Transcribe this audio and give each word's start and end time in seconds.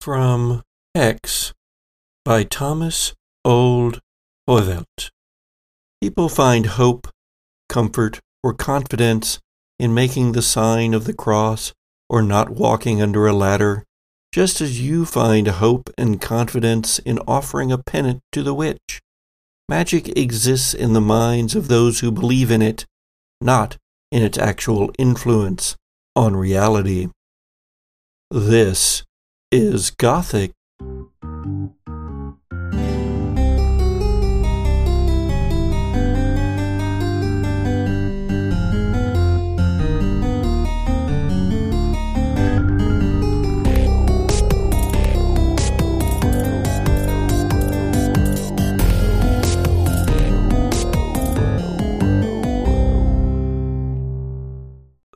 From 0.00 0.62
HEX 0.94 1.52
by 2.24 2.44
Thomas 2.44 3.12
Olde 3.44 4.00
Heuvelt. 4.48 5.10
People 6.00 6.30
find 6.30 6.64
hope, 6.64 7.08
comfort, 7.68 8.18
or 8.42 8.54
confidence 8.54 9.40
in 9.78 9.92
making 9.92 10.32
the 10.32 10.40
sign 10.40 10.94
of 10.94 11.04
the 11.04 11.12
cross 11.12 11.74
or 12.08 12.22
not 12.22 12.48
walking 12.48 13.02
under 13.02 13.26
a 13.26 13.34
ladder, 13.34 13.84
just 14.32 14.62
as 14.62 14.80
you 14.80 15.04
find 15.04 15.46
hope 15.46 15.90
and 15.98 16.18
confidence 16.18 16.98
in 17.00 17.18
offering 17.28 17.70
a 17.70 17.76
pennant 17.76 18.22
to 18.32 18.42
the 18.42 18.54
witch. 18.54 19.02
Magic 19.68 20.16
exists 20.16 20.72
in 20.72 20.94
the 20.94 21.02
minds 21.02 21.54
of 21.54 21.68
those 21.68 22.00
who 22.00 22.10
believe 22.10 22.50
in 22.50 22.62
it, 22.62 22.86
not 23.38 23.76
in 24.10 24.22
its 24.22 24.38
actual 24.38 24.90
influence 24.98 25.76
on 26.16 26.34
reality. 26.34 27.08
This 28.30 29.04
is 29.52 29.90
Gothic. 29.90 30.52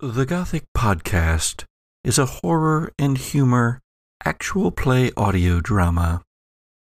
The 0.02 0.27
Gothic 0.27 0.65
Podcast 0.77 1.65
is 2.02 2.19
a 2.19 2.27
horror 2.27 2.93
and 2.98 3.16
humor 3.16 3.80
actual 4.24 4.70
play 4.70 5.10
audio 5.16 5.60
drama. 5.60 6.23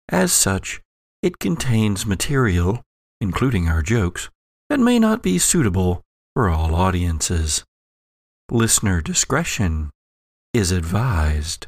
As 0.09 0.32
such, 0.32 0.80
it 1.23 1.38
contains 1.38 2.04
material, 2.04 2.82
including 3.21 3.68
our 3.68 3.82
jokes, 3.82 4.29
that 4.68 4.80
may 4.80 4.98
not 4.98 5.23
be 5.23 5.38
suitable 5.38 6.02
for 6.34 6.48
all 6.48 6.74
audiences. 6.74 7.65
Listener 8.51 9.01
discretion 9.01 9.90
is 10.52 10.71
advised. 10.71 11.66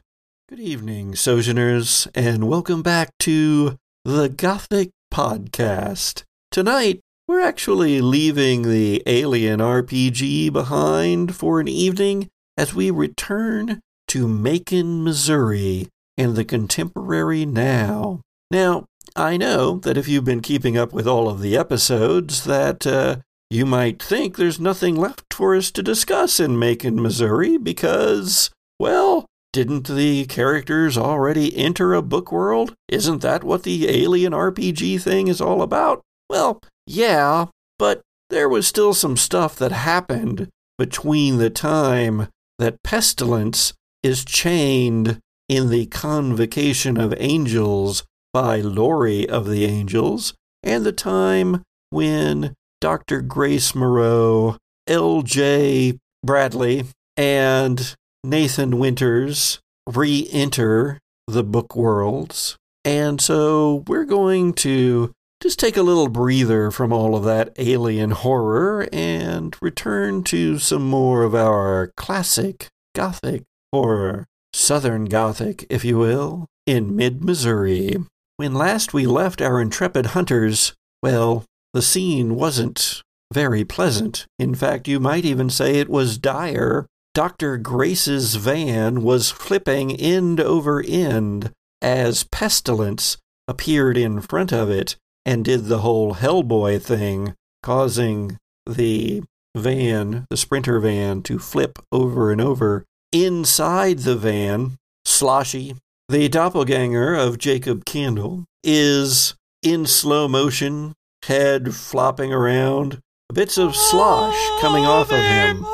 Good 0.48 0.60
evening, 0.60 1.14
Sojourners, 1.14 2.06
and 2.14 2.48
welcome 2.48 2.82
back 2.82 3.10
to 3.20 3.76
the 4.04 4.28
Gothic 4.28 4.90
Podcast. 5.12 6.22
Tonight, 6.50 7.00
we're 7.26 7.40
actually 7.40 8.00
leaving 8.00 8.62
the 8.62 9.02
Alien 9.06 9.60
RPG 9.60 10.52
behind 10.52 11.34
for 11.34 11.58
an 11.58 11.66
evening 11.66 12.28
as 12.56 12.74
we 12.74 12.90
return 12.90 13.80
to 14.08 14.28
Macon, 14.28 15.04
Missouri, 15.04 15.88
and 16.16 16.36
the 16.36 16.44
contemporary 16.44 17.44
now. 17.44 18.20
Now, 18.50 18.86
I 19.14 19.36
know 19.36 19.78
that 19.78 19.96
if 19.96 20.08
you've 20.08 20.24
been 20.24 20.40
keeping 20.40 20.76
up 20.76 20.92
with 20.92 21.06
all 21.06 21.28
of 21.28 21.40
the 21.40 21.56
episodes, 21.56 22.44
that 22.44 22.86
uh, 22.86 23.16
you 23.50 23.66
might 23.66 24.02
think 24.02 24.36
there's 24.36 24.60
nothing 24.60 24.96
left 24.96 25.32
for 25.32 25.54
us 25.54 25.70
to 25.72 25.82
discuss 25.82 26.40
in 26.40 26.58
Macon, 26.58 27.00
Missouri, 27.00 27.56
because, 27.56 28.50
well, 28.78 29.26
didn't 29.52 29.88
the 29.88 30.26
characters 30.26 30.98
already 30.98 31.56
enter 31.56 31.94
a 31.94 32.02
book 32.02 32.30
world? 32.30 32.74
Isn't 32.88 33.22
that 33.22 33.44
what 33.44 33.62
the 33.62 33.88
Alien 33.88 34.32
RPG 34.32 35.00
thing 35.00 35.28
is 35.28 35.40
all 35.40 35.62
about? 35.62 36.02
Well, 36.28 36.60
yeah, 36.86 37.46
but 37.78 38.02
there 38.28 38.48
was 38.48 38.66
still 38.66 38.92
some 38.92 39.16
stuff 39.16 39.56
that 39.56 39.72
happened 39.72 40.48
between 40.76 41.38
the 41.38 41.50
time 41.50 42.28
that 42.58 42.82
Pestilence 42.82 43.72
is 44.06 44.24
chained 44.24 45.18
in 45.48 45.68
the 45.68 45.84
convocation 45.86 46.96
of 46.96 47.12
angels 47.18 48.04
by 48.32 48.60
Laurie 48.60 49.28
of 49.28 49.48
the 49.48 49.64
Angels, 49.64 50.32
and 50.62 50.86
the 50.86 50.92
time 50.92 51.62
when 51.90 52.54
Dr. 52.80 53.20
Grace 53.20 53.74
Moreau, 53.74 54.58
L.J. 54.86 55.98
Bradley, 56.22 56.84
and 57.16 57.96
Nathan 58.22 58.78
Winters 58.78 59.58
re 59.92 60.28
enter 60.30 61.00
the 61.26 61.42
book 61.42 61.74
worlds. 61.74 62.56
And 62.84 63.20
so 63.20 63.82
we're 63.88 64.04
going 64.04 64.52
to 64.54 65.10
just 65.42 65.58
take 65.58 65.76
a 65.76 65.82
little 65.82 66.08
breather 66.08 66.70
from 66.70 66.92
all 66.92 67.16
of 67.16 67.24
that 67.24 67.52
alien 67.58 68.12
horror 68.12 68.88
and 68.92 69.56
return 69.60 70.22
to 70.24 70.60
some 70.60 70.88
more 70.88 71.24
of 71.24 71.34
our 71.34 71.90
classic 71.96 72.68
Gothic 72.94 73.42
horror, 73.72 74.26
Southern 74.52 75.06
Gothic, 75.06 75.66
if 75.68 75.84
you 75.84 75.98
will, 75.98 76.46
in 76.66 76.96
mid 76.96 77.24
Missouri. 77.24 77.96
When 78.36 78.54
last 78.54 78.92
we 78.92 79.06
left 79.06 79.40
our 79.40 79.60
intrepid 79.60 80.06
hunters, 80.06 80.74
well, 81.02 81.44
the 81.72 81.82
scene 81.82 82.34
wasn't 82.34 83.02
very 83.32 83.64
pleasant. 83.64 84.26
In 84.38 84.54
fact, 84.54 84.88
you 84.88 85.00
might 85.00 85.24
even 85.24 85.50
say 85.50 85.76
it 85.76 85.88
was 85.88 86.18
dire. 86.18 86.86
Dr. 87.14 87.56
Grace's 87.56 88.34
van 88.34 89.02
was 89.02 89.30
flipping 89.30 89.94
end 89.96 90.40
over 90.40 90.82
end 90.86 91.50
as 91.80 92.24
pestilence 92.24 93.16
appeared 93.48 93.96
in 93.96 94.20
front 94.20 94.52
of 94.52 94.70
it 94.70 94.96
and 95.24 95.44
did 95.44 95.66
the 95.66 95.78
whole 95.78 96.14
Hellboy 96.14 96.80
thing, 96.82 97.34
causing 97.62 98.38
the 98.66 99.22
van, 99.56 100.26
the 100.30 100.36
sprinter 100.36 100.78
van, 100.78 101.22
to 101.22 101.38
flip 101.38 101.78
over 101.90 102.30
and 102.30 102.40
over. 102.40 102.84
Inside 103.12 104.00
the 104.00 104.16
van, 104.16 104.76
Sloshy, 105.04 105.76
the 106.08 106.28
doppelganger 106.28 107.14
of 107.14 107.38
Jacob 107.38 107.84
Candle, 107.84 108.44
is 108.64 109.34
in 109.62 109.86
slow 109.86 110.28
motion, 110.28 110.94
head 111.24 111.74
flopping 111.74 112.32
around, 112.32 113.00
bits 113.32 113.58
of 113.58 113.76
slosh 113.76 114.60
coming 114.60 114.84
off 114.84 115.10
of 115.10 115.18
him, 115.20 115.64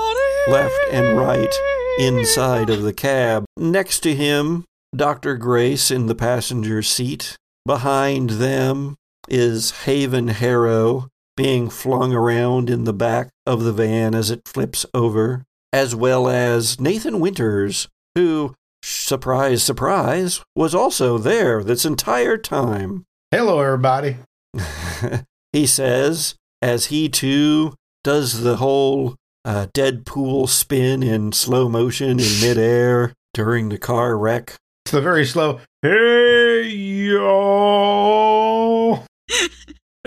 left 0.48 0.78
and 0.90 1.18
right, 1.18 1.54
inside 1.98 2.70
of 2.70 2.82
the 2.82 2.92
cab. 2.92 3.44
Next 3.56 4.00
to 4.00 4.14
him, 4.14 4.64
Dr. 4.94 5.36
Grace 5.36 5.90
in 5.90 6.06
the 6.06 6.14
passenger 6.14 6.82
seat. 6.82 7.36
Behind 7.64 8.30
them, 8.30 8.96
is 9.28 9.70
Haven 9.84 10.28
Harrow 10.28 11.08
being 11.36 11.70
flung 11.70 12.12
around 12.12 12.68
in 12.68 12.84
the 12.84 12.92
back 12.92 13.30
of 13.46 13.62
the 13.62 13.72
van 13.72 14.14
as 14.14 14.30
it 14.30 14.46
flips 14.46 14.84
over, 14.92 15.44
as 15.72 15.94
well 15.94 16.28
as 16.28 16.80
Nathan 16.80 17.20
Winters, 17.20 17.88
who, 18.14 18.54
surprise, 18.82 19.62
surprise, 19.62 20.42
was 20.54 20.74
also 20.74 21.18
there 21.18 21.62
this 21.62 21.84
entire 21.84 22.36
time. 22.36 23.04
Hello, 23.30 23.60
everybody. 23.60 24.18
he 25.52 25.66
says, 25.66 26.34
as 26.60 26.86
he 26.86 27.08
too 27.08 27.74
does 28.04 28.42
the 28.42 28.56
whole 28.56 29.16
uh, 29.44 29.66
Deadpool 29.72 30.48
spin 30.48 31.02
in 31.02 31.32
slow 31.32 31.68
motion 31.68 32.20
in 32.20 32.40
midair 32.40 33.14
during 33.34 33.68
the 33.68 33.78
car 33.78 34.16
wreck. 34.18 34.56
It's 34.84 34.92
the 34.92 35.00
very 35.00 35.24
slow, 35.24 35.60
hey, 35.82 36.68
yo 36.68 37.92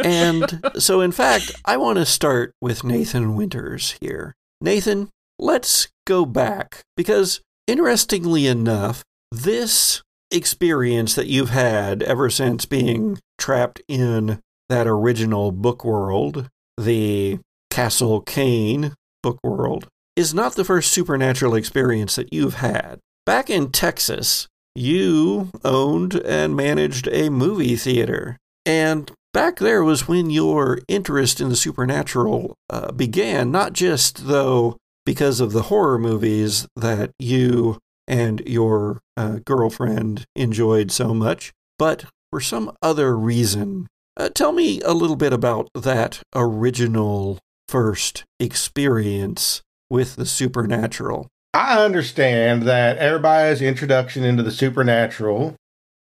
and 0.04 0.62
so, 0.78 1.02
in 1.02 1.12
fact, 1.12 1.52
I 1.64 1.78
want 1.78 1.98
to 1.98 2.06
start 2.06 2.54
with 2.62 2.84
Nathan 2.84 3.36
Winters 3.36 3.96
here. 4.02 4.36
Nathan, 4.62 5.10
let's 5.40 5.88
go 6.06 6.26
back 6.26 6.82
because, 6.96 7.42
interestingly 7.68 8.48
enough, 8.48 9.04
this 9.32 10.02
experience 10.32 11.16
that 11.16 11.28
you've 11.28 11.50
had 11.50 12.04
ever 12.04 12.30
since 12.30 12.66
being 12.66 13.20
trapped 13.38 13.82
in 13.88 14.40
that 14.70 14.88
original 14.88 15.52
book 15.52 15.86
world, 15.86 16.50
the 16.78 17.40
Castle 17.70 18.22
Kane 18.22 18.94
book 19.22 19.40
world, 19.44 19.88
is 20.16 20.34
not 20.34 20.56
the 20.56 20.66
first 20.66 20.92
supernatural 20.92 21.56
experience 21.56 22.16
that 22.16 22.34
you've 22.34 22.56
had. 22.56 23.00
Back 23.26 23.50
in 23.50 23.72
Texas, 23.72 24.48
you 24.76 25.52
owned 25.64 26.16
and 26.16 26.56
managed 26.56 27.08
a 27.12 27.30
movie 27.30 27.76
theater. 27.76 28.38
And 28.66 29.12
back 29.34 29.58
there 29.58 29.84
was 29.84 30.08
when 30.08 30.30
your 30.30 30.80
interest 30.88 31.42
in 31.42 31.50
the 31.50 31.56
supernatural 31.56 32.56
uh, 32.70 32.92
began, 32.92 33.52
not 33.52 33.74
just, 33.74 34.28
though, 34.28 34.78
because 35.06 35.40
of 35.40 35.52
the 35.52 35.64
horror 35.64 35.98
movies 35.98 36.68
that 36.76 37.12
you 37.20 37.80
and 38.08 38.42
your 38.46 39.02
uh, 39.18 39.40
girlfriend 39.46 40.26
enjoyed 40.36 40.92
so 40.92 41.14
much, 41.14 41.52
but 41.78 42.06
for 42.32 42.40
some 42.40 42.72
other 42.82 43.18
reason. 43.18 43.88
Uh, 44.18 44.30
tell 44.30 44.52
me 44.52 44.82
a 44.82 44.94
little 44.94 45.16
bit 45.16 45.34
about 45.34 45.70
that 45.74 46.22
original 46.34 47.40
first 47.68 48.24
experience 48.40 49.62
with 49.90 50.16
the 50.16 50.26
supernatural. 50.26 51.28
I 51.54 51.84
understand 51.84 52.64
that 52.64 52.98
everybody's 52.98 53.62
introduction 53.62 54.24
into 54.24 54.44
the 54.44 54.52
supernatural 54.52 55.56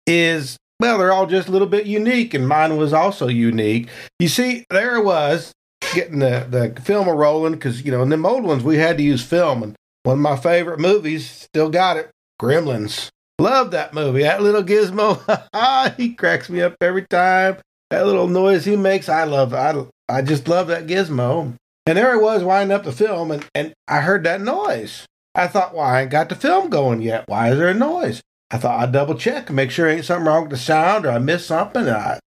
is 0.06 0.56
well, 0.78 0.98
they're 0.98 1.12
all 1.12 1.26
just 1.26 1.48
a 1.48 1.52
little 1.52 1.68
bit 1.68 1.86
unique, 1.86 2.34
and 2.34 2.46
mine 2.46 2.76
was 2.76 2.92
also 2.92 3.28
unique. 3.28 3.88
You 4.18 4.28
see, 4.28 4.66
there 4.68 4.96
it 4.96 5.04
was 5.04 5.52
getting 5.94 6.18
the, 6.20 6.46
the 6.48 6.80
film 6.80 7.08
rolling 7.08 7.52
because, 7.52 7.82
you 7.82 7.90
know, 7.90 8.02
in 8.02 8.08
them 8.08 8.26
old 8.26 8.44
ones, 8.44 8.62
we 8.62 8.76
had 8.76 8.96
to 8.98 9.02
use 9.02 9.22
film. 9.22 9.62
And 9.62 9.76
one 10.02 10.14
of 10.14 10.20
my 10.20 10.36
favorite 10.36 10.80
movies, 10.80 11.30
still 11.30 11.70
got 11.70 11.96
it 11.96 12.10
Gremlins. 12.40 13.08
Love 13.38 13.70
that 13.72 13.92
movie. 13.92 14.22
That 14.22 14.42
little 14.42 14.62
gizmo, 14.62 15.96
he 15.96 16.14
cracks 16.14 16.48
me 16.48 16.62
up 16.62 16.76
every 16.80 17.06
time. 17.06 17.58
That 17.90 18.06
little 18.06 18.28
noise 18.28 18.64
he 18.64 18.76
makes, 18.76 19.08
I 19.08 19.24
love. 19.24 19.54
I 19.54 19.86
I 20.08 20.22
just 20.22 20.48
love 20.48 20.68
that 20.68 20.86
gizmo. 20.86 21.54
And 21.86 21.98
there 21.98 22.12
I 22.12 22.16
was 22.16 22.42
winding 22.42 22.74
up 22.74 22.84
the 22.84 22.92
film, 22.92 23.30
and, 23.30 23.46
and 23.54 23.72
I 23.86 24.00
heard 24.00 24.24
that 24.24 24.40
noise. 24.40 25.06
I 25.34 25.46
thought, 25.46 25.74
well, 25.74 25.84
I 25.84 26.02
ain't 26.02 26.10
got 26.10 26.28
the 26.28 26.34
film 26.34 26.70
going 26.70 27.02
yet. 27.02 27.28
Why 27.28 27.50
is 27.50 27.58
there 27.58 27.68
a 27.68 27.74
noise? 27.74 28.22
I 28.50 28.58
thought 28.58 28.80
I'd 28.80 28.92
double 28.92 29.16
check 29.16 29.48
and 29.48 29.56
make 29.56 29.70
sure 29.70 29.88
ain't 29.88 30.04
something 30.04 30.26
wrong 30.26 30.42
with 30.42 30.50
the 30.50 30.56
sound 30.56 31.04
or 31.04 31.10
I 31.10 31.18
missed 31.18 31.46
something. 31.46 31.88
I, 31.88 32.18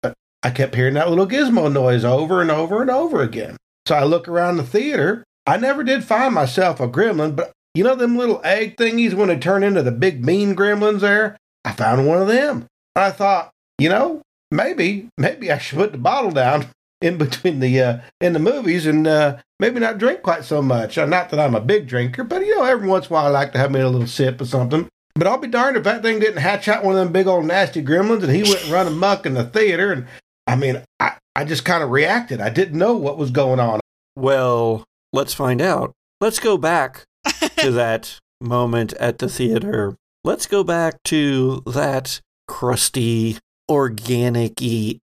I 0.42 0.50
kept 0.50 0.74
hearing 0.74 0.94
that 0.94 1.08
little 1.08 1.26
gizmo 1.26 1.72
noise 1.72 2.04
over 2.04 2.40
and 2.40 2.50
over 2.50 2.80
and 2.80 2.90
over 2.90 3.22
again. 3.22 3.56
So 3.86 3.94
I 3.94 4.04
look 4.04 4.28
around 4.28 4.56
the 4.56 4.62
theater. 4.62 5.24
I 5.46 5.56
never 5.56 5.82
did 5.82 6.04
find 6.04 6.34
myself 6.34 6.78
a 6.78 6.88
gremlin, 6.88 7.34
but 7.34 7.52
you 7.74 7.82
know 7.82 7.94
them 7.94 8.16
little 8.16 8.40
egg 8.44 8.76
thingies 8.76 9.14
when 9.14 9.28
they 9.28 9.38
turn 9.38 9.62
into 9.62 9.82
the 9.82 9.90
big 9.90 10.24
mean 10.24 10.54
gremlins 10.54 11.00
there? 11.00 11.36
I 11.64 11.72
found 11.72 12.06
one 12.06 12.20
of 12.20 12.28
them. 12.28 12.66
And 12.94 13.04
I 13.04 13.10
thought, 13.10 13.50
you 13.78 13.88
know, 13.88 14.22
maybe, 14.50 15.08
maybe 15.18 15.50
I 15.50 15.58
should 15.58 15.78
put 15.78 15.92
the 15.92 15.98
bottle 15.98 16.30
down 16.30 16.66
in 17.00 17.18
between 17.18 17.60
the 17.60 17.80
uh, 17.80 17.98
in 18.20 18.32
the 18.32 18.38
movies 18.38 18.86
and 18.86 19.06
uh, 19.06 19.38
maybe 19.58 19.80
not 19.80 19.98
drink 19.98 20.22
quite 20.22 20.44
so 20.44 20.62
much. 20.62 20.98
Uh, 20.98 21.06
not 21.06 21.30
that 21.30 21.40
I'm 21.40 21.54
a 21.54 21.60
big 21.60 21.88
drinker, 21.88 22.24
but 22.24 22.44
you 22.44 22.56
know, 22.56 22.64
every 22.64 22.88
once 22.88 23.06
in 23.06 23.12
a 23.12 23.14
while 23.14 23.26
I 23.26 23.30
like 23.30 23.52
to 23.52 23.58
have 23.58 23.70
me 23.70 23.80
a 23.80 23.88
little 23.88 24.06
sip 24.06 24.40
of 24.40 24.48
something. 24.48 24.88
But 25.14 25.26
I'll 25.26 25.38
be 25.38 25.48
darned 25.48 25.76
if 25.76 25.82
that 25.82 26.02
thing 26.02 26.20
didn't 26.20 26.42
hatch 26.42 26.68
out 26.68 26.84
one 26.84 26.94
of 26.94 27.00
them 27.00 27.12
big 27.12 27.26
old 27.26 27.44
nasty 27.44 27.82
gremlins 27.82 28.22
and 28.22 28.30
he 28.30 28.44
went 28.44 28.62
and 28.62 28.72
run 28.72 28.86
amok 28.86 29.26
in 29.26 29.34
the 29.34 29.44
theater. 29.44 29.92
And 29.92 30.06
I 30.48 30.56
mean, 30.56 30.82
I, 30.98 31.12
I 31.36 31.44
just 31.44 31.66
kind 31.66 31.84
of 31.84 31.90
reacted. 31.90 32.40
I 32.40 32.48
didn't 32.48 32.78
know 32.78 32.96
what 32.96 33.18
was 33.18 33.30
going 33.30 33.60
on. 33.60 33.80
Well, 34.16 34.82
let's 35.12 35.34
find 35.34 35.60
out. 35.60 35.92
Let's 36.22 36.40
go 36.40 36.56
back 36.56 37.04
to 37.58 37.70
that 37.70 38.18
moment 38.40 38.94
at 38.94 39.18
the 39.18 39.28
theater. 39.28 39.94
Let's 40.24 40.46
go 40.46 40.64
back 40.64 41.02
to 41.04 41.62
that 41.66 42.20
crusty, 42.48 43.36
organic 43.68 44.54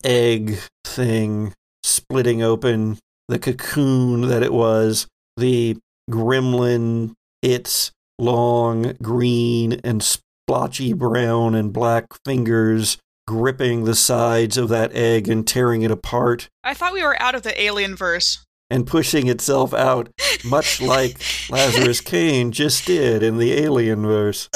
egg 0.04 0.58
thing 0.84 1.54
splitting 1.84 2.42
open 2.42 2.98
the 3.28 3.38
cocoon 3.38 4.22
that 4.22 4.42
it 4.42 4.52
was, 4.52 5.06
the 5.38 5.78
gremlin, 6.10 7.14
its 7.44 7.92
long 8.18 8.94
green 9.00 9.74
and 9.84 10.02
splotchy 10.02 10.94
brown 10.94 11.54
and 11.54 11.72
black 11.72 12.06
fingers 12.26 12.98
gripping 13.28 13.84
the 13.84 13.96
sides 13.96 14.58
of 14.58 14.70
that 14.70 14.94
egg 14.94 15.28
and 15.28 15.48
tearing 15.48 15.82
it 15.82 15.92
apart. 15.92 16.50
I 16.64 16.74
thought 16.74 16.94
we 16.94 17.04
were 17.04 17.22
out 17.22 17.36
of 17.36 17.44
the 17.44 17.60
alien 17.62 17.96
verse. 17.96 18.44
And 18.70 18.88
pushing 18.88 19.28
itself 19.28 19.74
out, 19.74 20.10
much 20.44 20.82
like 20.82 21.20
Lazarus 21.50 22.02
Kane 22.02 22.52
just 22.52 22.86
did 22.86 23.22
in 23.22 23.38
the 23.38 23.54
Alien 23.54 24.02
verse. 24.02 24.50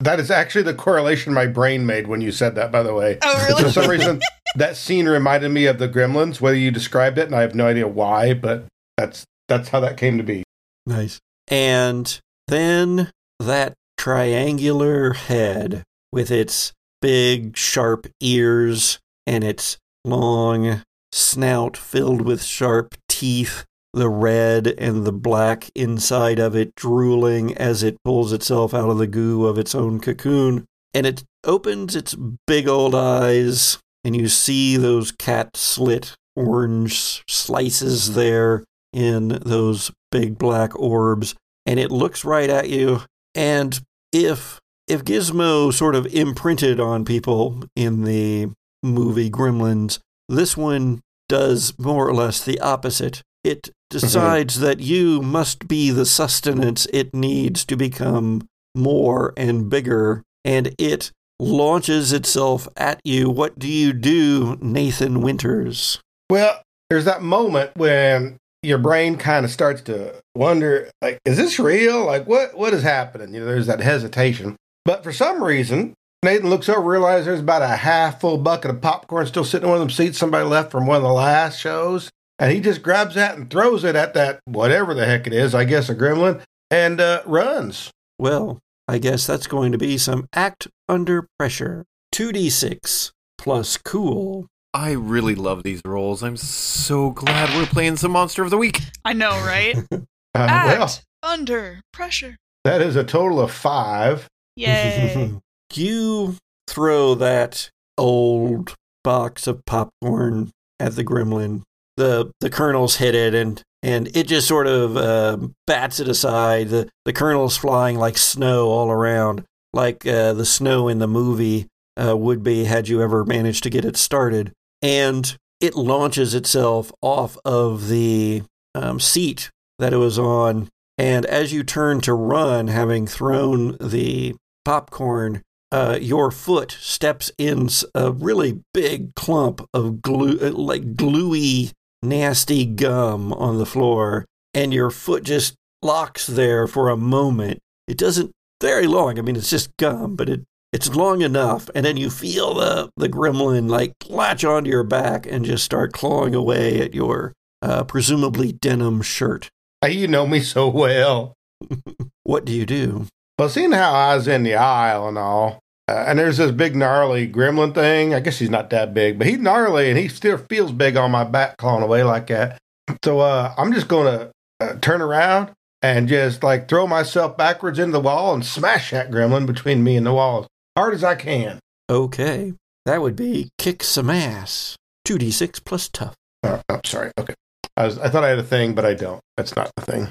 That 0.00 0.20
is 0.20 0.30
actually 0.30 0.62
the 0.62 0.74
correlation 0.74 1.32
my 1.32 1.46
brain 1.46 1.86
made 1.86 2.06
when 2.06 2.20
you 2.20 2.30
said 2.30 2.54
that, 2.54 2.70
by 2.70 2.82
the 2.82 2.94
way. 2.94 3.18
Oh, 3.22 3.46
really? 3.46 3.62
For 3.64 3.70
some 3.70 3.90
reason, 3.90 4.20
that 4.54 4.76
scene 4.76 5.08
reminded 5.08 5.48
me 5.48 5.66
of 5.66 5.78
the 5.78 5.88
Gremlins, 5.88 6.40
whether 6.40 6.56
you 6.56 6.70
described 6.70 7.18
it, 7.18 7.26
and 7.26 7.34
I 7.34 7.40
have 7.40 7.54
no 7.54 7.66
idea 7.66 7.88
why, 7.88 8.34
but 8.34 8.66
that's 8.96 9.24
that's 9.48 9.70
how 9.70 9.80
that 9.80 9.96
came 9.96 10.18
to 10.18 10.22
be. 10.22 10.44
Nice. 10.86 11.18
And 11.48 12.18
then 12.46 13.10
that 13.40 13.74
triangular 13.96 15.14
head 15.14 15.82
with 16.12 16.30
its 16.30 16.72
big, 17.00 17.56
sharp 17.56 18.06
ears 18.20 18.98
and 19.26 19.44
its 19.44 19.78
long 20.04 20.82
snout 21.12 21.76
filled 21.76 22.22
with 22.22 22.42
sharp 22.42 22.94
teeth 23.08 23.64
the 23.92 24.08
red 24.08 24.66
and 24.66 25.04
the 25.04 25.12
black 25.12 25.70
inside 25.74 26.38
of 26.38 26.54
it 26.54 26.74
drooling 26.74 27.56
as 27.56 27.82
it 27.82 27.96
pulls 28.04 28.32
itself 28.32 28.74
out 28.74 28.90
of 28.90 28.98
the 28.98 29.06
goo 29.06 29.46
of 29.46 29.58
its 29.58 29.74
own 29.74 30.00
cocoon. 30.00 30.64
And 30.94 31.06
it 31.06 31.24
opens 31.44 31.94
its 31.94 32.14
big 32.46 32.68
old 32.68 32.94
eyes, 32.94 33.78
and 34.04 34.16
you 34.16 34.28
see 34.28 34.76
those 34.76 35.12
cat 35.12 35.56
slit 35.56 36.14
orange 36.36 37.22
slices 37.28 38.14
there 38.14 38.64
in 38.92 39.28
those 39.28 39.90
big 40.10 40.38
black 40.38 40.78
orbs. 40.78 41.34
And 41.66 41.78
it 41.78 41.90
looks 41.90 42.24
right 42.24 42.48
at 42.48 42.68
you. 42.68 43.02
And 43.34 43.78
if 44.12 44.60
if 44.88 45.04
Gizmo 45.04 45.72
sort 45.72 45.94
of 45.94 46.06
imprinted 46.06 46.80
on 46.80 47.04
people 47.04 47.62
in 47.76 48.04
the 48.04 48.50
movie 48.82 49.30
Gremlins, 49.30 49.98
this 50.28 50.56
one 50.56 51.00
does 51.28 51.78
more 51.78 52.08
or 52.08 52.14
less 52.14 52.42
the 52.42 52.58
opposite. 52.60 53.22
It 53.44 53.70
decides 53.90 54.56
mm-hmm. 54.56 54.64
that 54.64 54.80
you 54.80 55.22
must 55.22 55.68
be 55.68 55.90
the 55.90 56.06
sustenance 56.06 56.86
it 56.92 57.14
needs 57.14 57.64
to 57.66 57.76
become 57.76 58.48
more 58.74 59.32
and 59.36 59.70
bigger, 59.70 60.22
and 60.44 60.74
it 60.78 61.12
launches 61.40 62.12
itself 62.12 62.68
at 62.76 63.00
you. 63.04 63.30
What 63.30 63.58
do 63.58 63.68
you 63.68 63.92
do, 63.92 64.58
Nathan 64.60 65.20
Winters? 65.20 66.00
Well, 66.30 66.60
there's 66.90 67.04
that 67.04 67.22
moment 67.22 67.72
when 67.76 68.36
your 68.62 68.78
brain 68.78 69.16
kind 69.16 69.44
of 69.44 69.50
starts 69.50 69.82
to 69.82 70.20
wonder, 70.34 70.90
like, 71.00 71.18
is 71.24 71.36
this 71.36 71.58
real? 71.58 72.04
Like, 72.04 72.26
what 72.26 72.56
what 72.56 72.74
is 72.74 72.82
happening? 72.82 73.34
You 73.34 73.40
know, 73.40 73.46
there's 73.46 73.66
that 73.66 73.80
hesitation. 73.80 74.56
But 74.88 75.04
for 75.04 75.12
some 75.12 75.44
reason, 75.44 75.92
Nathan 76.22 76.48
looks 76.48 76.66
over, 76.66 76.80
realizes 76.80 77.26
there's 77.26 77.40
about 77.40 77.60
a 77.60 77.76
half 77.76 78.22
full 78.22 78.38
bucket 78.38 78.70
of 78.70 78.80
popcorn 78.80 79.26
still 79.26 79.44
sitting 79.44 79.66
in 79.66 79.68
one 79.68 79.76
of 79.76 79.80
them 79.80 79.90
seats 79.90 80.16
somebody 80.16 80.46
left 80.46 80.70
from 80.70 80.86
one 80.86 80.96
of 80.96 81.02
the 81.02 81.12
last 81.12 81.60
shows. 81.60 82.08
And 82.38 82.50
he 82.50 82.60
just 82.60 82.82
grabs 82.82 83.14
that 83.14 83.36
and 83.36 83.50
throws 83.50 83.84
it 83.84 83.94
at 83.94 84.14
that, 84.14 84.40
whatever 84.46 84.94
the 84.94 85.04
heck 85.04 85.26
it 85.26 85.34
is, 85.34 85.54
I 85.54 85.64
guess 85.66 85.90
a 85.90 85.94
gremlin, 85.94 86.40
and 86.70 87.02
uh, 87.02 87.20
runs. 87.26 87.90
Well, 88.18 88.60
I 88.88 88.96
guess 88.96 89.26
that's 89.26 89.46
going 89.46 89.72
to 89.72 89.78
be 89.78 89.98
some 89.98 90.26
act 90.32 90.68
under 90.88 91.28
pressure. 91.38 91.84
2d6 92.14 93.10
plus 93.36 93.76
cool. 93.76 94.46
I 94.72 94.92
really 94.92 95.34
love 95.34 95.64
these 95.64 95.82
rolls. 95.84 96.22
I'm 96.22 96.38
so 96.38 97.10
glad 97.10 97.54
we're 97.54 97.66
playing 97.66 97.98
some 97.98 98.12
Monster 98.12 98.42
of 98.42 98.48
the 98.48 98.56
Week. 98.56 98.80
I 99.04 99.12
know, 99.12 99.32
right? 99.44 99.76
uh, 99.92 99.98
act 100.34 100.78
well, 100.78 101.30
under 101.34 101.82
pressure. 101.92 102.38
that 102.64 102.80
is 102.80 102.96
a 102.96 103.04
total 103.04 103.38
of 103.38 103.52
five. 103.52 104.26
Yay. 104.58 105.34
you 105.74 106.36
throw 106.68 107.14
that 107.14 107.70
old 107.96 108.74
box 109.04 109.46
of 109.46 109.64
popcorn 109.64 110.50
at 110.80 110.96
the 110.96 111.04
gremlin. 111.04 111.62
The 111.96 112.32
the 112.40 112.50
kernels 112.50 112.96
hit 112.96 113.14
it 113.14 113.34
and 113.34 113.62
and 113.82 114.14
it 114.16 114.26
just 114.26 114.48
sort 114.48 114.66
of 114.66 114.96
uh, 114.96 115.38
bats 115.66 116.00
it 116.00 116.08
aside. 116.08 116.68
The 116.68 116.88
the 117.04 117.12
kernels 117.12 117.56
flying 117.56 117.98
like 117.98 118.18
snow 118.18 118.68
all 118.68 118.90
around, 118.90 119.44
like 119.72 120.06
uh, 120.06 120.32
the 120.32 120.44
snow 120.46 120.88
in 120.88 120.98
the 120.98 121.08
movie 121.08 121.66
uh, 121.96 122.16
would 122.16 122.42
be 122.42 122.64
had 122.64 122.88
you 122.88 123.02
ever 123.02 123.24
managed 123.24 123.62
to 123.64 123.70
get 123.70 123.84
it 123.84 123.96
started. 123.96 124.52
And 124.82 125.36
it 125.60 125.74
launches 125.74 126.34
itself 126.34 126.92
off 127.02 127.36
of 127.44 127.88
the 127.88 128.42
um, 128.74 129.00
seat 129.00 129.50
that 129.78 129.92
it 129.92 129.96
was 129.96 130.18
on. 130.18 130.68
And 130.96 131.26
as 131.26 131.52
you 131.52 131.62
turn 131.62 132.00
to 132.02 132.12
run, 132.14 132.68
having 132.68 133.06
thrown 133.06 133.76
the 133.80 134.36
popcorn, 134.64 135.42
uh, 135.70 135.98
your 136.00 136.30
foot 136.30 136.76
steps 136.80 137.30
in 137.38 137.68
a 137.94 138.10
really 138.12 138.60
big 138.72 139.14
clump 139.14 139.66
of 139.74 140.00
glue, 140.02 140.38
uh, 140.40 140.50
like 140.52 140.96
gluey, 140.96 141.72
nasty 142.02 142.64
gum 142.64 143.32
on 143.32 143.58
the 143.58 143.66
floor, 143.66 144.24
and 144.54 144.72
your 144.72 144.90
foot 144.90 145.24
just 145.24 145.54
locks 145.82 146.26
there 146.26 146.66
for 146.66 146.88
a 146.88 146.96
moment. 146.96 147.58
It 147.86 147.98
doesn't 147.98 148.32
very 148.60 148.86
long. 148.86 149.18
I 149.18 149.22
mean, 149.22 149.36
it's 149.36 149.50
just 149.50 149.76
gum, 149.76 150.16
but 150.16 150.28
it 150.28 150.44
it's 150.72 150.94
long 150.94 151.22
enough, 151.22 151.70
and 151.74 151.86
then 151.86 151.96
you 151.96 152.10
feel 152.10 152.54
the 152.54 152.90
the 152.96 153.08
gremlin 153.08 153.70
like 153.70 153.92
latch 154.06 154.44
onto 154.44 154.70
your 154.70 154.84
back 154.84 155.26
and 155.26 155.44
just 155.44 155.64
start 155.64 155.92
clawing 155.92 156.34
away 156.34 156.80
at 156.80 156.94
your 156.94 157.32
uh, 157.62 157.84
presumably 157.84 158.52
denim 158.52 159.00
shirt. 159.02 159.50
You 159.86 160.08
know 160.08 160.26
me 160.26 160.40
so 160.40 160.68
well. 160.68 161.34
what 162.24 162.44
do 162.44 162.52
you 162.52 162.66
do? 162.66 163.06
Well, 163.38 163.48
seeing 163.48 163.70
how 163.70 163.92
I 163.92 164.16
was 164.16 164.26
in 164.26 164.42
the 164.42 164.56
aisle 164.56 165.06
and 165.06 165.16
all, 165.16 165.60
uh, 165.88 166.04
and 166.08 166.18
there's 166.18 166.38
this 166.38 166.50
big 166.50 166.74
gnarly 166.74 167.28
gremlin 167.28 167.72
thing. 167.72 168.12
I 168.12 168.18
guess 168.18 168.40
he's 168.40 168.50
not 168.50 168.70
that 168.70 168.92
big, 168.92 169.16
but 169.16 169.28
he's 169.28 169.38
gnarly 169.38 169.90
and 169.90 169.98
he 169.98 170.08
still 170.08 170.38
feels 170.38 170.72
big 170.72 170.96
on 170.96 171.12
my 171.12 171.22
back, 171.22 171.56
clawing 171.56 171.84
away 171.84 172.02
like 172.02 172.26
that. 172.26 172.58
So 173.04 173.20
uh, 173.20 173.54
I'm 173.56 173.72
just 173.72 173.86
gonna 173.86 174.32
uh, 174.58 174.74
turn 174.80 175.00
around 175.00 175.52
and 175.82 176.08
just 176.08 176.42
like 176.42 176.68
throw 176.68 176.88
myself 176.88 177.36
backwards 177.36 177.78
into 177.78 177.92
the 177.92 178.00
wall 178.00 178.34
and 178.34 178.44
smash 178.44 178.90
that 178.90 179.10
gremlin 179.10 179.46
between 179.46 179.84
me 179.84 179.96
and 179.96 180.04
the 180.04 180.12
wall 180.12 180.40
as 180.40 180.46
hard 180.76 180.94
as 180.94 181.04
I 181.04 181.14
can. 181.14 181.60
Okay, 181.88 182.54
that 182.86 183.00
would 183.00 183.14
be 183.14 183.50
kick 183.56 183.84
some 183.84 184.10
ass. 184.10 184.76
Two 185.04 185.16
d 185.16 185.30
six 185.30 185.60
plus 185.60 185.88
tough. 185.88 186.14
Uh, 186.42 186.60
I'm 186.68 186.80
sorry. 186.84 187.12
Okay, 187.16 187.34
I 187.76 187.86
was 187.86 187.98
I 187.98 188.08
thought 188.08 188.24
I 188.24 188.30
had 188.30 188.40
a 188.40 188.42
thing, 188.42 188.74
but 188.74 188.84
I 188.84 188.94
don't. 188.94 189.20
That's 189.36 189.54
not 189.54 189.70
the 189.76 189.82
thing. 189.82 190.08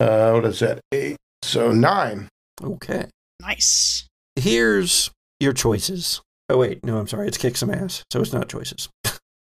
Uh, 0.00 0.32
what 0.32 0.46
is 0.46 0.60
that? 0.60 0.80
Eight. 0.90 1.18
So 1.44 1.72
nine. 1.72 2.28
Okay. 2.62 3.06
nice. 3.40 4.08
Here's 4.36 5.10
your 5.40 5.52
choices. 5.52 6.20
Oh 6.48 6.58
wait, 6.58 6.84
no, 6.84 6.98
I'm 6.98 7.06
sorry. 7.06 7.28
It's 7.28 7.38
kick 7.38 7.56
some 7.56 7.70
ass, 7.70 8.02
so 8.10 8.20
it's 8.20 8.32
not 8.32 8.48
choices. 8.48 8.88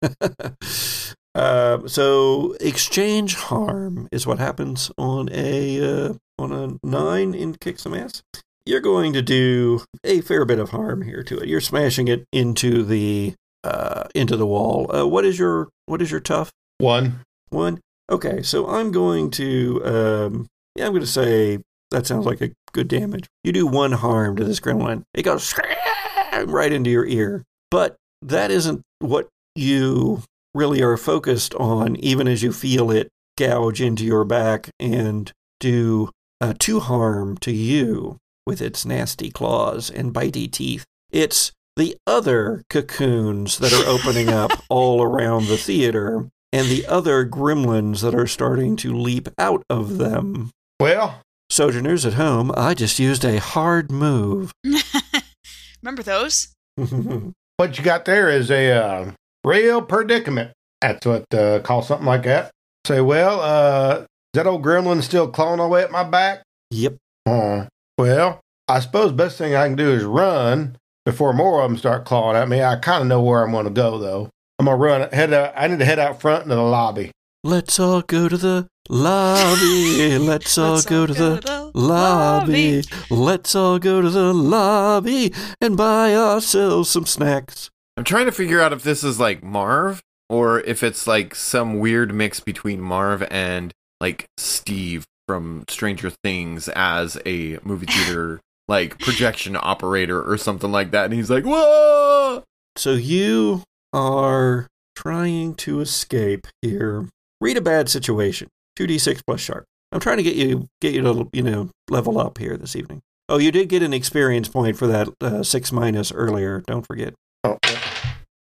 uh, 1.36 1.88
so 1.88 2.56
exchange 2.62 3.36
harm 3.36 4.08
is 4.12 4.25
what 4.25 4.39
happens 4.39 4.91
on 4.98 5.29
a 5.32 5.82
uh, 5.84 6.13
on 6.38 6.51
a 6.51 6.88
nine 6.88 7.34
in 7.34 7.56
kick 7.56 7.79
some 7.79 7.94
ass. 7.94 8.22
you're 8.65 8.79
going 8.79 9.13
to 9.13 9.22
do 9.22 9.82
a 10.03 10.22
fair 10.22 10.46
bit 10.46 10.60
of 10.60 10.70
harm 10.70 11.01
here 11.01 11.24
to 11.24 11.38
it. 11.38 11.48
You're 11.50 11.62
smashing 11.62 12.08
it 12.08 12.25
into 12.32 12.84
the 12.84 13.34
uh, 13.63 14.06
into 14.15 14.38
the 14.38 14.48
wall. 14.48 14.89
Uh, 14.96 15.06
what 15.06 15.25
is 15.25 15.38
your 15.38 15.70
what 15.86 16.01
is 16.01 16.12
your 16.12 16.22
tough 16.22 16.50
One. 16.79 17.20
one? 17.50 17.82
Okay, 18.10 18.41
so 18.41 18.68
I'm 18.68 18.91
going 18.91 19.29
to 19.32 19.82
um, 19.86 20.48
yeah, 20.75 20.86
I'm 20.86 20.91
going 20.91 21.01
to 21.01 21.08
say 21.08 21.60
that 21.91 22.05
sounds 22.05 22.25
like 22.25 22.41
a 22.41 22.51
good 22.72 22.88
damage. 22.88 23.27
You 23.43 23.51
do 23.51 23.65
one 23.65 23.93
harm 23.93 24.36
to 24.38 24.43
this 24.43 24.60
gremlin. 24.60 25.03
It 25.13 25.24
goes 25.24 25.53
right 26.46 26.72
into 26.72 26.89
your 26.89 27.05
ear, 27.05 27.43
but 27.72 27.96
that 28.22 28.51
isn't 28.51 28.81
what 29.00 29.27
you 29.55 30.24
really 30.53 30.81
are 30.81 30.98
focused 30.98 31.53
on. 31.55 31.96
Even 31.98 32.27
as 32.27 32.43
you 32.43 32.51
feel 32.51 32.91
it 32.91 33.10
gouge 33.38 33.81
into 33.81 34.05
your 34.05 34.25
back 34.25 34.69
and 34.79 35.31
do 35.60 36.10
uh, 36.41 36.53
two 36.58 36.79
harm 36.79 37.38
to 37.38 37.51
you 37.51 38.17
with 38.46 38.62
its 38.62 38.86
nasty 38.86 39.29
claws 39.29 39.89
and 39.89 40.13
bitey 40.13 40.51
teeth. 40.51 40.86
It's 41.12 41.51
the 41.75 41.96
other 42.05 42.63
cocoons 42.69 43.58
that 43.60 43.74
are 43.74 43.86
opening 43.86 44.29
up 44.29 44.51
all 44.69 45.01
around 45.01 45.48
the 45.48 45.58
theater 45.58 46.27
and 46.51 46.67
the 46.67 46.86
other 46.88 47.25
gremlins 47.25 48.01
that 48.01 48.15
are 48.15 48.27
starting 48.27 48.75
to 48.77 48.93
leap 48.93 49.29
out 49.38 49.63
of 49.69 49.98
them. 49.98 50.51
Well, 50.79 51.22
Sojourners 51.50 52.06
at 52.06 52.13
home, 52.13 52.51
I 52.56 52.74
just 52.74 53.00
used 53.00 53.25
a 53.25 53.39
hard 53.39 53.91
move. 53.91 54.51
Remember 55.82 56.03
those? 56.03 56.50
what 56.75 57.77
you 57.77 57.84
got 57.84 58.06
there 58.06 58.29
is 58.29 58.51
a 58.51 58.72
uh, 58.72 59.12
real 59.44 59.82
predicament. 59.82 60.51
That's 60.82 61.06
what 61.06 61.34
uh, 61.34 61.60
call 61.60 61.82
something 61.82 62.06
like 62.06 62.24
that. 62.24 62.51
Say, 62.86 63.01
well, 63.01 63.41
uh, 63.41 64.01
is 64.01 64.08
that 64.34 64.48
old 64.48 64.63
gremlin 64.63 65.01
still 65.01 65.27
clawing 65.27 65.60
away 65.60 65.84
at 65.84 65.91
my 65.91 66.03
back? 66.03 66.44
yep. 66.72 66.98
Uh, 67.25 67.65
well, 67.98 68.39
I 68.68 68.79
suppose 68.79 69.12
best 69.12 69.38
thing 69.38 69.56
I 69.56 69.68
can 69.68 69.75
do 69.75 69.91
is 69.91 70.03
run 70.03 70.77
before 71.06 71.34
more 71.34 71.62
of 71.62 71.70
them 71.70 71.77
start 71.77 72.06
clawing 72.06 72.38
at 72.38 72.48
me. 72.48 72.63
I 72.63 72.75
kind 72.77 73.01
of 73.01 73.08
know 73.08 73.22
where 73.22 73.44
I'm 73.44 73.51
going 73.51 73.65
to 73.65 73.72
go 73.72 73.98
though. 73.98 74.29
I'm 74.60 74.65
gonna 74.65 74.77
run. 74.77 75.10
Head. 75.12 75.34
Out, 75.34 75.53
I 75.56 75.68
need 75.68 75.79
to 75.79 75.86
head 75.86 76.00
out 76.00 76.20
front 76.20 76.44
into 76.44 76.56
the 76.56 76.62
lobby. 76.62 77.12
Let's 77.46 77.79
all 77.79 78.01
go 78.01 78.27
to 78.27 78.36
the 78.36 78.67
lobby. 78.89 80.17
Let's 80.19 80.58
all 80.58 80.74
Let's 80.74 80.86
go 80.86 81.01
all 81.01 81.08
to 81.08 81.13
go 81.13 81.36
the 81.36 81.41
to 81.41 81.48
the 81.48 81.72
lobby. 81.74 82.84
Let's 83.10 83.55
all 83.55 83.79
go 83.79 84.01
to 84.01 84.10
the 84.10 84.34
lobby 84.34 85.34
and 85.62 85.77
buy 85.77 86.13
ourselves 86.13 86.89
some 86.89 87.05
snacks. 87.05 87.69
I'm 87.96 88.03
trying 88.03 88.25
to 88.25 88.34
figure 88.34 88.60
out 88.60 88.74
if 88.74 88.84
this 88.84 89.05
is 89.05 89.22
like 89.22 89.41
Marv 89.41 90.01
or 90.27 90.60
if 90.60 90.84
it's 90.84 91.08
like 91.08 91.34
some 91.34 91.79
weird 91.79 92.13
mix 92.13 92.41
between 92.41 92.81
Marv 92.81 93.24
and 93.31 93.72
like 94.01 94.25
Steve 94.38 95.05
from 95.25 95.63
Stranger 95.69 96.10
Things 96.10 96.67
as 96.67 97.17
a 97.25 97.58
movie 97.63 97.86
theater 97.89 98.41
like 98.67 99.00
projection 99.00 99.55
operator 99.58 100.22
or 100.22 100.38
something 100.38 100.74
like 100.74 100.91
that. 100.91 101.05
And 101.05 101.13
he's 101.13 101.29
like, 101.29 101.46
whoa! 101.46 102.43
So 102.75 102.96
you 102.96 103.63
are 103.93 104.67
trying 104.93 105.55
to 105.55 105.79
escape 105.79 106.46
here. 106.62 107.08
Read 107.41 107.58
a 107.58 107.62
bad 107.62 107.89
situation. 107.89 108.50
2d6 108.77 109.22
plus 109.25 109.39
sharp. 109.41 109.65
I'm 109.91 110.00
trying 110.00 110.17
to 110.17 110.24
get 110.24 110.36
you 110.36 110.67
get 110.81 110.93
you 110.93 111.01
to 111.01 111.29
you 111.34 111.41
know 111.41 111.69
level 111.89 112.19
up 112.19 112.38
here 112.38 112.58
this 112.58 112.75
evening. 112.75 113.01
Oh, 113.27 113.38
you 113.38 113.51
did 113.51 113.69
get 113.69 113.84
an 113.84 113.93
experience 113.93 114.48
point 114.48 114.77
for 114.77 114.88
that 114.88 115.10
uh, 115.22 115.43
six 115.43 115.72
minus 115.72 116.12
earlier. 116.12 116.63
Don't 116.67 116.86
forget. 116.86 117.13
Oh, 117.43 117.58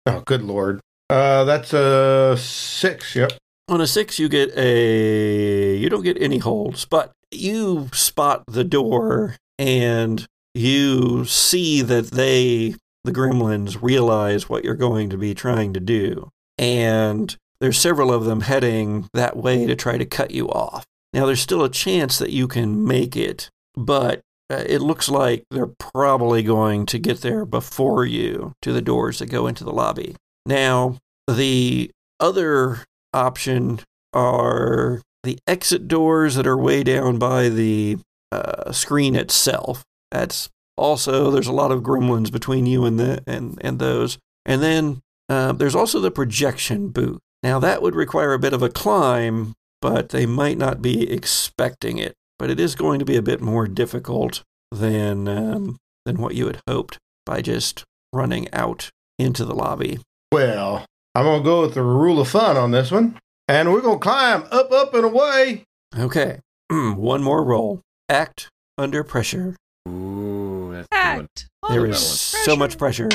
oh, 0.07 0.21
good 0.21 0.43
lord. 0.43 0.81
Uh, 1.11 1.45
that's 1.45 1.73
a 1.73 2.37
six. 2.39 3.15
Yep. 3.15 3.33
On 3.69 3.81
a 3.81 3.87
six, 3.87 4.19
you 4.19 4.29
get 4.29 4.57
a. 4.57 5.77
You 5.77 5.89
don't 5.89 6.03
get 6.03 6.21
any 6.21 6.39
holds, 6.39 6.85
but 6.85 7.13
you 7.31 7.89
spot 7.93 8.45
the 8.47 8.65
door 8.65 9.37
and 9.59 10.27
you 10.55 11.25
see 11.25 11.83
that 11.83 12.11
they, 12.11 12.75
the 13.05 13.13
gremlins, 13.13 13.81
realize 13.81 14.49
what 14.49 14.65
you're 14.65 14.75
going 14.75 15.11
to 15.11 15.17
be 15.17 15.35
trying 15.35 15.73
to 15.73 15.81
do. 15.81 16.31
And 16.59 17.37
there's 17.63 17.79
several 17.79 18.13
of 18.13 18.25
them 18.25 18.41
heading 18.41 19.09
that 19.15 19.37
way 19.37 19.67
to 19.67 19.77
try 19.77 19.97
to 19.97 20.05
cut 20.05 20.33
you 20.33 20.49
off. 20.49 20.85
Now, 21.13 21.27
there's 21.27 21.41
still 21.41 21.63
a 21.63 21.71
chance 21.71 22.19
that 22.19 22.33
you 22.33 22.49
can 22.49 22.85
make 22.85 23.17
it, 23.17 23.51
but 23.77 24.21
uh, 24.51 24.65
it 24.67 24.81
looks 24.81 25.09
like 25.09 25.45
they're 25.49 25.71
probably 25.79 26.43
going 26.43 26.87
to 26.87 26.99
get 26.99 27.21
there 27.21 27.47
before 27.47 28.05
you 28.05 28.53
to 28.63 28.73
the 28.73 28.83
doors 28.83 29.21
that 29.21 29.27
go 29.27 29.47
into 29.47 29.63
the 29.63 29.73
lobby. 29.73 30.17
Now, 30.45 30.99
the 31.29 31.93
other 32.19 32.81
option 33.15 33.79
are 34.13 35.01
the 35.23 35.39
exit 35.47 35.87
doors 35.87 36.35
that 36.35 36.49
are 36.49 36.59
way 36.59 36.83
down 36.83 37.19
by 37.19 37.49
the 37.49 37.99
uh, 38.33 38.73
screen 38.73 39.15
itself. 39.15 39.85
That's 40.11 40.51
also 40.77 41.31
there's 41.31 41.47
a 41.47 41.53
lot 41.53 41.71
of 41.71 41.83
gremlins 41.83 42.33
between 42.33 42.67
you 42.67 42.85
and 42.85 42.99
the 42.99 43.23
and 43.25 43.57
and 43.61 43.79
those. 43.79 44.19
And 44.45 44.61
then 44.61 45.01
uh, 45.29 45.53
there's 45.53 45.77
also 45.77 46.01
the 46.01 46.11
projection 46.11 46.89
booth. 46.89 47.21
Now 47.43 47.59
that 47.59 47.83
would 47.83 47.95
require 47.95 48.33
a 48.33 48.39
bit 48.39 48.53
of 48.53 48.63
a 48.63 48.69
climb, 48.69 49.55
but 49.81 50.11
they 50.11 50.27
might 50.27 50.59
not 50.59 50.81
be 50.81 51.11
expecting 51.11 51.99
it. 51.99 52.15
But 52.39 52.51
it 52.51 52.59
is 52.59 52.75
going 52.75 52.99
to 52.99 53.05
be 53.05 53.17
a 53.17 53.23
bit 53.23 53.41
more 53.41 53.67
difficult 53.67 54.43
than 54.71 55.29
um, 55.29 55.77
than 56.05 56.17
what 56.17 56.35
you 56.35 56.47
had 56.47 56.61
hoped 56.69 56.99
by 57.25 57.41
just 57.41 57.85
running 58.13 58.53
out 58.53 58.91
into 59.19 59.45
the 59.45 59.55
lobby. 59.55 59.99
Well, 60.33 60.85
I'm 61.15 61.25
gonna 61.25 61.45
go 61.45 61.63
with 61.63 61.75
the 61.75 61.83
rule 61.83 62.21
of 62.21 62.29
fun 62.29 62.57
on 62.57 62.71
this 62.71 62.91
one, 62.91 63.19
and 63.47 63.73
we're 63.73 63.81
gonna 63.81 63.99
climb 63.99 64.45
up, 64.51 64.73
up, 64.73 64.95
and 64.95 65.05
away. 65.05 65.65
Okay, 65.97 66.41
one 66.71 67.23
more 67.23 67.45
roll. 67.45 67.81
Act 68.09 68.49
under 68.79 69.05
pressure. 69.05 69.57
Ooh, 69.89 70.71
that's 70.73 70.89
a 70.91 70.95
good 70.95 71.17
one. 71.17 71.21
Act. 71.25 71.49
There 71.69 71.81
under 71.81 71.93
is 71.93 71.99
pressure. 71.99 72.45
so 72.45 72.57
much 72.57 72.79
pressure. 72.79 73.09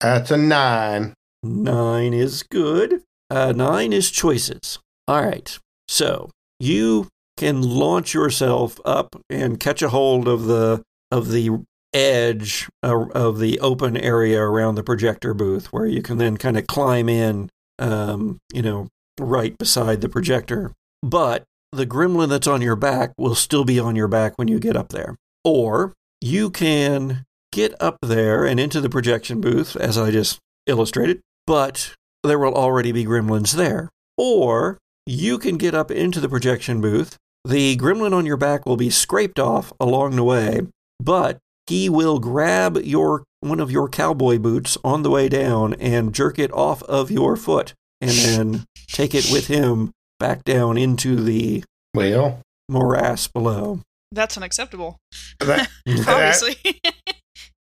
That's 0.00 0.30
a 0.30 0.36
nine. 0.36 1.14
Nine 1.42 2.14
is 2.14 2.42
good. 2.42 3.02
Uh, 3.30 3.52
nine 3.52 3.92
is 3.92 4.10
choices. 4.10 4.78
All 5.06 5.24
right. 5.24 5.58
So 5.88 6.30
you 6.58 7.08
can 7.36 7.62
launch 7.62 8.12
yourself 8.12 8.80
up 8.84 9.20
and 9.30 9.60
catch 9.60 9.82
a 9.82 9.88
hold 9.88 10.28
of 10.28 10.44
the 10.44 10.82
of 11.10 11.30
the 11.30 11.64
edge 11.92 12.68
uh, 12.82 13.06
of 13.08 13.38
the 13.38 13.58
open 13.60 13.96
area 13.96 14.40
around 14.40 14.74
the 14.74 14.82
projector 14.82 15.34
booth, 15.34 15.72
where 15.72 15.86
you 15.86 16.02
can 16.02 16.18
then 16.18 16.36
kind 16.36 16.56
of 16.56 16.66
climb 16.66 17.08
in, 17.08 17.50
um, 17.78 18.38
you 18.52 18.62
know, 18.62 18.88
right 19.18 19.56
beside 19.58 20.00
the 20.00 20.08
projector. 20.08 20.72
But 21.02 21.44
the 21.72 21.86
gremlin 21.86 22.28
that's 22.28 22.46
on 22.46 22.62
your 22.62 22.76
back 22.76 23.12
will 23.16 23.34
still 23.34 23.64
be 23.64 23.78
on 23.78 23.96
your 23.96 24.08
back 24.08 24.34
when 24.36 24.48
you 24.48 24.58
get 24.58 24.76
up 24.76 24.90
there. 24.90 25.16
Or 25.44 25.94
you 26.20 26.50
can 26.50 27.24
get 27.52 27.74
up 27.80 27.98
there 28.02 28.44
and 28.44 28.60
into 28.60 28.80
the 28.80 28.90
projection 28.90 29.40
booth, 29.40 29.76
as 29.76 29.96
I 29.96 30.10
just 30.10 30.38
illustrated, 30.66 31.20
but 31.46 31.94
there 32.24 32.38
will 32.38 32.54
already 32.54 32.92
be 32.92 33.04
gremlins 33.04 33.52
there. 33.52 33.88
Or 34.16 34.78
you 35.06 35.38
can 35.38 35.56
get 35.56 35.74
up 35.74 35.90
into 35.90 36.20
the 36.20 36.28
projection 36.28 36.80
booth. 36.80 37.16
The 37.44 37.76
gremlin 37.76 38.12
on 38.12 38.26
your 38.26 38.36
back 38.36 38.66
will 38.66 38.76
be 38.76 38.90
scraped 38.90 39.38
off 39.38 39.72
along 39.80 40.16
the 40.16 40.24
way, 40.24 40.60
but 40.98 41.38
he 41.66 41.88
will 41.88 42.18
grab 42.18 42.76
your 42.82 43.24
one 43.40 43.60
of 43.60 43.70
your 43.70 43.88
cowboy 43.88 44.38
boots 44.38 44.76
on 44.84 45.02
the 45.02 45.10
way 45.10 45.26
down 45.28 45.72
and 45.74 46.14
jerk 46.14 46.38
it 46.38 46.52
off 46.52 46.82
of 46.82 47.10
your 47.10 47.36
foot 47.36 47.72
and 48.02 48.10
then 48.10 48.64
take 48.88 49.14
it 49.14 49.30
with 49.32 49.46
him 49.46 49.90
back 50.18 50.44
down 50.44 50.76
into 50.76 51.16
the 51.16 51.64
Well, 51.94 52.40
morass 52.68 53.26
below. 53.28 53.80
That's 54.12 54.36
unacceptable. 54.36 54.98
that, 55.38 55.70
that- 55.86 56.08
Obviously. 56.08 56.80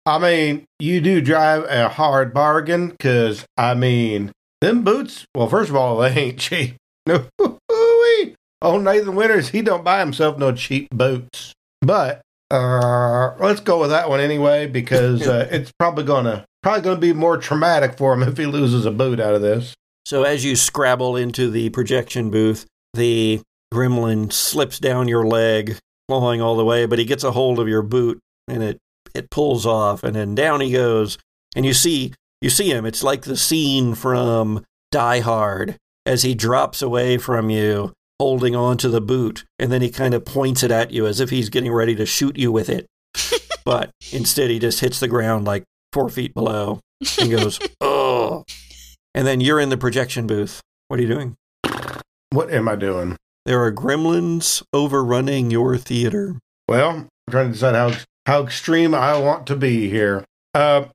I 0.07 0.17
mean, 0.19 0.65
you 0.79 1.01
do 1.01 1.21
drive 1.21 1.65
a 1.65 1.89
hard 1.89 2.33
bargain 2.33 2.89
because 2.89 3.45
I 3.57 3.73
mean, 3.75 4.31
them 4.61 4.83
boots. 4.83 5.25
Well, 5.35 5.47
first 5.47 5.69
of 5.69 5.75
all, 5.75 5.97
they 5.97 6.09
ain't 6.09 6.39
cheap. 6.39 6.75
No, 7.05 7.27
oh 8.61 8.77
Nathan 8.79 9.15
Winters, 9.15 9.49
he 9.49 9.61
don't 9.61 9.83
buy 9.83 9.99
himself 9.99 10.37
no 10.37 10.51
cheap 10.51 10.89
boots. 10.91 11.53
But 11.81 12.21
uh, 12.49 13.35
let's 13.39 13.59
go 13.59 13.79
with 13.79 13.89
that 13.89 14.09
one 14.09 14.19
anyway 14.19 14.67
because 14.67 15.27
uh, 15.27 15.47
it's 15.51 15.71
probably 15.79 16.03
gonna 16.03 16.45
probably 16.63 16.81
gonna 16.81 16.99
be 16.99 17.13
more 17.13 17.37
traumatic 17.37 17.97
for 17.97 18.13
him 18.13 18.23
if 18.27 18.37
he 18.37 18.45
loses 18.45 18.85
a 18.85 18.91
boot 18.91 19.19
out 19.19 19.35
of 19.35 19.41
this. 19.41 19.73
So 20.05 20.23
as 20.23 20.45
you 20.45 20.55
scrabble 20.55 21.17
into 21.17 21.49
the 21.49 21.69
projection 21.69 22.29
booth, 22.29 22.65
the 22.93 23.41
gremlin 23.73 24.31
slips 24.31 24.79
down 24.79 25.09
your 25.09 25.25
leg, 25.25 25.77
clawing 26.07 26.41
all 26.41 26.55
the 26.55 26.63
way, 26.63 26.85
but 26.85 26.99
he 26.99 27.05
gets 27.05 27.25
a 27.25 27.31
hold 27.31 27.59
of 27.59 27.67
your 27.67 27.81
boot 27.81 28.19
and 28.47 28.63
it 28.63 28.77
it 29.13 29.29
pulls 29.29 29.65
off 29.65 30.03
and 30.03 30.15
then 30.15 30.35
down 30.35 30.61
he 30.61 30.71
goes. 30.71 31.17
And 31.55 31.65
you 31.65 31.73
see 31.73 32.13
you 32.41 32.49
see 32.49 32.71
him. 32.71 32.85
It's 32.85 33.03
like 33.03 33.23
the 33.23 33.37
scene 33.37 33.95
from 33.95 34.63
Die 34.91 35.19
Hard 35.19 35.77
as 36.05 36.23
he 36.23 36.35
drops 36.35 36.81
away 36.81 37.17
from 37.17 37.49
you, 37.49 37.93
holding 38.19 38.55
on 38.55 38.77
to 38.77 38.89
the 38.89 39.01
boot, 39.01 39.45
and 39.59 39.71
then 39.71 39.81
he 39.81 39.89
kind 39.89 40.13
of 40.13 40.25
points 40.25 40.63
it 40.63 40.71
at 40.71 40.91
you 40.91 41.05
as 41.05 41.19
if 41.19 41.29
he's 41.29 41.49
getting 41.49 41.71
ready 41.71 41.95
to 41.95 42.05
shoot 42.05 42.37
you 42.37 42.51
with 42.51 42.69
it. 42.69 42.87
but 43.65 43.91
instead 44.11 44.49
he 44.49 44.59
just 44.59 44.79
hits 44.79 44.99
the 44.99 45.07
ground 45.07 45.45
like 45.45 45.63
four 45.91 46.09
feet 46.09 46.33
below 46.33 46.79
and 47.19 47.31
goes, 47.31 47.59
Oh 47.81 48.43
and 49.17 49.25
then 49.25 49.41
you're 49.41 49.59
in 49.59 49.69
the 49.69 49.77
projection 49.77 50.27
booth. 50.27 50.61
What 50.89 50.99
are 50.99 51.01
you 51.01 51.09
doing? 51.09 51.35
What 52.29 52.51
am 52.51 52.69
I 52.69 52.75
doing? 52.75 53.17
There 53.47 53.63
are 53.63 53.71
gremlins 53.71 54.61
overrunning 54.71 55.49
your 55.49 55.75
theater. 55.75 56.37
Well, 56.67 56.89
I'm 56.89 57.07
trying 57.31 57.47
to 57.47 57.53
decide 57.53 57.73
how 57.73 57.97
how 58.27 58.43
extreme 58.43 58.93
I 58.93 59.17
want 59.17 59.47
to 59.47 59.55
be 59.55 59.89
here. 59.89 60.23
Uh, 60.53 60.85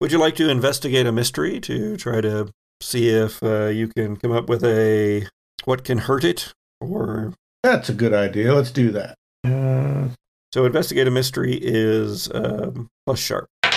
Would 0.00 0.12
you 0.12 0.18
like 0.18 0.36
to 0.36 0.50
investigate 0.50 1.06
a 1.06 1.12
mystery 1.12 1.58
to 1.60 1.96
try 1.96 2.20
to 2.20 2.52
see 2.82 3.08
if 3.08 3.42
uh, 3.42 3.68
you 3.68 3.88
can 3.88 4.16
come 4.16 4.30
up 4.30 4.46
with 4.46 4.62
a 4.62 5.26
what 5.64 5.84
can 5.84 5.98
hurt 5.98 6.22
it? 6.22 6.52
Or 6.82 7.32
that's 7.62 7.88
a 7.88 7.94
good 7.94 8.12
idea. 8.12 8.52
Let's 8.52 8.70
do 8.70 8.90
that. 8.90 9.14
Uh, 9.42 10.08
so 10.52 10.66
investigate 10.66 11.06
a 11.06 11.10
mystery 11.10 11.58
is 11.60 12.30
um, 12.34 12.88
plus 13.06 13.18
sharp. 13.18 13.48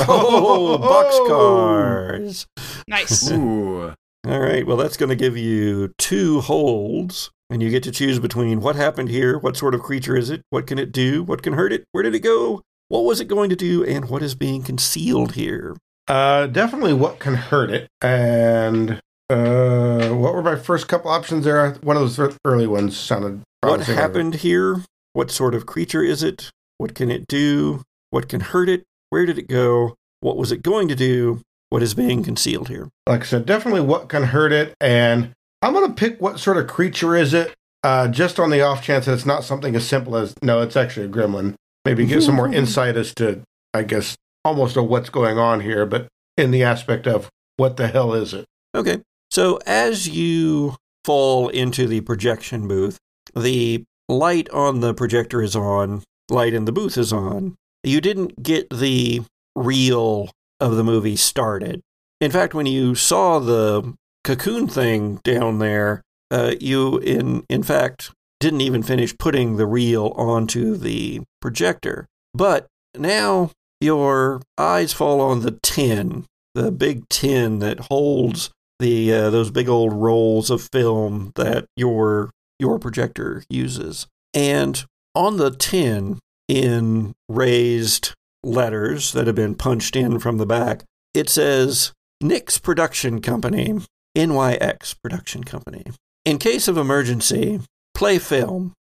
Oh, 0.00 0.76
boxcars! 0.82 2.46
Nice. 2.88 3.30
Ooh. 3.30 3.94
All 4.26 4.40
right. 4.40 4.66
Well, 4.66 4.76
that's 4.76 4.96
going 4.96 5.10
to 5.10 5.16
give 5.16 5.36
you 5.36 5.94
two 5.98 6.40
holds, 6.40 7.30
and 7.48 7.62
you 7.62 7.70
get 7.70 7.84
to 7.84 7.92
choose 7.92 8.18
between 8.18 8.60
what 8.60 8.74
happened 8.74 9.08
here, 9.08 9.38
what 9.38 9.56
sort 9.56 9.72
of 9.72 9.82
creature 9.82 10.16
is 10.16 10.30
it, 10.30 10.42
what 10.50 10.66
can 10.66 10.80
it 10.80 10.90
do, 10.90 11.22
what 11.22 11.44
can 11.44 11.52
hurt 11.52 11.72
it, 11.72 11.84
where 11.92 12.02
did 12.02 12.12
it 12.12 12.20
go, 12.20 12.62
what 12.88 13.04
was 13.04 13.20
it 13.20 13.28
going 13.28 13.50
to 13.50 13.56
do, 13.56 13.84
and 13.84 14.08
what 14.08 14.22
is 14.22 14.34
being 14.34 14.62
concealed 14.62 15.32
here. 15.32 15.76
Uh, 16.06 16.46
definitely 16.46 16.92
what 16.92 17.18
can 17.18 17.34
hurt 17.34 17.70
it. 17.70 17.88
And 18.02 19.00
uh, 19.30 20.08
what 20.10 20.34
were 20.34 20.42
my 20.42 20.56
first 20.56 20.86
couple 20.88 21.10
options 21.10 21.44
there? 21.44 21.72
One 21.82 21.96
of 21.96 22.16
those 22.16 22.36
early 22.44 22.66
ones 22.66 22.96
sounded. 22.96 23.42
What 23.62 23.80
happened 23.82 24.36
here? 24.36 24.82
What 25.14 25.30
sort 25.30 25.54
of 25.54 25.64
creature 25.64 26.02
is 26.02 26.22
it? 26.22 26.50
What 26.78 26.94
can 26.94 27.10
it 27.10 27.26
do? 27.26 27.82
What 28.10 28.28
can 28.28 28.40
hurt 28.40 28.68
it? 28.68 28.84
Where 29.10 29.24
did 29.24 29.38
it 29.38 29.48
go? 29.48 29.94
What 30.20 30.36
was 30.36 30.52
it 30.52 30.62
going 30.62 30.88
to 30.88 30.94
do? 30.94 31.40
What 31.70 31.82
is 31.82 31.94
being 31.94 32.22
concealed 32.22 32.68
here? 32.68 32.88
Like 33.06 33.22
I 33.22 33.24
said, 33.24 33.46
definitely 33.46 33.80
what 33.80 34.08
can 34.08 34.24
hurt 34.24 34.52
it. 34.52 34.74
And 34.80 35.32
I'm 35.62 35.72
going 35.72 35.88
to 35.88 35.94
pick 35.94 36.20
what 36.20 36.38
sort 36.38 36.58
of 36.58 36.66
creature 36.66 37.16
is 37.16 37.32
it, 37.32 37.54
uh, 37.82 38.08
just 38.08 38.38
on 38.38 38.50
the 38.50 38.60
off 38.60 38.82
chance 38.82 39.06
that 39.06 39.14
it's 39.14 39.26
not 39.26 39.44
something 39.44 39.74
as 39.74 39.86
simple 39.86 40.16
as, 40.16 40.34
no, 40.42 40.60
it's 40.60 40.76
actually 40.76 41.06
a 41.06 41.08
gremlin. 41.08 41.54
Maybe 41.84 42.06
get 42.06 42.22
some 42.22 42.36
more 42.36 42.52
insight 42.52 42.96
as 42.96 43.14
to, 43.16 43.42
I 43.74 43.82
guess, 43.82 44.16
almost 44.44 44.76
of 44.76 44.86
what's 44.86 45.10
going 45.10 45.38
on 45.38 45.60
here, 45.60 45.84
but 45.84 46.08
in 46.36 46.50
the 46.50 46.62
aspect 46.62 47.06
of 47.06 47.28
what 47.56 47.76
the 47.76 47.88
hell 47.88 48.14
is 48.14 48.32
it? 48.34 48.46
Okay. 48.74 49.02
So 49.30 49.58
as 49.66 50.08
you 50.08 50.76
fall 51.04 51.48
into 51.48 51.86
the 51.86 52.00
projection 52.00 52.66
booth, 52.66 52.98
the 53.34 53.84
light 54.08 54.48
on 54.50 54.80
the 54.80 54.94
projector 54.94 55.42
is 55.42 55.54
on, 55.54 56.02
light 56.30 56.54
in 56.54 56.64
the 56.64 56.72
booth 56.72 56.96
is 56.96 57.12
on. 57.12 57.56
You 57.82 58.00
didn't 58.00 58.42
get 58.42 58.70
the 58.70 59.22
reel 59.54 60.30
of 60.60 60.76
the 60.76 60.84
movie 60.84 61.16
started. 61.16 61.82
In 62.20 62.30
fact, 62.30 62.54
when 62.54 62.66
you 62.66 62.94
saw 62.94 63.38
the 63.38 63.94
cocoon 64.22 64.66
thing 64.68 65.20
down 65.24 65.58
there, 65.58 66.02
uh, 66.30 66.54
you 66.58 66.98
in 66.98 67.44
in 67.48 67.62
fact 67.62 68.10
didn't 68.44 68.60
even 68.60 68.82
finish 68.82 69.16
putting 69.16 69.56
the 69.56 69.66
reel 69.66 70.08
onto 70.16 70.76
the 70.76 71.22
projector. 71.40 72.06
But 72.34 72.66
now 72.94 73.52
your 73.80 74.42
eyes 74.58 74.92
fall 74.92 75.22
on 75.22 75.40
the 75.40 75.58
tin, 75.62 76.26
the 76.54 76.70
big 76.70 77.08
tin 77.08 77.60
that 77.60 77.80
holds 77.88 78.50
the 78.78 79.10
uh, 79.14 79.30
those 79.30 79.50
big 79.50 79.66
old 79.66 79.94
rolls 79.94 80.50
of 80.50 80.68
film 80.70 81.32
that 81.36 81.64
your 81.74 82.32
your 82.58 82.78
projector 82.78 83.42
uses. 83.48 84.06
And 84.34 84.84
on 85.14 85.38
the 85.38 85.50
tin 85.50 86.18
in 86.46 87.14
raised 87.30 88.12
letters 88.42 89.12
that 89.12 89.26
have 89.26 89.36
been 89.36 89.54
punched 89.54 89.96
in 89.96 90.18
from 90.18 90.36
the 90.36 90.44
back, 90.44 90.84
it 91.14 91.30
says 91.30 91.92
Nix 92.20 92.58
Production 92.58 93.22
Company, 93.22 93.72
NYX 94.14 94.96
Production 95.02 95.44
Company. 95.44 95.84
In 96.26 96.36
case 96.36 96.68
of 96.68 96.76
emergency, 96.76 97.60
play 98.04 98.18
film. 98.18 98.74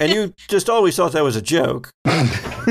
and 0.00 0.10
you 0.10 0.32
just 0.48 0.70
always 0.70 0.96
thought 0.96 1.12
that 1.12 1.22
was 1.22 1.36
a 1.36 1.42
joke. 1.42 1.90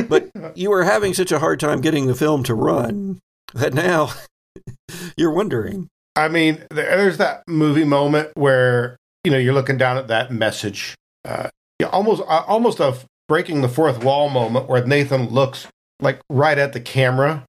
but 0.10 0.32
you 0.56 0.72
were 0.72 0.84
having 0.84 1.14
such 1.14 1.32
a 1.32 1.38
hard 1.38 1.60
time 1.60 1.80
getting 1.80 2.08
the 2.08 2.16
film 2.16 2.42
to 2.42 2.56
run 2.56 3.20
that 3.54 3.72
now 3.72 4.10
you're 5.16 5.30
wondering. 5.30 5.90
I 6.16 6.28
mean, 6.28 6.64
there's 6.72 7.18
that 7.18 7.44
movie 7.48 7.84
moment 7.84 8.32
where 8.34 8.98
you 9.24 9.32
know 9.32 9.38
you're 9.38 9.54
looking 9.54 9.78
down 9.78 9.96
at 9.96 10.08
that 10.08 10.32
message, 10.32 10.96
uh, 11.24 11.50
almost 11.92 12.24
uh, 12.24 12.44
almost 12.48 12.80
a 12.80 12.98
breaking 13.28 13.62
the 13.62 13.70
fourth 13.70 14.04
wall 14.04 14.30
moment 14.30 14.68
where 14.68 14.84
Nathan 14.84 15.30
looks 15.30 15.68
like 16.00 16.20
right 16.32 16.58
at 16.58 16.74
the 16.74 16.82
camera, 16.82 17.46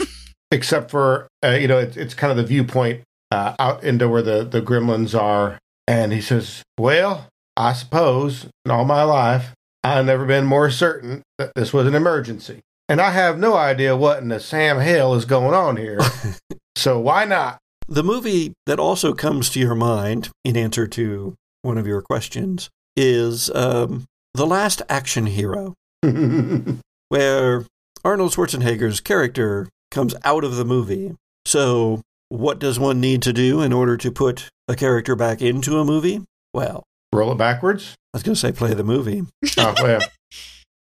except 0.50 0.90
for 0.90 1.28
uh, 1.44 1.50
you 1.50 1.68
know 1.68 1.78
it's, 1.78 1.96
it's 1.96 2.14
kind 2.14 2.32
of 2.32 2.36
the 2.36 2.44
viewpoint 2.44 3.02
uh, 3.30 3.54
out 3.60 3.84
into 3.84 4.08
where 4.08 4.22
the 4.22 4.42
the 4.44 4.60
gremlins 4.60 5.16
are, 5.16 5.58
and 5.86 6.12
he 6.12 6.20
says, 6.20 6.62
"Well, 6.78 7.28
I 7.56 7.72
suppose 7.72 8.46
in 8.64 8.70
all 8.70 8.84
my 8.84 9.02
life 9.02 9.54
I've 9.82 10.06
never 10.06 10.24
been 10.24 10.46
more 10.46 10.70
certain 10.70 11.22
that 11.38 11.52
this 11.54 11.72
was 11.72 11.86
an 11.86 11.94
emergency, 11.94 12.60
and 12.88 13.00
I 13.00 13.10
have 13.10 13.38
no 13.38 13.54
idea 13.54 13.96
what 13.96 14.22
in 14.22 14.28
the 14.28 14.40
Sam 14.40 14.80
Hill 14.80 15.14
is 15.14 15.26
going 15.26 15.54
on 15.54 15.76
here. 15.76 16.00
so 16.76 16.98
why 16.98 17.26
not?" 17.26 17.58
The 17.86 18.02
movie 18.02 18.54
that 18.64 18.78
also 18.78 19.12
comes 19.12 19.50
to 19.50 19.60
your 19.60 19.74
mind 19.74 20.30
in 20.42 20.56
answer 20.56 20.86
to 20.86 21.34
one 21.60 21.76
of 21.76 21.86
your 21.86 22.00
questions 22.00 22.70
is 22.96 23.50
um, 23.54 24.04
The 24.32 24.46
Last 24.46 24.80
Action 24.88 25.26
Hero, 25.26 25.74
where 27.08 27.66
Arnold 28.04 28.32
Schwarzenegger's 28.32 29.00
character 29.00 29.68
comes 29.90 30.14
out 30.24 30.44
of 30.44 30.56
the 30.56 30.64
movie. 30.64 31.14
So, 31.44 32.00
what 32.30 32.58
does 32.58 32.78
one 32.78 33.00
need 33.00 33.20
to 33.22 33.32
do 33.34 33.60
in 33.60 33.72
order 33.72 33.98
to 33.98 34.10
put 34.10 34.48
a 34.66 34.74
character 34.74 35.14
back 35.14 35.42
into 35.42 35.78
a 35.78 35.84
movie? 35.84 36.22
Well, 36.54 36.84
roll 37.14 37.32
it 37.32 37.38
backwards. 37.38 37.94
I 38.12 38.18
was 38.18 38.22
going 38.22 38.34
to 38.34 38.40
say 38.40 38.52
play 38.52 38.74
the 38.74 38.84
movie. 38.84 39.22
oh, 39.58 39.74
well. 39.82 40.00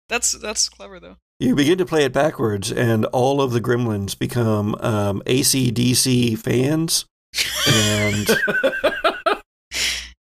That's 0.09 0.33
that's 0.33 0.67
clever 0.67 0.99
though. 0.99 1.15
You 1.39 1.55
begin 1.55 1.77
to 1.77 1.85
play 1.85 2.03
it 2.03 2.11
backwards, 2.11 2.69
and 2.69 3.05
all 3.05 3.41
of 3.41 3.53
the 3.53 3.61
gremlins 3.61 4.19
become 4.19 4.75
um, 4.81 5.21
ACDC 5.25 6.37
fans, 6.37 7.05
and 7.65 8.29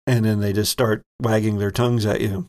and 0.07 0.25
then 0.25 0.41
they 0.41 0.55
just 0.55 0.73
start 0.73 1.03
wagging 1.21 1.59
their 1.59 1.71
tongues 1.71 2.07
at 2.07 2.23
you. 2.23 2.47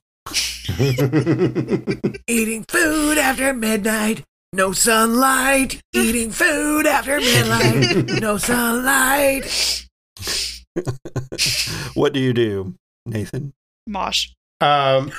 Eating 2.29 2.63
food 2.69 3.17
after 3.17 3.53
midnight, 3.53 4.23
no 4.53 4.71
sunlight. 4.71 5.81
Eating 5.93 6.31
food 6.31 6.87
after 6.87 7.19
midnight, 7.19 8.21
no 8.21 8.37
sunlight. 8.37 9.85
what 11.93 12.13
do 12.13 12.21
you 12.21 12.31
do, 12.31 12.73
Nathan? 13.07 13.53
Mosh. 13.87 14.29
Um, 14.61 15.11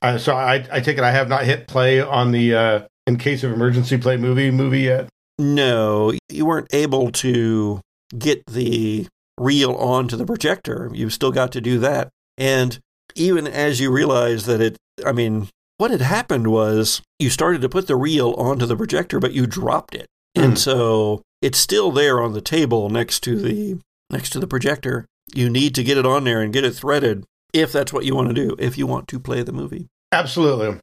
I, 0.00 0.16
so 0.16 0.34
I, 0.34 0.66
I 0.70 0.80
take 0.80 0.98
it 0.98 1.04
I 1.04 1.10
have 1.10 1.28
not 1.28 1.44
hit 1.44 1.68
play 1.68 2.00
on 2.00 2.32
the 2.32 2.54
uh, 2.54 2.80
in 3.06 3.16
case 3.16 3.44
of 3.44 3.52
emergency 3.52 3.98
play 3.98 4.16
movie 4.16 4.50
movie 4.50 4.80
yet. 4.80 5.08
No, 5.38 6.12
you 6.28 6.46
weren't 6.46 6.72
able 6.72 7.10
to 7.12 7.80
get 8.16 8.44
the 8.46 9.06
reel 9.38 9.72
onto 9.74 10.16
the 10.16 10.26
projector. 10.26 10.90
You've 10.92 11.12
still 11.12 11.32
got 11.32 11.52
to 11.52 11.60
do 11.60 11.78
that. 11.80 12.10
And 12.36 12.78
even 13.14 13.46
as 13.46 13.80
you 13.80 13.90
realize 13.90 14.46
that 14.46 14.60
it, 14.60 14.76
I 15.04 15.12
mean, 15.12 15.48
what 15.78 15.90
had 15.90 16.00
happened 16.00 16.48
was 16.48 17.02
you 17.18 17.30
started 17.30 17.60
to 17.62 17.68
put 17.68 17.86
the 17.86 17.96
reel 17.96 18.32
onto 18.34 18.66
the 18.66 18.76
projector, 18.76 19.18
but 19.18 19.32
you 19.32 19.46
dropped 19.46 19.94
it. 19.94 20.06
Hmm. 20.36 20.44
And 20.44 20.58
so 20.58 21.22
it's 21.40 21.58
still 21.58 21.90
there 21.90 22.20
on 22.22 22.32
the 22.32 22.40
table 22.40 22.88
next 22.88 23.20
to 23.24 23.36
the 23.36 23.78
next 24.10 24.30
to 24.30 24.40
the 24.40 24.46
projector. 24.46 25.06
You 25.34 25.48
need 25.48 25.74
to 25.76 25.84
get 25.84 25.98
it 25.98 26.06
on 26.06 26.24
there 26.24 26.40
and 26.40 26.52
get 26.52 26.64
it 26.64 26.74
threaded 26.74 27.24
if 27.52 27.72
that's 27.72 27.92
what 27.92 28.04
you 28.04 28.14
want 28.14 28.28
to 28.28 28.34
do, 28.34 28.56
if 28.58 28.78
you 28.78 28.86
want 28.86 29.08
to 29.08 29.20
play 29.20 29.42
the 29.42 29.52
movie. 29.52 29.88
Absolutely. 30.10 30.78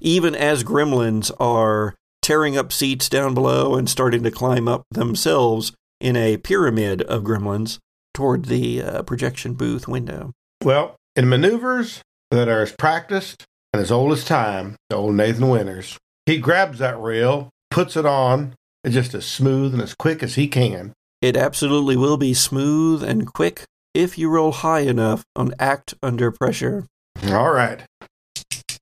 Even 0.00 0.34
as 0.34 0.64
gremlins 0.64 1.30
are 1.38 1.94
tearing 2.22 2.56
up 2.56 2.72
seats 2.72 3.08
down 3.08 3.34
below 3.34 3.74
and 3.74 3.88
starting 3.88 4.22
to 4.22 4.30
climb 4.30 4.68
up 4.68 4.84
themselves 4.90 5.72
in 6.00 6.16
a 6.16 6.38
pyramid 6.38 7.02
of 7.02 7.22
gremlins 7.22 7.78
toward 8.14 8.46
the 8.46 8.82
uh, 8.82 9.02
projection 9.02 9.54
booth 9.54 9.86
window. 9.86 10.32
Well, 10.62 10.96
in 11.16 11.28
maneuvers 11.28 12.02
that 12.30 12.48
are 12.48 12.62
as 12.62 12.72
practiced 12.72 13.44
and 13.72 13.82
as 13.82 13.90
old 13.90 14.12
as 14.12 14.24
time, 14.24 14.76
the 14.88 14.96
old 14.96 15.14
Nathan 15.14 15.48
Winters, 15.48 15.98
he 16.26 16.38
grabs 16.38 16.78
that 16.78 16.98
reel, 16.98 17.50
puts 17.70 17.96
it 17.96 18.06
on, 18.06 18.54
it's 18.84 18.94
just 18.94 19.14
as 19.14 19.26
smooth 19.26 19.74
and 19.74 19.82
as 19.82 19.94
quick 19.94 20.22
as 20.22 20.34
he 20.34 20.48
can. 20.48 20.92
It 21.20 21.36
absolutely 21.36 21.96
will 21.96 22.16
be 22.16 22.32
smooth 22.32 23.02
and 23.02 23.26
quick 23.26 23.64
if 23.94 24.18
you 24.18 24.28
roll 24.28 24.52
high 24.52 24.80
enough 24.80 25.24
on 25.34 25.54
act 25.58 25.94
under 26.02 26.30
pressure. 26.30 26.86
All 27.28 27.52
right. 27.52 27.82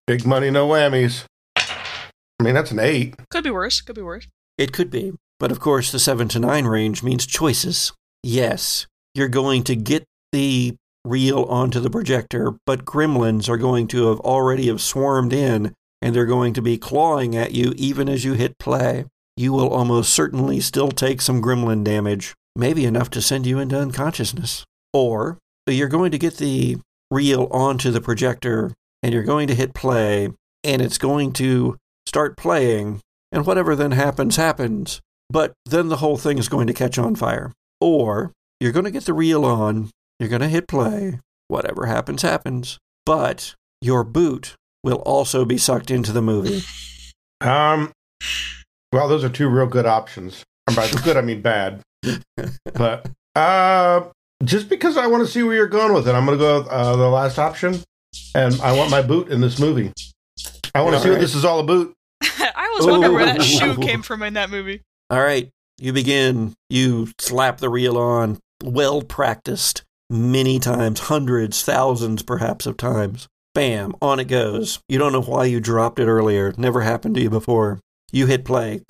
Big 0.06 0.26
money, 0.26 0.50
no 0.50 0.68
whammies. 0.68 1.24
I 1.56 2.44
mean, 2.44 2.54
that's 2.54 2.70
an 2.70 2.78
eight. 2.78 3.14
Could 3.30 3.44
be 3.44 3.50
worse. 3.50 3.80
Could 3.80 3.96
be 3.96 4.02
worse. 4.02 4.26
It 4.56 4.72
could 4.72 4.90
be. 4.90 5.12
But 5.40 5.52
of 5.52 5.60
course, 5.60 5.92
the 5.92 5.98
7 5.98 6.28
to 6.28 6.38
9 6.38 6.64
range 6.66 7.02
means 7.02 7.26
choices. 7.26 7.92
Yes, 8.22 8.86
you're 9.14 9.28
going 9.28 9.62
to 9.64 9.76
get 9.76 10.04
the 10.32 10.76
reel 11.04 11.44
onto 11.44 11.80
the 11.80 11.90
projector, 11.90 12.54
but 12.66 12.84
gremlins 12.84 13.48
are 13.48 13.56
going 13.56 13.86
to 13.88 14.08
have 14.08 14.20
already 14.20 14.66
have 14.66 14.80
swarmed 14.80 15.32
in 15.32 15.74
and 16.00 16.14
they're 16.14 16.26
going 16.26 16.52
to 16.54 16.62
be 16.62 16.78
clawing 16.78 17.36
at 17.36 17.52
you 17.52 17.72
even 17.76 18.08
as 18.08 18.24
you 18.24 18.34
hit 18.34 18.58
play. 18.58 19.04
You 19.36 19.52
will 19.52 19.68
almost 19.68 20.12
certainly 20.12 20.60
still 20.60 20.90
take 20.90 21.20
some 21.20 21.42
gremlin 21.42 21.84
damage, 21.84 22.34
maybe 22.56 22.84
enough 22.84 23.10
to 23.10 23.22
send 23.22 23.46
you 23.46 23.58
into 23.58 23.78
unconsciousness. 23.78 24.64
Or 24.92 25.38
you're 25.66 25.88
going 25.88 26.10
to 26.12 26.18
get 26.18 26.36
the 26.36 26.78
reel 27.10 27.48
onto 27.50 27.90
the 27.90 28.00
projector 28.00 28.72
and 29.02 29.12
you're 29.12 29.22
going 29.22 29.48
to 29.48 29.54
hit 29.54 29.74
play 29.74 30.30
and 30.64 30.82
it's 30.82 30.98
going 30.98 31.32
to 31.34 31.76
start 32.06 32.36
playing, 32.36 33.00
and 33.30 33.46
whatever 33.46 33.76
then 33.76 33.92
happens, 33.92 34.36
happens. 34.36 35.00
But 35.30 35.52
then 35.66 35.88
the 35.88 35.98
whole 35.98 36.16
thing 36.16 36.38
is 36.38 36.48
going 36.48 36.66
to 36.66 36.72
catch 36.72 36.98
on 36.98 37.14
fire. 37.14 37.52
Or 37.80 38.32
you're 38.60 38.72
going 38.72 38.86
to 38.86 38.90
get 38.90 39.04
the 39.04 39.12
reel 39.12 39.44
on, 39.44 39.90
you're 40.18 40.28
going 40.28 40.40
to 40.40 40.48
hit 40.48 40.66
play, 40.66 41.20
whatever 41.48 41.86
happens, 41.86 42.22
happens. 42.22 42.78
But 43.06 43.54
your 43.80 44.04
boot 44.04 44.54
will 44.82 45.02
also 45.06 45.44
be 45.44 45.58
sucked 45.58 45.90
into 45.90 46.12
the 46.12 46.22
movie. 46.22 46.62
Um, 47.40 47.92
well, 48.92 49.06
those 49.06 49.22
are 49.22 49.28
two 49.28 49.48
real 49.48 49.68
good 49.68 49.86
options. 49.86 50.42
And 50.66 50.74
by 50.74 50.90
good, 51.04 51.16
I 51.16 51.20
mean 51.20 51.40
bad. 51.40 51.82
But 52.74 53.08
uh, 53.36 54.08
just 54.44 54.68
because 54.68 54.96
I 54.96 55.06
want 55.06 55.26
to 55.26 55.32
see 55.32 55.42
where 55.42 55.54
you're 55.54 55.66
going 55.66 55.92
with 55.92 56.08
it, 56.08 56.14
I'm 56.14 56.24
going 56.24 56.38
to 56.38 56.42
go 56.42 56.58
with 56.58 56.68
uh, 56.68 56.96
the 56.96 57.08
last 57.08 57.38
option, 57.38 57.82
and 58.34 58.60
I 58.60 58.72
want 58.76 58.90
my 58.90 59.02
boot 59.02 59.28
in 59.28 59.40
this 59.40 59.58
movie. 59.58 59.92
I 60.74 60.82
want 60.82 60.92
to 60.92 60.98
All 60.98 61.02
see 61.02 61.10
what 61.10 61.20
this 61.20 61.34
is 61.34 61.44
all 61.44 61.60
about. 61.60 61.92
I 62.22 62.74
was 62.76 62.86
wondering 62.86 63.14
where 63.14 63.26
that 63.26 63.42
shoe 63.42 63.76
came 63.76 64.02
from 64.02 64.22
in 64.22 64.34
that 64.34 64.50
movie. 64.50 64.82
All 65.10 65.20
right, 65.20 65.50
you 65.78 65.92
begin. 65.92 66.54
You 66.70 67.08
slap 67.18 67.58
the 67.58 67.68
reel 67.68 67.96
on, 67.98 68.38
well 68.62 69.02
practiced, 69.02 69.82
many 70.08 70.58
times, 70.58 71.00
hundreds, 71.00 71.62
thousands 71.64 72.22
perhaps 72.22 72.66
of 72.66 72.76
times. 72.76 73.26
Bam, 73.54 73.94
on 74.00 74.20
it 74.20 74.28
goes. 74.28 74.80
You 74.88 74.98
don't 74.98 75.12
know 75.12 75.22
why 75.22 75.46
you 75.46 75.58
dropped 75.58 75.98
it 75.98 76.06
earlier. 76.06 76.54
Never 76.56 76.82
happened 76.82 77.16
to 77.16 77.20
you 77.20 77.30
before. 77.30 77.80
You 78.12 78.26
hit 78.26 78.44
play. 78.44 78.82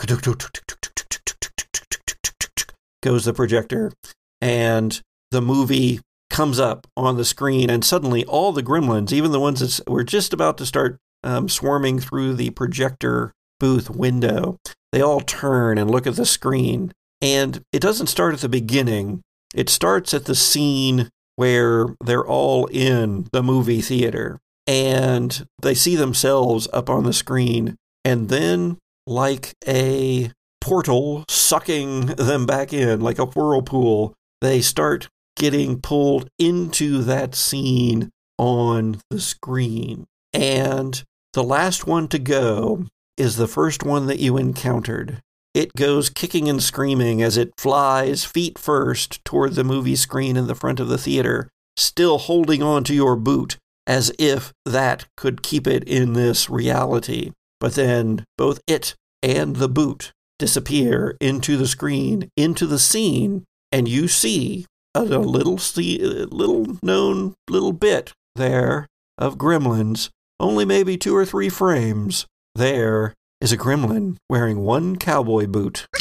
Goes 3.03 3.25
the 3.25 3.33
projector, 3.33 3.93
and 4.43 5.01
the 5.31 5.43
movie 5.43 6.01
comes 6.31 6.59
up 6.59 6.87
on 6.97 7.17
the 7.17 7.25
screen, 7.25 7.71
and 7.71 7.85
suddenly 7.85 8.25
all 8.25 8.53
the 8.53 8.63
gremlins, 8.63 9.13
even 9.13 9.33
the 9.33 9.41
ones 9.41 9.61
that 9.61 9.89
were 9.91 10.05
just 10.05 10.33
about 10.33 10.59
to 10.59 10.67
start 10.67 10.99
um, 11.25 11.49
swarming 11.49 11.99
through 11.99 12.35
the 12.35 12.51
projector 12.51 13.33
booth 13.59 13.91
window, 13.91 14.59
they 14.93 15.01
all 15.01 15.21
turn 15.21 15.79
and 15.79 15.91
look 15.91 16.07
at 16.07 16.17
the 16.17 16.27
screen. 16.27 16.93
And 17.21 17.63
it 17.73 17.81
doesn't 17.81 18.07
start 18.07 18.35
at 18.35 18.41
the 18.41 18.49
beginning, 18.49 19.23
it 19.55 19.69
starts 19.69 20.15
at 20.15 20.27
the 20.27 20.35
scene 20.35 21.09
where 21.37 21.87
they're 22.05 22.27
all 22.27 22.67
in 22.67 23.29
the 23.33 23.43
movie 23.43 23.81
theater 23.81 24.39
and 24.67 25.47
they 25.63 25.75
see 25.75 25.97
themselves 25.97 26.69
up 26.73 26.91
on 26.91 27.05
the 27.05 27.13
screen. 27.13 27.77
And 28.05 28.29
then, 28.29 28.79
like 29.07 29.55
a 29.67 30.31
portal 30.61 31.25
sucking 31.29 32.07
them 32.07 32.45
back 32.45 32.73
in, 32.73 33.01
like 33.01 33.19
a 33.19 33.25
whirlpool, 33.25 34.15
they 34.41 34.61
start 34.61 35.09
getting 35.39 35.81
pulled 35.81 36.29
into 36.39 37.03
that 37.03 37.35
scene 37.35 38.11
on 38.37 39.01
the 39.11 39.21
screen. 39.21 40.07
And 40.33 41.03
the 41.33 41.43
last 41.43 41.87
one 41.87 42.09
to 42.09 42.19
go 42.19 42.87
is 43.17 43.37
the 43.37 43.49
first 43.49 43.83
one 43.83 44.07
that 44.07 44.19
you 44.19 44.37
encountered. 44.37 45.21
It 45.55 45.75
goes 45.75 46.11
kicking 46.11 46.49
and 46.49 46.63
screaming 46.63 47.23
as 47.23 47.37
it 47.37 47.53
flies 47.59 48.25
feet 48.25 48.59
first 48.59 49.25
toward 49.25 49.55
the 49.55 49.65
movie 49.65 49.97
screen 49.97 50.37
in 50.37 50.47
the 50.47 50.55
front 50.55 50.79
of 50.79 50.89
the 50.89 50.99
theater, 50.99 51.49
still 51.77 52.19
holding 52.19 52.63
on 52.63 52.85
to 52.85 52.95
your 52.95 53.17
boot 53.17 53.57
as 53.87 54.13
if 54.19 54.53
that 54.67 55.07
could 55.17 55.43
keep 55.43 55.67
it 55.67 55.83
in 55.85 56.13
this 56.13 56.51
reality. 56.51 57.33
But 57.59 57.75
then 57.75 58.25
both 58.37 58.61
it 58.67 58.95
and 59.23 59.57
the 59.57 59.69
boot 59.69 60.13
disappear 60.39 61.17
into 61.21 61.57
the 61.57 61.67
screen, 61.67 62.29
into 62.37 62.67
the 62.67 62.79
scene, 62.79 63.45
and 63.73 63.89
you 63.89 64.07
see 64.07 64.67
a 64.95 65.03
little, 65.03 65.59
see, 65.59 65.99
little 65.99 66.79
known 66.83 67.35
little 67.49 67.73
bit 67.73 68.13
there 68.37 68.87
of 69.17 69.39
gremlins, 69.39 70.11
only 70.41 70.65
maybe 70.65 70.97
two 70.97 71.17
or 71.17 71.25
three 71.25 71.49
frames. 71.49 72.27
There 72.55 73.15
is 73.41 73.53
a 73.53 73.59
gremlin 73.59 74.17
wearing 74.29 74.61
one 74.61 74.97
cowboy 74.97 75.47
boot. 75.47 75.87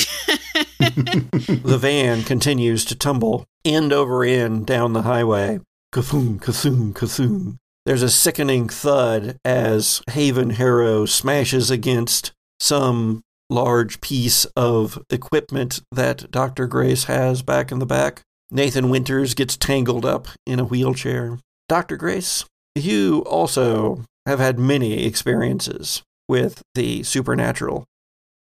The 0.79 1.77
van 1.79 2.23
continues 2.23 2.85
to 2.85 2.95
tumble 2.95 3.45
end 3.65 3.91
over 3.91 4.23
end 4.23 4.65
down 4.65 4.93
the 4.93 5.03
highway. 5.03 5.59
Kathoom, 5.93 6.39
kathoom, 6.39 6.93
kathoom. 6.93 7.57
There's 7.85 8.01
a 8.01 8.09
sickening 8.09 8.69
thud 8.69 9.37
as 9.45 10.01
Haven 10.09 10.51
Harrow 10.51 11.05
smashes 11.05 11.71
against 11.71 12.31
some 12.59 13.21
large 13.49 14.01
piece 14.01 14.45
of 14.55 15.01
equipment 15.09 15.81
that 15.91 16.31
Dr. 16.31 16.67
Grace 16.67 17.05
has 17.05 17.41
back 17.41 17.71
in 17.71 17.79
the 17.79 17.85
back. 17.85 18.23
Nathan 18.49 18.89
Winters 18.89 19.33
gets 19.33 19.57
tangled 19.57 20.05
up 20.05 20.27
in 20.45 20.59
a 20.59 20.65
wheelchair. 20.65 21.39
Dr. 21.67 21.97
Grace, 21.97 22.45
you 22.75 23.23
also 23.25 24.03
have 24.25 24.39
had 24.39 24.57
many 24.57 25.05
experiences 25.05 26.01
with 26.29 26.61
the 26.73 27.03
supernatural. 27.03 27.85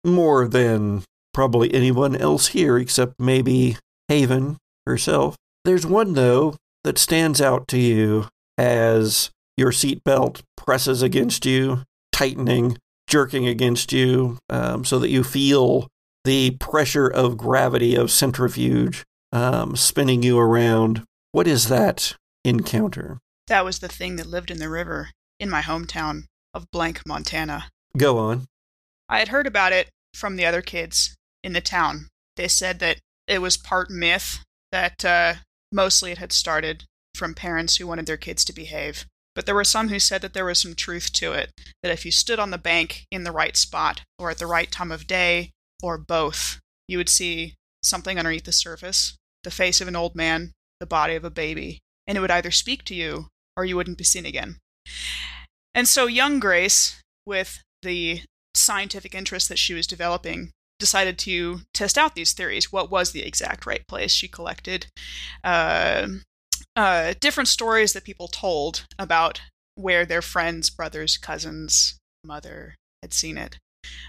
More 0.03 0.47
than 0.47 1.03
probably 1.33 1.73
anyone 1.73 2.15
else 2.15 2.47
here 2.47 2.77
except 2.77 3.13
maybe 3.17 3.77
Haven 4.09 4.57
herself. 4.85 5.35
There's 5.63 5.85
one, 5.85 6.13
though, 6.13 6.57
that 6.83 6.97
stands 6.97 7.39
out 7.39 7.67
to 7.69 7.79
you 7.79 8.27
as 8.57 9.29
your 9.55 9.71
seatbelt 9.71 10.41
presses 10.57 11.01
against 11.01 11.45
you, 11.45 11.83
tightening, 12.11 12.77
jerking 13.07 13.47
against 13.47 13.93
you, 13.93 14.37
um, 14.49 14.83
so 14.83 14.99
that 14.99 15.09
you 15.09 15.23
feel 15.23 15.87
the 16.25 16.51
pressure 16.51 17.07
of 17.07 17.37
gravity 17.37 17.95
of 17.95 18.11
centrifuge 18.11 19.03
um, 19.33 19.75
spinning 19.75 20.23
you 20.23 20.39
around. 20.39 21.03
What 21.31 21.47
is 21.47 21.67
that 21.67 22.15
encounter? 22.45 23.17
That 23.47 23.65
was 23.65 23.79
the 23.79 23.89
thing 23.89 24.15
that 24.15 24.27
lived 24.27 24.51
in 24.51 24.59
the 24.59 24.69
river 24.69 25.09
in 25.39 25.49
my 25.49 25.61
hometown 25.61 26.25
of 26.53 26.69
Blank, 26.71 27.01
Montana. 27.05 27.65
Go 27.97 28.19
on. 28.19 28.45
I 29.09 29.19
had 29.19 29.29
heard 29.29 29.47
about 29.47 29.73
it 29.73 29.89
from 30.13 30.35
the 30.35 30.45
other 30.45 30.61
kids 30.61 31.15
in 31.43 31.53
the 31.53 31.61
town. 31.61 32.07
They 32.37 32.47
said 32.47 32.79
that 32.79 32.99
it 33.27 33.41
was 33.41 33.57
part 33.57 33.89
myth, 33.89 34.43
that 34.71 35.03
uh, 35.03 35.33
mostly 35.71 36.11
it 36.11 36.19
had 36.19 36.31
started 36.31 36.85
from 37.15 37.33
parents 37.33 37.77
who 37.77 37.87
wanted 37.87 38.05
their 38.05 38.17
kids 38.17 38.45
to 38.45 38.53
behave. 38.53 39.05
But 39.35 39.47
there 39.47 39.55
were 39.55 39.63
some 39.63 39.89
who 39.89 39.99
said 39.99 40.21
that 40.21 40.33
there 40.33 40.45
was 40.45 40.61
some 40.61 40.75
truth 40.75 41.11
to 41.13 41.33
it, 41.33 41.51
that 41.81 41.91
if 41.91 42.05
you 42.05 42.11
stood 42.11 42.37
on 42.37 42.51
the 42.51 42.57
bank 42.59 43.05
in 43.11 43.23
the 43.23 43.31
right 43.31 43.57
spot, 43.57 44.01
or 44.19 44.29
at 44.29 44.37
the 44.37 44.45
right 44.45 44.71
time 44.71 44.91
of 44.91 45.07
day, 45.07 45.51
or 45.81 45.97
both, 45.97 46.59
you 46.87 46.99
would 46.99 47.09
see 47.09 47.55
something 47.81 48.19
underneath 48.19 48.45
the 48.45 48.51
surface 48.51 49.17
the 49.43 49.51
face 49.51 49.81
of 49.81 49.87
an 49.87 49.95
old 49.95 50.15
man, 50.15 50.51
the 50.79 50.85
body 50.85 51.15
of 51.15 51.23
a 51.23 51.29
baby, 51.29 51.79
and 52.07 52.17
it 52.17 52.21
would 52.21 52.31
either 52.31 52.51
speak 52.51 52.83
to 52.85 52.95
you 52.95 53.27
or 53.55 53.65
you 53.65 53.75
wouldn't 53.75 53.97
be 53.97 54.03
seen 54.03 54.25
again. 54.25 54.57
And 55.75 55.87
so, 55.87 56.05
young 56.05 56.39
Grace, 56.39 57.01
with 57.25 57.61
the 57.81 58.21
scientific 58.55 59.15
interest 59.15 59.49
that 59.49 59.59
she 59.59 59.73
was 59.73 59.87
developing, 59.87 60.51
decided 60.79 61.17
to 61.17 61.61
test 61.73 61.97
out 61.97 62.15
these 62.15 62.33
theories. 62.33 62.71
What 62.71 62.91
was 62.91 63.11
the 63.11 63.23
exact 63.23 63.65
right 63.65 63.87
place? 63.87 64.11
She 64.11 64.27
collected 64.27 64.87
uh, 65.43 66.07
uh, 66.75 67.13
different 67.19 67.47
stories 67.47 67.93
that 67.93 68.03
people 68.03 68.27
told 68.27 68.85
about 68.99 69.41
where 69.75 70.05
their 70.05 70.21
friends, 70.21 70.69
brothers, 70.69 71.17
cousins, 71.17 71.97
mother 72.23 72.75
had 73.01 73.13
seen 73.13 73.37
it, 73.37 73.57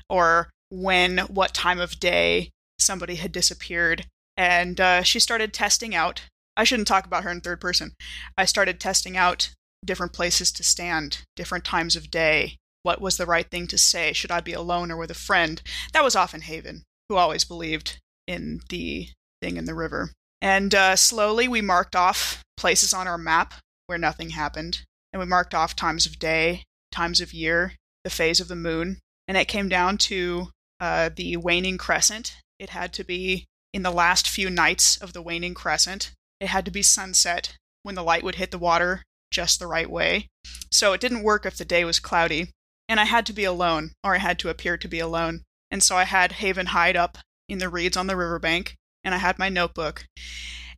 or 0.09 0.51
when, 0.70 1.18
what 1.18 1.55
time 1.55 1.81
of 1.81 2.01
day 2.01 2.51
somebody 2.79 3.16
had 3.16 3.33
disappeared. 3.33 4.07
And 4.37 4.81
uh, 4.81 5.03
she 5.03 5.18
started 5.18 5.53
testing 5.53 5.94
out. 5.94 6.23
I 6.57 6.64
shouldn't 6.64 6.88
talk 6.88 7.07
about 7.07 7.25
her 7.25 7.31
in 7.31 7.40
third 7.40 7.61
person. 7.61 7.92
I 8.37 8.44
started 8.44 8.81
testing 8.81 9.16
out 9.16 9.51
different 9.85 10.12
places 10.12 10.51
to 10.53 10.62
stand, 10.62 11.23
different 11.37 11.64
times 11.64 11.97
of 11.97 12.11
day, 12.11 12.57
what 12.85 13.01
was 13.01 13.16
the 13.16 13.27
right 13.27 13.51
thing 13.51 13.66
to 13.68 13.79
say? 13.79 14.12
Should 14.12 14.31
I 14.31 14.40
be 14.40 14.53
alone 14.53 14.92
or 14.92 14.97
with 14.97 15.11
a 15.11 15.14
friend? 15.14 15.61
That 15.92 16.05
was 16.05 16.14
often 16.14 16.42
Haven, 16.42 16.85
who 17.09 17.16
always 17.16 17.44
believed 17.44 17.99
in 18.27 18.61
the 18.68 19.09
thing 19.42 19.57
in 19.57 19.64
the 19.64 19.75
river. 19.75 20.12
And 20.40 20.75
uh, 20.75 20.94
slowly 20.94 21.49
we 21.49 21.62
marked 21.62 21.97
off 21.97 22.42
places 22.57 22.92
on 22.92 23.09
our 23.09 23.18
map 23.18 23.55
where 23.87 23.99
nothing 23.99 24.31
happened. 24.31 24.83
And 25.12 25.20
we 25.20 25.27
marked 25.27 25.55
off 25.55 25.75
times 25.75 26.05
of 26.05 26.18
day, 26.18 26.62
times 26.92 27.20
of 27.20 27.33
year, 27.33 27.73
the 28.05 28.11
phase 28.11 28.38
of 28.38 28.49
the 28.49 28.57
moon. 28.57 28.99
And 29.27 29.38
it 29.38 29.49
came 29.49 29.70
down 29.70 29.97
to 29.99 30.51
uh, 30.79 31.09
the 31.14 31.38
waning 31.38 31.79
crescent. 31.79 32.37
It 32.59 32.70
had 32.70 32.92
to 32.94 33.05
be 33.05 33.47
in 33.75 33.83
the 33.83 33.91
last 33.91 34.29
few 34.29 34.49
nights 34.49 34.97
of 34.97 35.13
the 35.13 35.21
waning 35.21 35.53
crescent. 35.53 36.13
It 36.41 36.47
had 36.47 36.65
to 36.65 36.71
be 36.71 36.83
sunset 36.83 37.57
when 37.83 37.97
the 37.97 38.05
light 38.05 38.23
would 38.23 38.37
hit 38.37 38.53
the 38.53 38.59
water 38.59 39.03
just 39.33 39.59
the 39.59 39.67
right 39.67 39.91
way. 39.91 40.29
So 40.71 40.93
it 40.93 41.01
didn't 41.01 41.25
work 41.25 41.45
if 41.45 41.57
the 41.57 41.65
day 41.65 41.85
was 41.85 41.99
cloudy 41.99 42.51
and 42.89 43.01
I 43.01 43.05
had 43.05 43.27
to 43.27 43.33
be 43.33 43.45
alone, 43.45 43.93
or 44.05 44.15
I 44.15 44.19
had 44.19 44.39
to 44.41 44.49
appear 44.49 44.77
to 44.77 44.89
be 44.89 45.01
alone. 45.01 45.43
And 45.71 45.83
so 45.83 45.97
I 45.97 46.05
had 46.05 46.33
Haven 46.33 46.67
hide 46.67 46.97
up 46.97 47.19
in 47.49 47.59
the 47.59 47.69
reeds 47.69 47.97
on 47.97 48.07
the 48.07 48.17
riverbank, 48.17 48.77
and 49.03 49.15
I 49.15 49.19
had 49.19 49.39
my 49.39 49.49
notebook. 49.49 50.05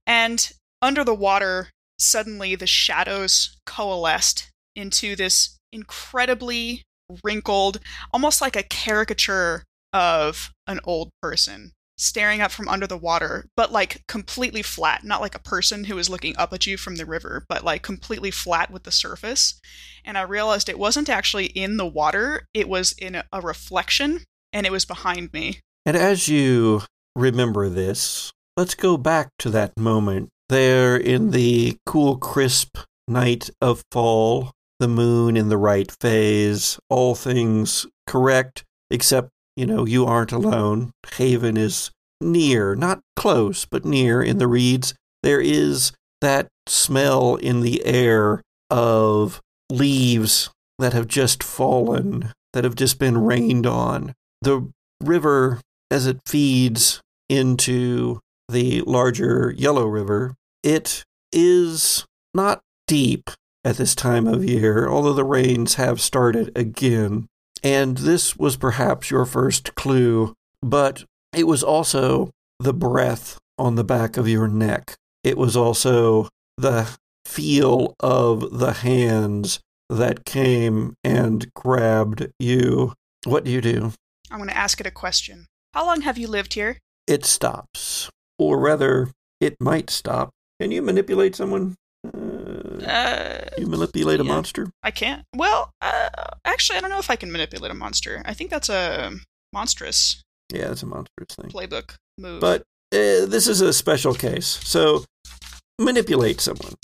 And 0.06 0.50
under 0.80 1.04
the 1.04 1.14
water, 1.14 1.70
suddenly 1.98 2.54
the 2.54 2.66
shadows 2.66 3.56
coalesced 3.66 4.50
into 4.74 5.16
this 5.16 5.58
incredibly 5.72 6.82
wrinkled, 7.22 7.80
almost 8.12 8.40
like 8.40 8.56
a 8.56 8.62
caricature 8.62 9.64
of 9.92 10.50
an 10.66 10.80
old 10.84 11.10
person. 11.20 11.72
Staring 11.98 12.40
up 12.40 12.50
from 12.50 12.68
under 12.68 12.86
the 12.86 12.96
water, 12.96 13.48
but 13.56 13.72
like 13.72 14.02
completely 14.06 14.62
flat, 14.62 15.04
not 15.04 15.20
like 15.20 15.34
a 15.34 15.40
person 15.40 15.84
who 15.84 15.98
is 15.98 16.10
looking 16.10 16.36
up 16.36 16.52
at 16.52 16.66
you 16.66 16.76
from 16.76 16.96
the 16.96 17.06
river, 17.06 17.44
but 17.48 17.64
like 17.64 17.82
completely 17.82 18.30
flat 18.30 18.70
with 18.70 18.82
the 18.84 18.92
surface. 18.92 19.60
And 20.04 20.18
I 20.18 20.22
realized 20.22 20.68
it 20.68 20.78
wasn't 20.78 21.08
actually 21.08 21.46
in 21.46 21.76
the 21.76 21.86
water, 21.86 22.46
it 22.52 22.68
was 22.68 22.92
in 22.92 23.22
a, 23.32 23.40
reflection 23.40 24.24
and 24.52 24.66
it 24.66 24.72
was 24.72 24.84
behind 24.84 25.32
me. 25.32 25.60
And 25.84 25.96
as 25.96 26.28
you 26.28 26.82
remember 27.14 27.68
this, 27.68 28.32
let's 28.56 28.74
go 28.74 28.96
back 28.96 29.30
to 29.38 29.50
that 29.50 29.76
moment 29.78 30.30
there 30.48 30.96
in 30.96 31.30
the 31.30 31.76
cool, 31.86 32.16
crisp 32.16 32.78
night 33.08 33.50
of 33.60 33.82
fall, 33.90 34.52
the 34.80 34.88
moon 34.88 35.36
in 35.36 35.48
the 35.48 35.56
right 35.56 35.90
phase, 36.00 36.78
all 36.88 37.14
things 37.14 37.86
correct, 38.06 38.64
except, 38.90 39.30
you 39.56 39.66
know, 39.66 39.86
you 39.86 40.04
aren't 40.04 40.32
alone. 40.32 40.90
Haven 41.14 41.56
is 41.56 41.90
near, 42.20 42.74
not 42.74 43.00
close, 43.16 43.64
but 43.64 43.84
near 43.84 44.22
in 44.22 44.38
the 44.38 44.46
reeds. 44.46 44.94
There 45.22 45.40
is 45.40 45.92
that 46.20 46.48
smell 46.68 47.36
in 47.36 47.60
the 47.60 47.84
air 47.84 48.42
of 48.70 49.40
leaves 49.70 50.50
that 50.78 50.92
have 50.92 51.08
just 51.08 51.42
fallen, 51.42 52.32
that 52.52 52.64
have 52.64 52.74
just 52.74 52.98
been 52.98 53.18
rained 53.18 53.66
on. 53.66 54.12
The 54.42 54.70
river, 55.02 55.60
as 55.90 56.06
it 56.06 56.20
feeds 56.26 57.00
into 57.28 58.20
the 58.48 58.82
larger 58.82 59.52
Yellow 59.56 59.86
River, 59.86 60.34
it 60.62 61.02
is 61.32 62.04
not 62.34 62.60
deep 62.86 63.30
at 63.64 63.76
this 63.76 63.94
time 63.94 64.26
of 64.26 64.44
year, 64.44 64.88
although 64.88 65.12
the 65.12 65.24
rains 65.24 65.74
have 65.74 66.00
started 66.00 66.56
again. 66.56 67.26
And 67.62 67.98
this 67.98 68.36
was 68.36 68.56
perhaps 68.56 69.10
your 69.10 69.24
first 69.24 69.74
clue, 69.74 70.34
but 70.62 71.04
it 71.34 71.46
was 71.46 71.62
also 71.62 72.30
the 72.58 72.74
breath 72.74 73.38
on 73.58 73.74
the 73.74 73.84
back 73.84 74.16
of 74.16 74.28
your 74.28 74.48
neck. 74.48 74.94
It 75.24 75.36
was 75.36 75.56
also 75.56 76.28
the 76.56 76.96
feel 77.24 77.94
of 78.00 78.58
the 78.58 78.72
hands 78.72 79.60
that 79.88 80.24
came 80.24 80.94
and 81.02 81.52
grabbed 81.54 82.28
you. 82.38 82.94
What 83.24 83.44
do 83.44 83.50
you 83.50 83.60
do? 83.60 83.92
I'm 84.30 84.38
going 84.38 84.48
to 84.48 84.56
ask 84.56 84.80
it 84.80 84.86
a 84.86 84.90
question. 84.90 85.46
How 85.74 85.84
long 85.86 86.02
have 86.02 86.18
you 86.18 86.28
lived 86.28 86.54
here? 86.54 86.78
It 87.06 87.24
stops. 87.24 88.10
Or 88.38 88.58
rather, 88.58 89.10
it 89.40 89.56
might 89.60 89.90
stop. 89.90 90.30
Can 90.60 90.70
you 90.70 90.82
manipulate 90.82 91.36
someone? 91.36 91.74
Uh, 92.84 93.48
you 93.58 93.66
manipulate 93.66 94.20
a 94.20 94.24
yeah. 94.24 94.32
monster? 94.32 94.70
I 94.82 94.90
can't. 94.90 95.24
Well, 95.34 95.70
uh, 95.80 96.08
actually, 96.44 96.78
I 96.78 96.80
don't 96.80 96.90
know 96.90 96.98
if 96.98 97.10
I 97.10 97.16
can 97.16 97.30
manipulate 97.32 97.70
a 97.70 97.74
monster. 97.74 98.22
I 98.24 98.34
think 98.34 98.50
that's 98.50 98.68
a 98.68 99.12
monstrous 99.52 100.22
Yeah, 100.52 100.70
it's 100.72 100.82
a 100.82 100.86
monstrous 100.86 101.28
thing. 101.40 101.50
playbook 101.50 101.94
move. 102.18 102.40
But 102.40 102.62
uh, 102.92 103.26
this 103.26 103.46
is 103.48 103.60
a 103.60 103.72
special 103.72 104.14
case. 104.14 104.46
So 104.64 105.04
manipulate 105.78 106.40
someone. 106.40 106.74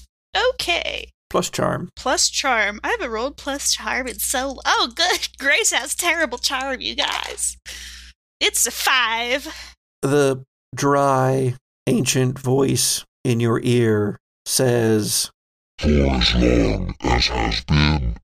okay. 0.55 1.09
Plus 1.31 1.49
charm. 1.49 1.89
Plus 1.97 2.29
charm. 2.29 2.79
I 2.85 2.89
haven't 2.91 3.11
rolled 3.11 3.39
plus 3.39 3.73
charm 3.73 4.07
in 4.07 4.19
so. 4.19 4.59
Oh, 4.67 4.93
good. 4.95 5.29
Grace 5.39 5.73
has 5.73 5.95
terrible 5.95 6.37
charm, 6.39 6.81
you 6.83 6.95
guys. 6.95 7.57
It's 8.39 8.67
a 8.67 8.71
five. 8.71 9.49
The 10.03 10.45
dry, 10.75 11.55
ancient 11.87 12.39
voice 12.39 13.05
in 13.25 13.41
your 13.41 13.61
ear 13.63 14.19
says, 14.45 15.31
For 15.79 15.89
as 15.89 16.35
long 16.35 16.95
as 17.03 17.27
has 17.27 17.65
been, 17.65 18.17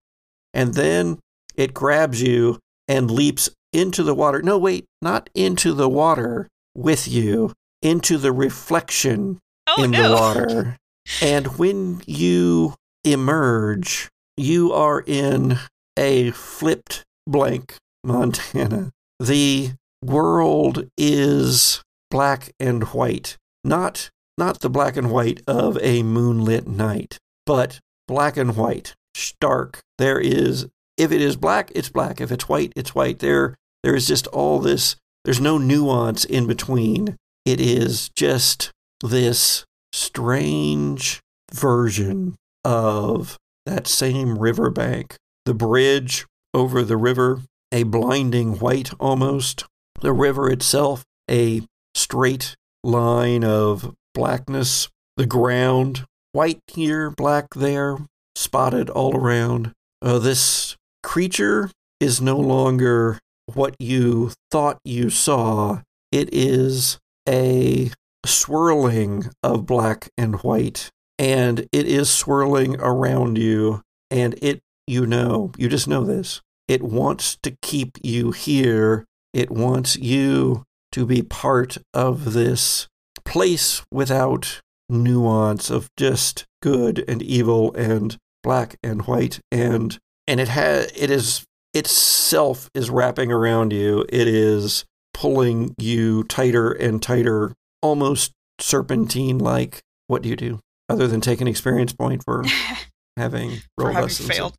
and 0.54 0.74
then 0.74 1.18
it 1.56 1.74
grabs 1.74 2.22
you 2.22 2.58
and 2.86 3.10
leaps 3.10 3.50
into 3.72 4.02
the 4.02 4.14
water. 4.14 4.42
No, 4.42 4.58
wait, 4.58 4.86
not 5.02 5.28
into 5.34 5.72
the 5.72 5.88
water 5.88 6.48
with 6.74 7.08
you, 7.08 7.52
into 7.82 8.16
the 8.16 8.32
reflection 8.32 9.40
Oh 9.66 9.82
in 9.82 9.90
no. 9.90 10.08
the 10.08 10.14
water. 10.14 10.76
And 11.20 11.58
when 11.58 12.02
you 12.06 12.74
emerge, 13.04 14.08
you 14.36 14.72
are 14.72 15.02
in 15.06 15.58
a 15.96 16.30
flipped 16.30 17.04
blank 17.26 17.76
Montana. 18.04 18.90
The 19.20 19.72
world 20.02 20.88
is 20.96 21.82
black 22.10 22.52
and 22.60 22.84
white. 22.84 23.36
Not 23.64 24.10
not 24.38 24.60
the 24.60 24.70
black 24.70 24.96
and 24.96 25.10
white 25.10 25.42
of 25.48 25.76
a 25.82 26.02
moonlit 26.04 26.68
night, 26.68 27.18
but 27.48 27.80
black 28.06 28.36
and 28.36 28.58
white, 28.58 28.94
stark. 29.14 29.80
There 29.96 30.20
is 30.20 30.66
if 30.98 31.10
it 31.10 31.22
is 31.22 31.34
black, 31.34 31.72
it's 31.74 31.88
black. 31.88 32.20
If 32.20 32.30
it's 32.30 32.46
white, 32.46 32.74
it's 32.76 32.94
white. 32.94 33.20
There 33.20 33.56
there 33.82 33.96
is 33.96 34.06
just 34.06 34.26
all 34.26 34.58
this 34.58 34.96
there's 35.24 35.40
no 35.40 35.56
nuance 35.56 36.26
in 36.26 36.46
between. 36.46 37.16
It 37.46 37.58
is 37.58 38.10
just 38.10 38.70
this 39.02 39.64
strange 39.94 41.20
version 41.50 42.36
of 42.66 43.38
that 43.64 43.86
same 43.86 44.38
riverbank. 44.38 45.16
The 45.46 45.54
bridge 45.54 46.26
over 46.52 46.82
the 46.82 46.98
river, 46.98 47.40
a 47.72 47.84
blinding 47.84 48.58
white 48.58 48.92
almost. 49.00 49.64
The 50.02 50.12
river 50.12 50.50
itself, 50.50 51.02
a 51.30 51.62
straight 51.94 52.56
line 52.84 53.42
of 53.42 53.94
blackness. 54.12 54.90
The 55.16 55.26
ground, 55.26 56.04
white 56.38 56.62
here, 56.68 57.10
black 57.10 57.52
there, 57.56 57.98
spotted 58.36 58.88
all 58.88 59.16
around. 59.16 59.72
Uh, 60.00 60.20
this 60.20 60.76
creature 61.02 61.68
is 61.98 62.20
no 62.20 62.36
longer 62.36 63.18
what 63.52 63.74
you 63.80 64.30
thought 64.48 64.78
you 64.84 65.10
saw. 65.10 65.80
It 66.12 66.32
is 66.32 67.00
a 67.28 67.90
swirling 68.24 69.30
of 69.42 69.66
black 69.66 70.10
and 70.16 70.36
white, 70.36 70.90
and 71.18 71.66
it 71.72 71.86
is 71.88 72.08
swirling 72.08 72.76
around 72.78 73.36
you, 73.36 73.82
and 74.08 74.38
it, 74.40 74.60
you 74.86 75.06
know, 75.06 75.50
you 75.58 75.68
just 75.68 75.88
know 75.88 76.04
this. 76.04 76.40
It 76.68 76.84
wants 76.84 77.36
to 77.42 77.56
keep 77.62 77.98
you 78.04 78.30
here. 78.30 79.06
It 79.34 79.50
wants 79.50 79.96
you 79.96 80.62
to 80.92 81.04
be 81.04 81.20
part 81.20 81.78
of 81.92 82.32
this 82.32 82.86
place 83.24 83.82
without 83.90 84.60
nuance 84.88 85.70
of 85.70 85.88
just 85.96 86.46
good 86.62 87.04
and 87.08 87.22
evil 87.22 87.74
and 87.74 88.16
black 88.42 88.76
and 88.82 89.02
white 89.02 89.40
and 89.52 89.98
and 90.26 90.40
it 90.40 90.48
has 90.48 90.90
it 90.96 91.10
is 91.10 91.44
itself 91.74 92.70
is 92.74 92.88
wrapping 92.88 93.30
around 93.30 93.72
you 93.72 94.04
it 94.08 94.26
is 94.26 94.84
pulling 95.12 95.74
you 95.78 96.24
tighter 96.24 96.72
and 96.72 97.02
tighter 97.02 97.52
almost 97.82 98.32
serpentine 98.60 99.38
like 99.38 99.80
what 100.06 100.22
do 100.22 100.28
you 100.28 100.36
do 100.36 100.58
other 100.88 101.06
than 101.06 101.20
take 101.20 101.40
an 101.40 101.48
experience 101.48 101.92
point 101.92 102.22
for 102.24 102.44
having 103.16 103.58
for 103.78 103.92
having 103.92 104.08
failed. 104.08 104.54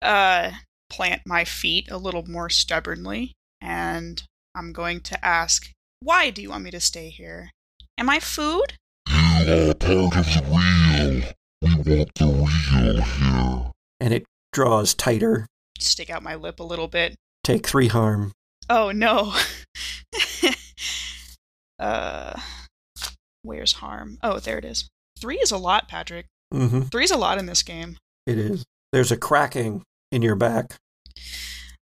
Uh, 0.00 0.50
plant 0.90 1.22
my 1.26 1.44
feet 1.44 1.90
a 1.90 1.96
little 1.96 2.24
more 2.26 2.50
stubbornly, 2.50 3.32
and 3.60 4.22
I'm 4.54 4.72
going 4.72 5.00
to 5.02 5.24
ask, 5.24 5.70
why 6.00 6.30
do 6.30 6.42
you 6.42 6.50
want 6.50 6.64
me 6.64 6.70
to 6.72 6.80
stay 6.80 7.08
here? 7.08 7.50
Am 7.98 8.10
I 8.10 8.18
food? 8.20 8.74
You 9.40 9.70
are 9.70 9.74
part 9.74 10.16
of 10.16 10.26
the 10.26 10.42
real. 10.48 11.22
We 11.62 11.68
want 11.96 12.14
the 12.14 12.26
real 12.26 13.02
here. 13.02 13.70
and 14.00 14.14
it 14.14 14.24
draws 14.52 14.94
tighter 14.94 15.46
Stick 15.78 16.10
out 16.10 16.22
my 16.22 16.34
lip 16.34 16.60
a 16.60 16.64
little 16.64 16.88
bit. 16.88 17.14
take 17.44 17.66
three 17.66 17.88
harm 17.88 18.32
Oh 18.70 18.90
no. 18.90 19.34
uh, 21.78 22.40
where's 23.42 23.74
harm? 23.74 24.18
Oh, 24.22 24.38
there 24.38 24.58
it 24.58 24.64
is. 24.64 24.88
Three 25.18 25.38
is 25.38 25.50
a 25.50 25.58
lot, 25.58 25.88
Patrick. 25.88 26.26
mm-hmm. 26.54 26.82
Three's 26.82 27.10
a 27.10 27.16
lot 27.16 27.38
in 27.38 27.46
this 27.46 27.62
game. 27.62 27.96
It 28.26 28.38
is. 28.38 28.64
There's 28.92 29.12
a 29.12 29.16
cracking 29.16 29.82
in 30.10 30.22
your 30.22 30.36
back. 30.36 30.76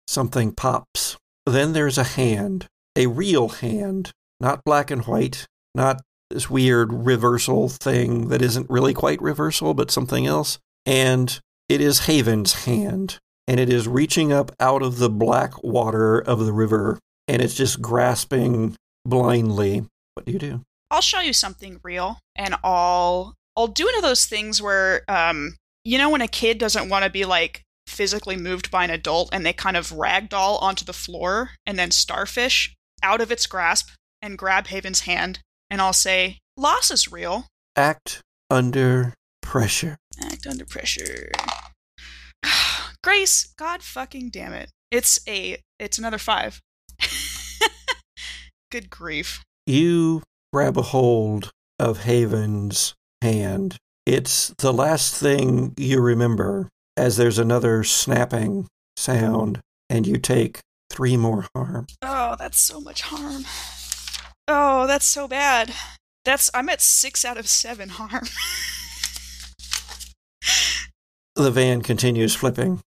Something 0.08 0.54
pops. 0.54 1.18
Then 1.46 1.74
there's 1.74 1.98
a 1.98 2.04
hand, 2.04 2.68
a 2.96 3.08
real 3.08 3.50
hand, 3.50 4.12
not 4.40 4.64
black 4.64 4.92
and 4.92 5.04
white, 5.06 5.48
not 5.74 6.02
this 6.34 6.50
weird 6.50 6.92
reversal 6.92 7.70
thing 7.70 8.30
that 8.30 8.42
isn't 8.42 8.70
really 8.70 8.94
quite 8.94 9.22
reversal, 9.22 9.74
but 9.74 9.92
something 9.92 10.26
else. 10.26 10.60
And 10.86 11.40
it 11.70 11.82
is 11.82 12.08
Haven's 12.08 12.66
hand. 12.66 13.20
And 13.48 13.60
it 13.60 13.72
is 13.72 13.88
reaching 13.88 14.32
up 14.32 14.52
out 14.60 14.82
of 14.82 14.98
the 14.98 15.10
black 15.10 15.64
water 15.64 16.20
of 16.20 16.46
the 16.46 16.54
river. 16.54 17.00
And 17.28 17.42
it's 17.42 17.56
just 17.56 17.82
grasping 17.82 18.76
blindly. 19.06 19.86
What 20.14 20.26
do 20.26 20.32
you 20.32 20.40
do? 20.40 20.62
I'll 20.92 21.02
show 21.02 21.22
you 21.22 21.32
something 21.32 21.80
real, 21.84 22.20
and 22.36 22.56
I'll 22.64 23.36
I'll 23.56 23.68
do 23.68 23.86
one 23.86 23.96
of 23.96 24.02
those 24.02 24.26
things 24.26 24.62
where, 24.62 25.04
um, 25.08 25.56
you 25.86 25.98
know, 25.98 26.10
when 26.10 26.22
a 26.22 26.28
kid 26.28 26.58
doesn't 26.58 26.90
want 26.90 27.06
to 27.06 27.10
be 27.10 27.24
like 27.24 27.64
physically 27.88 28.36
moved 28.36 28.70
by 28.70 28.84
an 28.84 28.90
adult, 28.90 29.30
and 29.32 29.46
they 29.46 29.54
kind 29.54 29.78
of 29.78 29.92
ragdoll 29.92 30.62
onto 30.62 30.84
the 30.84 30.94
floor, 30.94 31.52
and 31.66 31.80
then 31.80 31.92
starfish 31.92 32.76
out 33.02 33.22
of 33.22 33.32
its 33.32 33.48
grasp 33.48 33.90
and 34.22 34.38
grab 34.38 34.68
Haven's 34.68 35.02
hand, 35.02 35.40
and 35.72 35.82
I'll 35.82 35.94
say, 35.94 36.38
"Loss 36.58 36.92
is 36.92 37.12
real. 37.12 37.48
Act 37.76 38.22
under 38.52 39.16
pressure. 39.42 39.98
Act 40.22 40.46
under 40.46 40.66
pressure." 40.66 41.32
Grace, 43.04 43.54
God 43.58 43.82
fucking 43.82 44.30
damn 44.30 44.54
it! 44.54 44.70
It's 44.92 45.20
a 45.28 45.58
it's 45.80 45.98
another 45.98 46.20
five. 46.20 46.60
Good 48.72 48.90
grief. 48.90 49.44
you 49.66 50.22
grab 50.54 50.78
a 50.78 50.82
hold 50.82 51.52
of 51.80 52.04
Haven's 52.04 52.94
hand. 53.22 53.78
It's 54.06 54.54
the 54.58 54.74
last 54.74 55.16
thing 55.16 55.74
you 55.78 56.00
remember 56.02 56.70
as 56.98 57.18
there's 57.18 57.40
another 57.40 57.84
snapping 57.84 58.68
sound, 58.98 59.60
and 59.90 60.06
you 60.06 60.18
take 60.18 60.60
three 60.90 61.18
more 61.18 61.48
harm. 61.56 61.88
Oh, 62.02 62.36
that's 62.38 62.60
so 62.60 62.80
much 62.82 63.02
harm. 63.02 63.46
Oh, 64.48 64.88
that's 64.88 65.06
so 65.06 65.28
bad. 65.28 65.74
That's 66.26 66.50
I'm 66.54 66.70
at 66.70 66.82
six 66.82 67.26
out 67.26 67.38
of 67.38 67.48
seven 67.48 67.90
harm. 67.90 68.26
The 71.36 71.50
van 71.50 71.82
continues 71.82 72.36
flipping. 72.36 72.82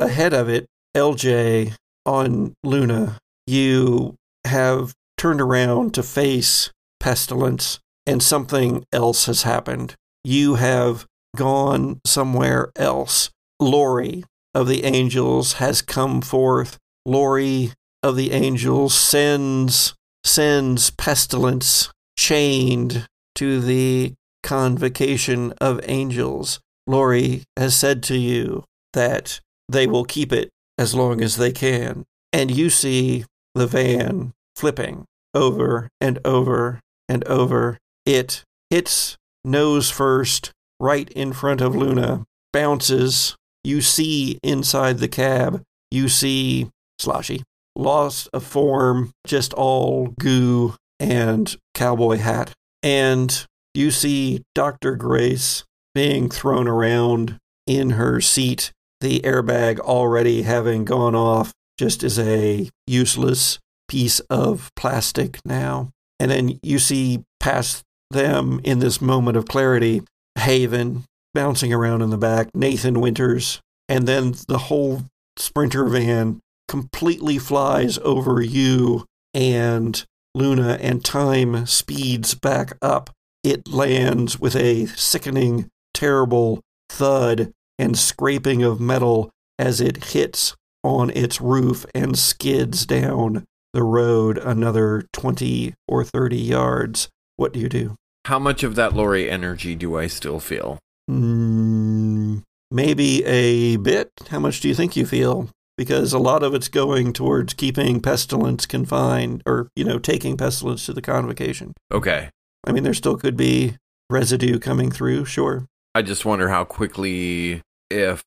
Ahead 0.00 0.32
of 0.32 0.48
it, 0.48 0.66
LJ 0.96 1.74
on 2.06 2.54
Luna, 2.64 3.18
you 3.46 4.16
have 4.46 4.94
turned 5.18 5.42
around 5.42 5.92
to 5.94 6.02
face 6.02 6.70
Pestilence, 6.98 7.78
and 8.06 8.22
something 8.22 8.82
else 8.92 9.26
has 9.26 9.42
happened. 9.42 9.94
You 10.24 10.54
have 10.54 11.06
gone 11.36 12.00
somewhere 12.06 12.72
else. 12.76 13.30
Lori 13.60 14.24
of 14.54 14.68
the 14.68 14.84
Angels 14.84 15.54
has 15.54 15.82
come 15.82 16.20
forth. 16.20 16.78
Lori 17.06 17.72
of 18.02 18.16
the 18.16 18.32
Angels 18.32 18.94
sends 18.94 19.94
sends 20.24 20.90
Pestilence 20.90 21.90
chained 22.16 23.06
to 23.34 23.60
the 23.60 24.12
convocation 24.42 25.52
of 25.60 25.80
angels. 25.84 26.60
Lori 26.86 27.42
has 27.56 27.74
said 27.74 28.02
to 28.04 28.16
you 28.16 28.64
that 28.92 29.40
they 29.68 29.86
will 29.86 30.04
keep 30.04 30.32
it 30.32 30.50
as 30.76 30.94
long 30.94 31.22
as 31.22 31.36
they 31.36 31.52
can. 31.52 32.04
And 32.32 32.50
you 32.50 32.70
see 32.70 33.24
the 33.54 33.66
van 33.66 34.32
flipping 34.56 35.04
over 35.34 35.88
and 36.00 36.18
over 36.24 36.80
and 37.08 37.24
over. 37.26 37.78
It 38.04 38.44
hits 38.70 39.16
nose 39.44 39.90
first 39.90 40.52
right 40.78 41.08
in 41.10 41.32
front 41.32 41.60
of 41.60 41.74
Luna, 41.74 42.24
bounces. 42.52 43.36
You 43.64 43.80
see 43.80 44.38
inside 44.42 44.98
the 44.98 45.08
cab, 45.08 45.62
you 45.90 46.08
see 46.08 46.70
Sloshy, 46.98 47.42
lost 47.76 48.28
of 48.32 48.44
form, 48.44 49.12
just 49.26 49.52
all 49.54 50.14
goo 50.18 50.74
and 50.98 51.56
cowboy 51.74 52.16
hat. 52.16 52.52
And 52.82 53.46
you 53.74 53.90
see 53.90 54.42
Dr. 54.54 54.96
Grace 54.96 55.64
being 55.94 56.28
thrown 56.28 56.68
around 56.68 57.38
in 57.66 57.90
her 57.90 58.20
seat, 58.20 58.72
the 59.00 59.20
airbag 59.20 59.78
already 59.80 60.42
having 60.42 60.84
gone 60.84 61.14
off 61.14 61.52
just 61.78 62.02
as 62.02 62.18
a 62.18 62.68
useless 62.86 63.58
piece 63.88 64.20
of 64.20 64.70
plastic 64.76 65.38
now. 65.44 65.90
And 66.18 66.30
then 66.30 66.60
you 66.62 66.78
see 66.78 67.22
past 67.38 67.82
them 68.10 68.60
in 68.64 68.80
this 68.80 69.00
moment 69.00 69.36
of 69.36 69.46
clarity 69.46 70.02
Haven 70.38 71.04
bouncing 71.34 71.72
around 71.72 72.02
in 72.02 72.10
the 72.10 72.18
back, 72.18 72.48
Nathan 72.54 73.00
Winters, 73.00 73.60
and 73.88 74.06
then 74.06 74.34
the 74.48 74.58
whole 74.58 75.04
sprinter 75.36 75.84
van 75.86 76.40
completely 76.68 77.38
flies 77.38 77.98
over 77.98 78.40
you 78.40 79.04
and 79.34 80.04
Luna, 80.34 80.78
and 80.80 81.04
time 81.04 81.66
speeds 81.66 82.34
back 82.34 82.72
up. 82.80 83.10
It 83.42 83.68
lands 83.68 84.38
with 84.38 84.54
a 84.54 84.86
sickening, 84.86 85.68
terrible 85.94 86.60
thud 86.88 87.52
and 87.78 87.98
scraping 87.98 88.62
of 88.62 88.80
metal 88.80 89.30
as 89.58 89.80
it 89.80 90.04
hits 90.12 90.54
on 90.82 91.10
its 91.10 91.40
roof 91.40 91.84
and 91.94 92.18
skids 92.18 92.86
down 92.86 93.44
the 93.72 93.82
road 93.82 94.38
another 94.38 95.04
20 95.12 95.74
or 95.88 96.04
30 96.04 96.36
yards. 96.36 97.08
What 97.36 97.52
do 97.52 97.60
you 97.60 97.68
do? 97.68 97.96
How 98.26 98.38
much 98.38 98.62
of 98.62 98.74
that 98.74 98.94
Lori 98.94 99.30
energy 99.30 99.74
do 99.74 99.96
I 99.96 100.06
still 100.06 100.40
feel? 100.40 100.78
Mm, 101.10 102.44
maybe 102.70 103.24
a 103.24 103.76
bit. 103.76 104.12
How 104.28 104.38
much 104.38 104.60
do 104.60 104.68
you 104.68 104.74
think 104.74 104.94
you 104.96 105.04
feel? 105.04 105.48
Because 105.76 106.12
a 106.12 106.18
lot 106.18 106.42
of 106.42 106.54
it's 106.54 106.68
going 106.68 107.12
towards 107.12 107.54
keeping 107.54 108.00
pestilence 108.00 108.66
confined 108.66 109.42
or, 109.46 109.68
you 109.74 109.84
know, 109.84 109.98
taking 109.98 110.36
pestilence 110.36 110.86
to 110.86 110.92
the 110.92 111.02
convocation. 111.02 111.72
Okay. 111.90 112.30
I 112.66 112.72
mean, 112.72 112.84
there 112.84 112.94
still 112.94 113.16
could 113.16 113.36
be 113.36 113.76
residue 114.10 114.58
coming 114.58 114.90
through, 114.90 115.24
sure. 115.24 115.66
I 115.94 116.02
just 116.02 116.24
wonder 116.24 116.50
how 116.50 116.64
quickly 116.64 117.62
if 117.90 118.22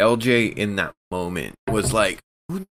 LJ 0.00 0.56
in 0.56 0.76
that 0.76 0.94
moment 1.10 1.54
was 1.68 1.92
like, 1.92 2.20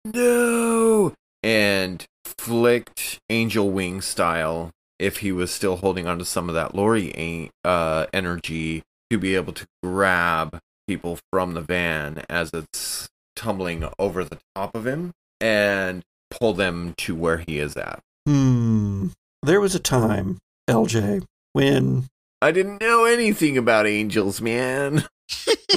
no, 0.04 1.12
and 1.42 2.06
flicked 2.24 3.18
angel 3.28 3.70
wing 3.70 4.00
style, 4.00 4.70
if 4.98 5.18
he 5.18 5.32
was 5.32 5.50
still 5.50 5.76
holding 5.76 6.06
on 6.06 6.18
to 6.18 6.24
some 6.24 6.48
of 6.48 6.54
that 6.54 6.74
Lori 6.74 7.50
uh, 7.64 8.06
energy 8.12 8.82
to 9.10 9.18
be 9.18 9.34
able 9.34 9.52
to 9.52 9.66
grab 9.82 10.60
people 10.86 11.18
from 11.30 11.54
the 11.54 11.60
van 11.60 12.24
as 12.28 12.52
it's 12.52 13.08
tumbling 13.36 13.88
over 13.98 14.24
the 14.24 14.38
top 14.54 14.74
of 14.74 14.86
him 14.86 15.12
and 15.40 16.02
pull 16.30 16.52
them 16.52 16.94
to 16.96 17.14
where 17.14 17.38
he 17.38 17.58
is 17.58 17.76
at. 17.76 18.00
Hmm. 18.26 19.08
There 19.42 19.60
was 19.60 19.74
a 19.74 19.80
time, 19.80 20.38
LJ, 20.68 21.24
when 21.52 22.06
I 22.42 22.52
didn't 22.52 22.80
know 22.80 23.04
anything 23.04 23.56
about 23.58 23.86
angels, 23.86 24.40
man. 24.40 25.04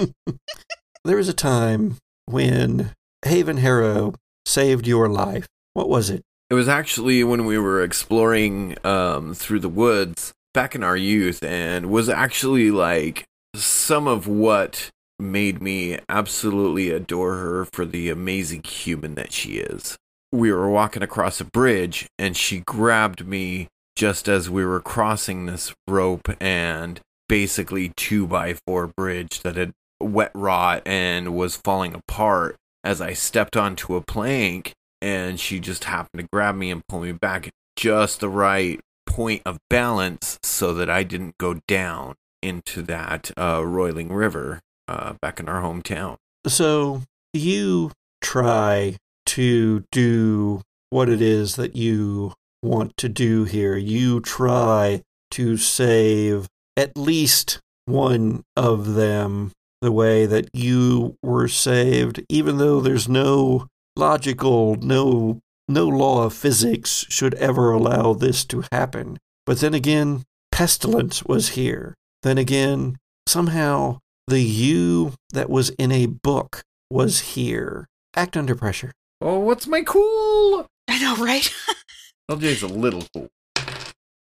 there 1.06 1.17
was 1.17 1.30
a 1.30 1.34
time 1.34 1.98
when 2.26 2.91
Haven 3.26 3.58
Harrow 3.58 4.13
saved 4.46 4.88
your 4.88 5.08
life. 5.10 5.48
What 5.74 5.89
was 5.89 6.10
it? 6.10 6.22
It 6.50 6.56
was 6.56 6.67
actually 6.67 7.24
when 7.24 7.46
we 7.46 7.58
were 7.58 7.82
exploring 7.82 8.78
um, 8.84 9.34
through 9.34 9.60
the 9.60 9.69
woods 9.69 10.34
back 10.54 10.76
in 10.76 10.84
our 10.84 10.98
youth, 10.98 11.44
and 11.44 11.88
was 11.89 12.10
actually 12.10 12.72
like 12.72 13.26
some 13.56 14.08
of 14.08 14.28
what 14.28 14.89
made 15.20 15.62
me 15.62 16.00
absolutely 16.10 16.89
adore 16.89 17.36
her 17.36 17.66
for 17.66 17.86
the 17.86 18.10
amazing 18.10 18.63
human 18.63 19.16
that 19.16 19.32
she 19.32 19.58
is. 19.58 19.98
We 20.32 20.52
were 20.52 20.70
walking 20.70 21.04
across 21.04 21.39
a 21.39 21.46
bridge, 21.46 22.08
and 22.18 22.36
she 22.36 22.60
grabbed 22.60 23.28
me 23.28 23.68
just 23.96 24.28
as 24.28 24.50
we 24.50 24.66
were 24.66 24.80
crossing 24.80 25.46
this 25.46 25.74
rope 25.88 26.30
and 26.42 27.00
basically 27.30 27.92
two 27.96 28.28
by 28.28 28.56
four 28.66 28.88
bridge 28.88 29.42
that 29.42 29.56
had 29.56 29.72
wet 30.02 30.32
rot 30.34 30.82
and 30.86 31.36
was 31.36 31.56
falling 31.56 31.94
apart 31.94 32.56
as 32.84 33.00
I 33.00 33.13
stepped 33.13 33.56
onto 33.56 33.96
a 33.96 34.02
plank 34.02 34.74
and 35.02 35.39
she 35.39 35.60
just 35.60 35.86
happened 35.86 36.22
to 36.22 36.28
grab 36.32 36.56
me 36.56 36.72
and 36.72 36.86
pull 36.88 37.02
me 37.02 37.12
back 37.12 37.50
just 37.76 38.20
the 38.20 38.30
right 38.30 38.80
point 39.13 39.43
of 39.45 39.60
balance 39.69 40.39
so 40.41 40.73
that 40.73 40.89
I 40.89 41.04
didn't 41.04 41.38
go 41.38 41.60
down 41.67 42.15
into 42.41 42.82
that 42.82 43.30
uh, 43.38 43.63
roiling 43.63 44.12
river 44.12 44.60
uh, 44.88 45.13
back 45.21 45.39
in 45.39 45.47
our 45.47 45.62
hometown. 45.62 46.17
So 46.47 47.04
you 47.32 47.91
try 48.21 48.97
to 49.28 49.84
do 49.91 50.62
what 50.89 51.10
it 51.10 51.21
is 51.21 51.58
that 51.58 51.76
you 51.76 52.34
want 52.63 52.97
to 52.97 53.08
do 53.08 53.43
here. 53.43 53.78
You 53.78 54.19
try 54.19 55.04
to 55.32 55.58
save 55.58 56.47
at 56.76 56.97
least 56.97 57.60
one 57.86 58.41
of 58.56 58.95
them 58.95 59.52
the 59.82 59.91
way 59.91 60.26
that 60.26 60.49
you 60.54 61.17
were 61.21 61.47
saved, 61.47 62.23
even 62.30 62.58
though 62.58 62.82
there's 62.82 63.08
no 63.08 63.67
logical, 63.95 64.76
no 64.78 65.39
no 65.67 65.88
law 65.88 66.23
of 66.23 66.34
physics 66.34 67.06
should 67.10 67.34
ever 67.36 67.71
allow 67.71 68.13
this 68.13 68.45
to 68.45 68.63
happen. 68.71 69.17
But 69.45 69.60
then 69.60 69.73
again, 69.73 70.23
pestilence 70.52 71.23
was 71.23 71.49
here. 71.49 71.95
Then 72.21 72.38
again, 72.38 72.97
somehow 73.28 73.99
the 74.28 74.41
you 74.41 75.13
that 75.32 75.49
was 75.49 75.69
in 75.71 75.91
a 75.91 76.06
book 76.06 76.62
was 76.89 77.19
here. 77.36 77.88
Act 78.15 78.38
under 78.38 78.56
pressure. 78.56 78.91
Oh, 79.21 79.39
what's 79.39 79.67
my 79.67 79.82
cool? 79.82 80.67
I 80.88 80.99
know, 80.99 81.15
right? 81.23 81.54
LJ's 82.32 82.63
a 82.63 82.67
little 82.67 83.04
cool. 83.13 83.28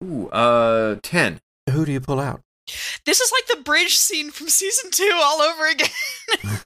Ooh, 0.03 0.29
uh, 0.29 0.97
10. 1.03 1.39
Who 1.69 1.85
do 1.85 1.91
you 1.91 2.01
pull 2.01 2.19
out? 2.19 2.41
this 3.05 3.19
is 3.19 3.31
like 3.31 3.57
the 3.57 3.63
bridge 3.63 3.97
scene 3.97 4.31
from 4.31 4.47
season 4.47 4.89
two 4.91 5.11
all 5.15 5.41
over 5.41 5.67
again. 5.67 5.89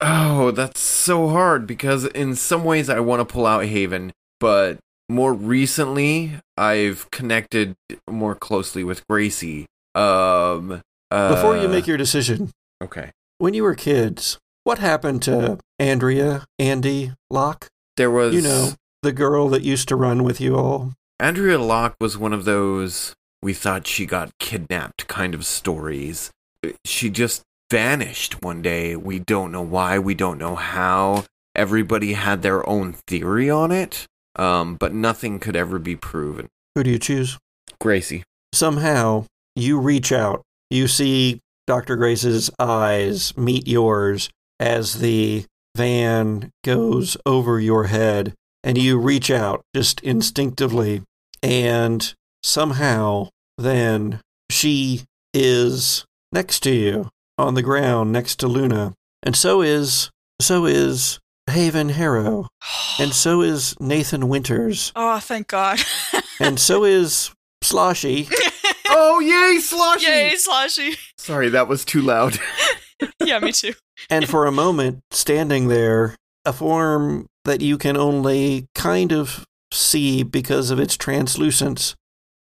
Oh, 0.00 0.50
that's 0.52 0.80
so 0.80 1.28
hard 1.28 1.66
because 1.66 2.04
in 2.04 2.34
some 2.36 2.64
ways 2.64 2.88
I 2.88 3.00
want 3.00 3.20
to 3.20 3.24
pull 3.24 3.46
out 3.46 3.64
Haven, 3.64 4.12
but 4.38 4.78
more 5.08 5.32
recently 5.32 6.40
I've 6.56 7.10
connected 7.10 7.74
more 8.08 8.34
closely 8.34 8.84
with 8.84 9.06
Gracie. 9.08 9.66
Um, 9.94 10.82
uh, 11.10 11.34
Before 11.34 11.56
you 11.56 11.68
make 11.68 11.86
your 11.86 11.96
decision, 11.96 12.52
okay, 12.82 13.10
when 13.38 13.54
you 13.54 13.64
were 13.64 13.74
kids, 13.74 14.38
what 14.64 14.78
happened 14.78 15.22
to 15.22 15.58
Andrea, 15.78 16.44
Andy, 16.58 17.12
Locke? 17.30 17.68
there 17.96 18.10
was 18.10 18.32
You 18.34 18.42
know, 18.42 18.70
the 19.02 19.12
girl 19.12 19.48
that 19.48 19.62
used 19.62 19.88
to 19.88 19.96
run 19.96 20.22
with 20.22 20.40
you 20.40 20.56
all. 20.56 20.92
Andrea 21.18 21.58
Locke 21.58 21.96
was 22.00 22.16
one 22.16 22.32
of 22.32 22.44
those 22.44 23.16
we 23.42 23.52
thought 23.52 23.86
she 23.88 24.06
got 24.06 24.30
kidnapped 24.38 25.08
kind 25.08 25.34
of 25.34 25.44
stories. 25.44 26.30
She 26.84 27.10
just 27.10 27.42
vanished 27.70 28.42
one 28.42 28.62
day. 28.62 28.96
We 28.96 29.18
don't 29.18 29.52
know 29.52 29.62
why, 29.62 29.98
we 29.98 30.14
don't 30.14 30.38
know 30.38 30.54
how. 30.54 31.24
everybody 31.54 32.12
had 32.12 32.42
their 32.42 32.66
own 32.68 32.92
theory 33.08 33.50
on 33.50 33.72
it, 33.72 34.06
um, 34.36 34.76
but 34.76 34.94
nothing 34.94 35.40
could 35.40 35.56
ever 35.56 35.78
be 35.80 35.96
proven. 35.96 36.46
Who 36.76 36.84
do 36.84 36.90
you 36.90 36.98
choose? 37.00 37.36
Gracie. 37.80 38.22
Somehow 38.52 39.26
you 39.56 39.80
reach 39.80 40.12
out. 40.12 40.42
You 40.70 40.86
see 40.86 41.40
Dr. 41.66 41.96
Grace's 41.96 42.48
eyes 42.60 43.36
meet 43.36 43.66
yours 43.66 44.30
as 44.60 45.00
the 45.00 45.46
van 45.76 46.50
goes 46.64 47.16
over 47.26 47.58
your 47.58 47.84
head, 47.84 48.34
and 48.62 48.78
you 48.78 48.98
reach 48.98 49.28
out 49.28 49.62
just 49.74 50.00
instinctively, 50.02 51.02
and 51.42 52.14
somehow 52.44 53.30
then 53.56 54.20
she 54.48 55.02
is 55.34 56.04
next 56.32 56.60
to 56.60 56.70
you 56.70 57.10
on 57.38 57.54
the 57.54 57.62
ground 57.62 58.12
next 58.12 58.36
to 58.40 58.48
Luna, 58.48 58.94
and 59.22 59.34
so 59.36 59.62
is 59.62 60.10
so 60.40 60.66
is 60.66 61.18
Haven 61.48 61.90
Harrow, 61.90 62.48
and 62.98 63.12
so 63.12 63.40
is 63.42 63.74
Nathan 63.80 64.28
Winters, 64.28 64.92
oh, 64.96 65.18
thank 65.20 65.48
God. 65.48 65.80
and 66.40 66.58
so 66.58 66.84
is 66.84 67.32
Sloshy. 67.62 68.28
Oh, 68.90 69.20
yay, 69.20 69.60
Sloshy! 69.60 70.06
Yay, 70.06 70.34
Sloshy. 70.36 70.96
Sorry, 71.18 71.50
that 71.50 71.68
was 71.68 71.84
too 71.84 72.00
loud. 72.00 72.38
Yeah, 73.22 73.38
me 73.38 73.52
too. 73.52 73.74
and 74.10 74.28
for 74.28 74.46
a 74.46 74.50
moment, 74.50 75.00
standing 75.12 75.68
there, 75.68 76.16
a 76.44 76.52
form 76.52 77.26
that 77.44 77.60
you 77.60 77.78
can 77.78 77.96
only 77.96 78.66
kind 78.74 79.12
of 79.12 79.44
see 79.72 80.22
because 80.24 80.70
of 80.72 80.80
its 80.80 80.96
translucence 80.96 81.94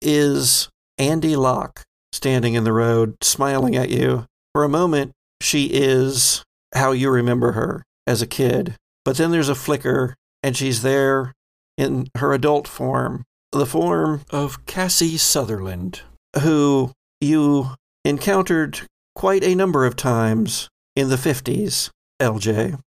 is 0.02 0.68
Andy 0.98 1.34
Locke 1.36 1.82
standing 2.12 2.54
in 2.54 2.64
the 2.64 2.72
road, 2.74 3.14
smiling 3.22 3.74
at 3.76 3.88
you. 3.88 4.26
For 4.54 4.62
a 4.62 4.68
moment, 4.68 5.12
she 5.40 5.66
is 5.66 6.44
how 6.74 6.92
you 6.92 7.10
remember 7.10 7.52
her 7.52 7.82
as 8.06 8.22
a 8.22 8.26
kid. 8.26 8.76
But 9.04 9.16
then 9.16 9.32
there's 9.32 9.48
a 9.48 9.54
flicker, 9.54 10.14
and 10.44 10.56
she's 10.56 10.82
there 10.82 11.32
in 11.76 12.06
her 12.16 12.32
adult 12.32 12.68
form, 12.68 13.24
the 13.50 13.66
form 13.66 14.22
of 14.30 14.64
Cassie 14.64 15.16
Sutherland, 15.16 16.02
who 16.40 16.92
you 17.20 17.70
encountered 18.04 18.82
quite 19.16 19.42
a 19.42 19.56
number 19.56 19.84
of 19.84 19.96
times 19.96 20.68
in 20.94 21.08
the 21.08 21.16
50s, 21.16 21.90
LJ, 22.22 22.78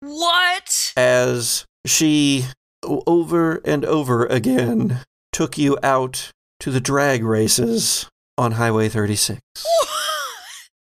What? 0.00 0.92
as 0.96 1.66
she 1.86 2.46
over 2.82 3.56
and 3.64 3.84
over 3.84 4.24
again 4.26 5.02
took 5.32 5.58
you 5.58 5.76
out 5.82 6.30
to 6.60 6.70
the 6.70 6.80
drag 6.80 7.22
races 7.22 8.08
on 8.38 8.52
Highway 8.52 8.88
36. 8.88 9.38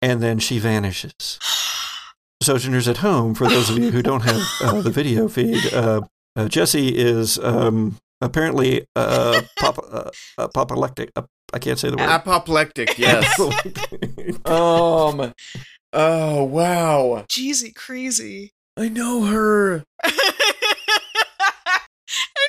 And 0.04 0.22
then 0.22 0.38
she 0.38 0.58
vanishes. 0.58 1.38
Sojourners 2.42 2.86
at 2.88 2.98
home, 2.98 3.34
for 3.34 3.48
those 3.48 3.70
of 3.70 3.78
you 3.78 3.90
who 3.90 4.02
don't 4.02 4.20
have 4.20 4.42
uh, 4.60 4.82
the 4.82 4.90
video 4.90 5.28
feed, 5.28 5.72
uh, 5.72 6.02
uh, 6.36 6.46
Jesse 6.46 6.88
is 6.88 7.38
um, 7.38 7.96
apparently 8.20 8.84
uh, 8.94 9.40
pop, 9.58 9.78
uh, 9.78 10.10
uh, 10.36 10.48
apoplectic. 10.54 11.10
Uh, 11.16 11.22
I 11.54 11.58
can't 11.58 11.78
say 11.78 11.88
the 11.88 11.96
word. 11.96 12.06
Apoplectic, 12.06 12.98
yes. 12.98 13.40
um. 14.44 15.32
Oh 15.94 16.44
wow! 16.44 17.24
Jeezy 17.26 17.74
crazy. 17.74 18.52
I 18.76 18.90
know 18.90 19.24
her. 19.24 19.84
I 20.04 20.10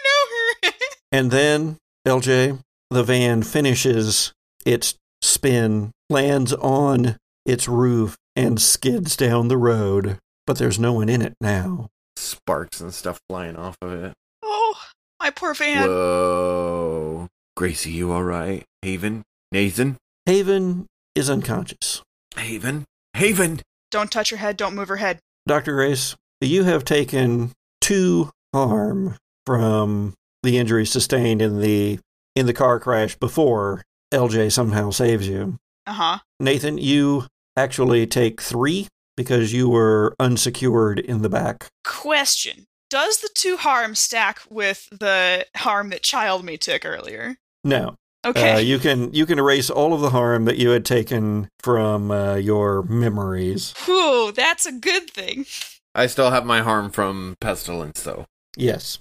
know 0.04 0.26
her. 0.32 0.72
And 1.14 1.32
then, 1.32 1.78
LJ, 2.06 2.60
the 2.90 3.04
van 3.04 3.44
finishes 3.44 4.34
its 4.66 4.96
spin, 5.22 5.92
lands 6.10 6.52
on 6.52 7.16
its 7.46 7.68
roof, 7.68 8.18
and 8.36 8.62
skids 8.62 9.16
down 9.16 9.48
the 9.48 9.58
road. 9.58 10.18
But 10.48 10.58
there's 10.58 10.80
no 10.80 10.94
one 10.94 11.10
in 11.10 11.22
it 11.22 11.34
now. 11.42 11.90
Sparks 12.18 12.80
and 12.82 12.94
stuff 12.94 13.20
flying 13.30 13.56
off 13.56 13.78
of 13.82 13.92
it. 13.92 14.14
oh, 14.44 14.76
my 15.20 15.30
poor 15.30 15.54
van. 15.54 15.88
Whoa, 15.88 17.28
Gracie, 17.56 17.92
you 17.92 18.12
all 18.12 18.24
right? 18.24 18.64
Haven, 18.82 19.24
Nathan, 19.52 19.98
Haven 20.26 20.88
is 21.16 21.30
unconscious. 21.30 22.02
Haven, 22.36 22.86
Haven. 23.14 23.62
Don't 23.92 24.12
touch 24.12 24.30
her 24.30 24.38
head. 24.38 24.58
Don't 24.58 24.76
move 24.76 24.88
her 24.90 24.98
head. 24.98 25.20
Dr. 25.48 25.74
Grace, 25.76 26.16
you 26.42 26.64
have 26.64 26.84
taken 26.84 27.52
two 27.82 28.30
harm 28.54 29.16
from 29.46 30.14
the 30.44 30.58
injuries 30.58 30.92
sustained 30.92 31.42
in 31.42 31.60
the 31.62 32.00
in 32.36 32.46
the 32.46 32.54
car 32.54 32.80
crash 32.80 33.16
before 33.16 33.84
LJ 34.14 34.52
somehow 34.52 34.90
saves 34.90 35.28
you. 35.28 35.58
Uh 35.88 35.94
huh. 35.94 36.18
Nathan, 36.40 36.78
you 36.78 37.26
actually 37.58 38.06
take 38.08 38.42
three 38.42 38.88
because 39.18 39.54
you 39.54 39.70
were 39.70 40.16
unsecured 40.20 41.00
in 41.00 41.22
the 41.22 41.30
back. 41.30 41.68
Question: 41.84 42.66
Does 42.90 43.20
the 43.20 43.30
two 43.34 43.58
harm 43.58 43.96
stack 43.96 44.40
with 44.50 44.88
the 44.92 45.46
harm 45.58 45.90
that 45.90 46.04
Child 46.04 46.44
Me 46.46 46.58
took 46.58 46.86
earlier? 46.86 47.38
No, 47.64 47.96
Okay. 48.26 48.54
uh, 48.54 48.58
you 48.60 48.80
can 48.80 49.14
you 49.14 49.26
can 49.26 49.40
erase 49.40 49.70
all 49.70 49.94
of 49.94 50.02
the 50.02 50.10
harm 50.12 50.46
that 50.46 50.58
you 50.58 50.70
had 50.70 50.86
taken 50.86 51.48
from 51.62 52.12
uh, 52.12 52.36
your 52.36 52.84
memories. 52.84 53.74
Whew, 53.86 54.32
that's 54.32 54.66
a 54.66 54.72
good 54.72 55.10
thing. 55.10 55.46
I 55.94 56.08
still 56.08 56.32
have 56.32 56.46
my 56.46 56.62
harm 56.62 56.90
from 56.92 57.36
pestilence, 57.40 58.04
though. 58.04 58.26
Yes. 58.58 59.00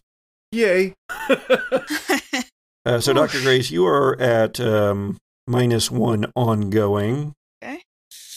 Yay! 0.53 0.95
Uh, 2.87 3.01
so, 3.01 3.15
Dr. 3.15 3.41
Grace, 3.41 3.71
you 3.71 3.87
are 3.87 4.21
at 4.21 4.61
um, 4.61 5.17
minus 5.47 5.91
one 5.91 6.31
ongoing. 6.37 7.33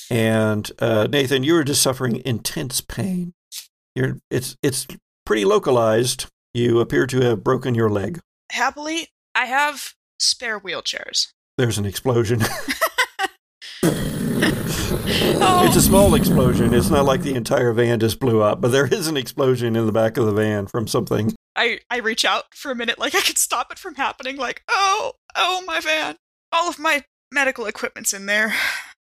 And 0.09 0.69
uh, 0.79 1.07
Nathan, 1.09 1.43
you're 1.43 1.63
just 1.63 1.81
suffering 1.81 2.21
intense 2.25 2.81
pain. 2.81 3.33
You're 3.95 4.19
it's 4.29 4.55
it's 4.61 4.87
pretty 5.25 5.45
localized. 5.45 6.27
You 6.53 6.79
appear 6.79 7.07
to 7.07 7.21
have 7.21 7.43
broken 7.43 7.75
your 7.75 7.89
leg. 7.89 8.19
Happily, 8.51 9.09
I 9.35 9.45
have 9.45 9.93
spare 10.19 10.59
wheelchairs. 10.59 11.27
There's 11.57 11.77
an 11.77 11.85
explosion. 11.85 12.41
Oh. 15.39 15.65
It's 15.65 15.75
a 15.75 15.81
small 15.81 16.15
explosion. 16.15 16.73
It's 16.73 16.89
not 16.89 17.05
like 17.05 17.21
the 17.21 17.35
entire 17.35 17.71
van 17.73 17.99
just 17.99 18.19
blew 18.19 18.41
up, 18.41 18.61
but 18.61 18.71
there 18.71 18.87
is 18.87 19.07
an 19.07 19.17
explosion 19.17 19.75
in 19.75 19.85
the 19.85 19.91
back 19.91 20.17
of 20.17 20.25
the 20.25 20.31
van 20.31 20.67
from 20.67 20.87
something. 20.87 21.33
I, 21.55 21.79
I 21.89 21.97
reach 21.97 22.25
out 22.25 22.53
for 22.53 22.71
a 22.71 22.75
minute 22.75 22.99
like 22.99 23.15
I 23.15 23.21
could 23.21 23.37
stop 23.37 23.71
it 23.71 23.79
from 23.79 23.95
happening, 23.95 24.37
like, 24.37 24.63
oh, 24.67 25.13
oh, 25.35 25.63
my 25.65 25.79
van. 25.79 26.17
All 26.51 26.69
of 26.69 26.79
my 26.79 27.03
medical 27.31 27.65
equipment's 27.65 28.13
in 28.13 28.25
there. 28.25 28.53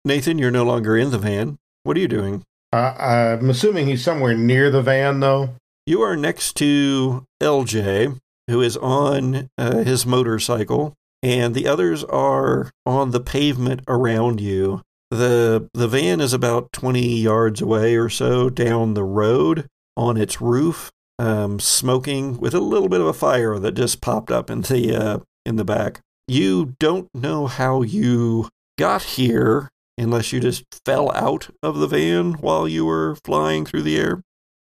Nathan, 0.05 0.39
you're 0.39 0.51
no 0.51 0.65
longer 0.65 0.97
in 0.97 1.11
the 1.11 1.19
van. 1.19 1.59
What 1.83 1.97
are 1.97 2.01
you 2.01 2.09
doing? 2.09 2.43
Uh, 2.73 2.95
I'm 2.99 3.51
assuming 3.51 3.87
he's 3.87 4.03
somewhere 4.03 4.35
near 4.35 4.71
the 4.71 4.81
van, 4.83 5.21
though. 5.21 5.51
You 5.87 6.01
are 6.03 6.17
next 6.17 6.55
to 6.57 7.25
LJ, 7.43 8.19
who 8.49 8.61
is 8.63 8.77
on 8.79 9.51
uh, 9.59 9.79
his 9.79 10.07
motorcycle, 10.07 10.95
and 11.23 11.55
the 11.55 11.67
others 11.67 12.05
are 12.05 12.71
on 12.87 13.11
the 13.11 13.21
pavement 13.21 13.83
around 13.89 14.41
you. 14.41 14.83
the 15.11 15.69
The 15.75 15.89
van 15.89 16.21
is 16.21 16.33
about 16.33 16.73
twenty 16.73 17.19
yards 17.19 17.61
away 17.61 17.97
or 17.97 18.09
so 18.09 18.49
down 18.49 18.95
the 18.95 19.05
road 19.05 19.67
on 19.97 20.17
its 20.17 20.41
roof, 20.41 20.91
um, 21.19 21.61
smoking 21.61 22.39
with 22.39 22.55
a 22.55 22.61
little 22.61 22.89
bit 22.89 23.01
of 23.01 23.07
a 23.07 23.13
fire 23.13 23.59
that 23.59 23.73
just 23.73 24.01
popped 24.01 24.31
up 24.31 24.49
in 24.49 24.63
the 24.63 24.97
uh, 24.97 25.19
in 25.45 25.57
the 25.57 25.65
back. 25.65 26.01
You 26.29 26.77
don't 26.79 27.09
know 27.15 27.49
how 27.49 27.83
you 27.83 28.49
got 28.79 29.03
here 29.03 29.69
unless 30.01 30.33
you 30.33 30.41
just 30.41 30.65
fell 30.85 31.13
out 31.13 31.51
of 31.63 31.79
the 31.79 31.87
van 31.87 32.33
while 32.35 32.67
you 32.67 32.85
were 32.85 33.17
flying 33.25 33.65
through 33.65 33.83
the 33.83 33.99
air. 33.99 34.23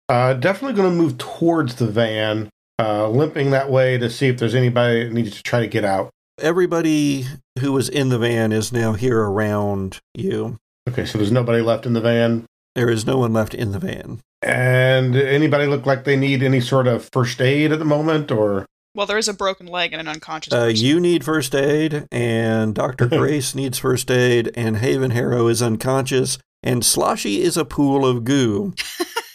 Uh, 0.08 0.34
definitely 0.34 0.76
going 0.76 0.90
to 0.90 0.96
move 0.96 1.18
towards 1.18 1.74
the 1.76 1.86
van, 1.86 2.48
uh, 2.78 3.08
limping 3.08 3.50
that 3.50 3.70
way 3.70 3.98
to 3.98 4.08
see 4.08 4.28
if 4.28 4.38
there's 4.38 4.54
anybody 4.54 5.04
that 5.04 5.12
needs 5.12 5.36
to 5.36 5.42
try 5.42 5.60
to 5.60 5.66
get 5.66 5.84
out. 5.84 6.10
everybody 6.40 7.24
who 7.60 7.72
was 7.72 7.88
in 7.88 8.10
the 8.10 8.18
van 8.18 8.52
is 8.52 8.72
now 8.72 8.92
here 8.92 9.20
around 9.20 9.98
you. 10.14 10.58
Okay, 10.88 11.04
so 11.06 11.18
there's 11.18 11.32
nobody 11.32 11.62
left 11.62 11.86
in 11.86 11.94
the 11.94 12.00
van. 12.00 12.44
There 12.74 12.90
is 12.90 13.06
no 13.06 13.18
one 13.18 13.32
left 13.32 13.54
in 13.54 13.72
the 13.72 13.78
van. 13.78 14.20
And 14.42 15.16
anybody 15.16 15.66
look 15.66 15.86
like 15.86 16.04
they 16.04 16.16
need 16.16 16.42
any 16.42 16.60
sort 16.60 16.86
of 16.86 17.08
first 17.10 17.40
aid 17.40 17.72
at 17.72 17.78
the 17.78 17.84
moment, 17.86 18.30
or 18.30 18.66
Well, 18.96 19.04
there 19.04 19.18
is 19.18 19.28
a 19.28 19.34
broken 19.34 19.66
leg 19.66 19.92
and 19.92 20.00
an 20.00 20.08
unconscious 20.08 20.54
Uh, 20.54 20.72
you 20.74 20.98
need 21.00 21.22
first 21.22 21.54
aid, 21.54 22.06
and 22.10 22.74
Dr. 22.74 23.06
Grace 23.10 23.54
needs 23.54 23.78
first 23.78 24.10
aid, 24.10 24.50
and 24.54 24.78
Haven 24.78 25.10
Harrow 25.10 25.48
is 25.48 25.60
unconscious, 25.60 26.38
and 26.62 26.82
Sloshy 26.82 27.40
is 27.42 27.58
a 27.58 27.66
pool 27.66 28.06
of 28.06 28.24
goo. 28.24 28.72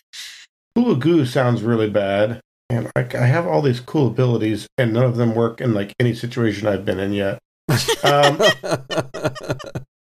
pool 0.76 0.94
of 0.94 1.00
Goo 1.00 1.28
sounds 1.28 1.62
really 1.62 1.92
bad. 1.92 2.42
And 2.72 2.92
like 2.96 3.14
I 3.14 3.28
have 3.28 3.46
all 3.46 3.62
these 3.62 3.80
cool 3.80 4.08
abilities, 4.08 4.68
and 4.80 4.94
none 4.94 5.06
of 5.06 5.18
them 5.18 5.36
work 5.36 5.62
in 5.62 5.76
like 5.76 5.94
any 6.00 6.16
situation 6.16 6.68
I've 6.68 6.84
been 6.84 7.00
in 7.00 7.14
yet. 7.14 7.38
Um, 8.04 8.42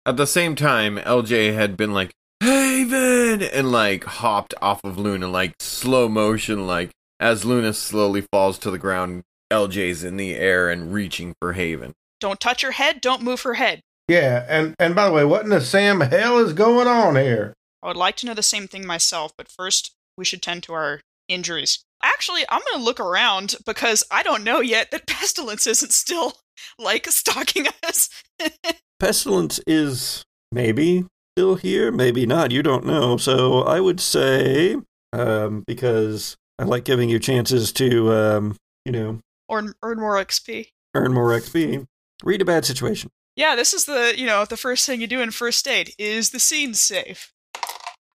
At 0.06 0.16
the 0.16 0.26
same 0.26 0.56
time, 0.56 0.96
LJ 0.96 1.54
had 1.54 1.76
been 1.76 1.94
like, 1.94 2.10
Haven! 2.40 3.42
And 3.42 3.70
like 3.70 4.02
hopped 4.02 4.54
off 4.60 4.82
of 4.82 4.98
Luna, 4.98 5.28
like 5.28 5.54
slow 5.60 6.08
motion, 6.08 6.66
like 6.66 6.90
as 7.20 7.44
Luna 7.44 7.72
slowly 7.72 8.22
falls 8.32 8.58
to 8.58 8.70
the 8.72 8.78
ground, 8.78 9.22
LJ's 9.52 10.04
in 10.04 10.16
the 10.16 10.34
air 10.34 10.68
and 10.70 10.92
reaching 10.92 11.34
for 11.40 11.52
Haven. 11.52 11.92
Don't 12.20 12.40
touch 12.40 12.62
her 12.62 12.72
head. 12.72 13.00
Don't 13.00 13.22
move 13.22 13.42
her 13.42 13.54
head. 13.54 13.80
yeah, 14.08 14.44
and 14.48 14.74
and 14.78 14.94
by 14.94 15.06
the 15.06 15.12
way, 15.12 15.24
what 15.24 15.44
in 15.44 15.50
the 15.50 15.60
Sam 15.60 16.00
hell 16.00 16.38
is 16.38 16.52
going 16.52 16.86
on 16.88 17.16
here? 17.16 17.54
I 17.82 17.88
would 17.88 17.96
like 17.96 18.16
to 18.16 18.26
know 18.26 18.34
the 18.34 18.42
same 18.42 18.66
thing 18.66 18.86
myself, 18.86 19.32
but 19.36 19.48
first 19.48 19.92
we 20.16 20.24
should 20.24 20.40
tend 20.42 20.62
to 20.64 20.72
our 20.72 21.00
injuries. 21.28 21.84
Actually, 22.02 22.42
I'm 22.48 22.60
going 22.60 22.78
to 22.78 22.84
look 22.84 23.00
around 23.00 23.56
because 23.66 24.04
I 24.10 24.22
don't 24.22 24.44
know 24.44 24.60
yet 24.60 24.90
that 24.90 25.06
pestilence 25.06 25.66
isn't 25.66 25.92
still 25.92 26.34
like 26.78 27.06
stalking 27.06 27.66
us. 27.86 28.08
Pestilence 29.00 29.60
is 29.66 30.24
maybe 30.52 31.04
still 31.36 31.56
here, 31.56 31.90
maybe 31.90 32.26
not. 32.26 32.52
You 32.52 32.62
don't 32.62 32.86
know. 32.86 33.16
So 33.16 33.62
I 33.62 33.80
would 33.80 34.00
say, 34.00 34.76
um, 35.12 35.64
because 35.66 36.36
I 36.58 36.64
like 36.64 36.84
giving 36.84 37.08
you 37.08 37.18
chances 37.18 37.72
to, 37.72 38.12
um, 38.12 38.56
you 38.84 38.92
know, 38.92 39.18
or 39.54 39.74
earn 39.82 39.98
more 40.00 40.16
XP. 40.24 40.68
earn 40.94 41.12
more 41.12 41.30
XP. 41.30 41.86
Read 42.22 42.42
a 42.42 42.44
bad 42.44 42.64
situation. 42.64 43.10
Yeah, 43.36 43.56
this 43.56 43.74
is 43.74 43.84
the, 43.86 44.14
you 44.16 44.26
know, 44.26 44.44
the 44.44 44.56
first 44.56 44.86
thing 44.86 45.00
you 45.00 45.06
do 45.06 45.20
in 45.20 45.30
first 45.32 45.66
aid. 45.66 45.90
Is 45.98 46.30
the 46.30 46.38
scene 46.38 46.74
safe? 46.74 47.32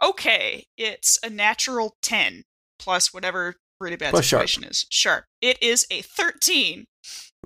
Okay, 0.03 0.67
it's 0.77 1.19
a 1.23 1.31
natural 1.31 1.97
10 2.03 2.43
plus 2.79 3.15
whatever 3.15 3.55
really 3.81 3.97
bad 3.97 4.11
Plus 4.11 4.25
sharp. 4.25 4.43
situation 4.43 4.65
is. 4.65 4.87
Sharp. 4.91 5.25
It 5.41 5.63
is 5.63 5.87
a 5.91 6.03
13. 6.03 6.87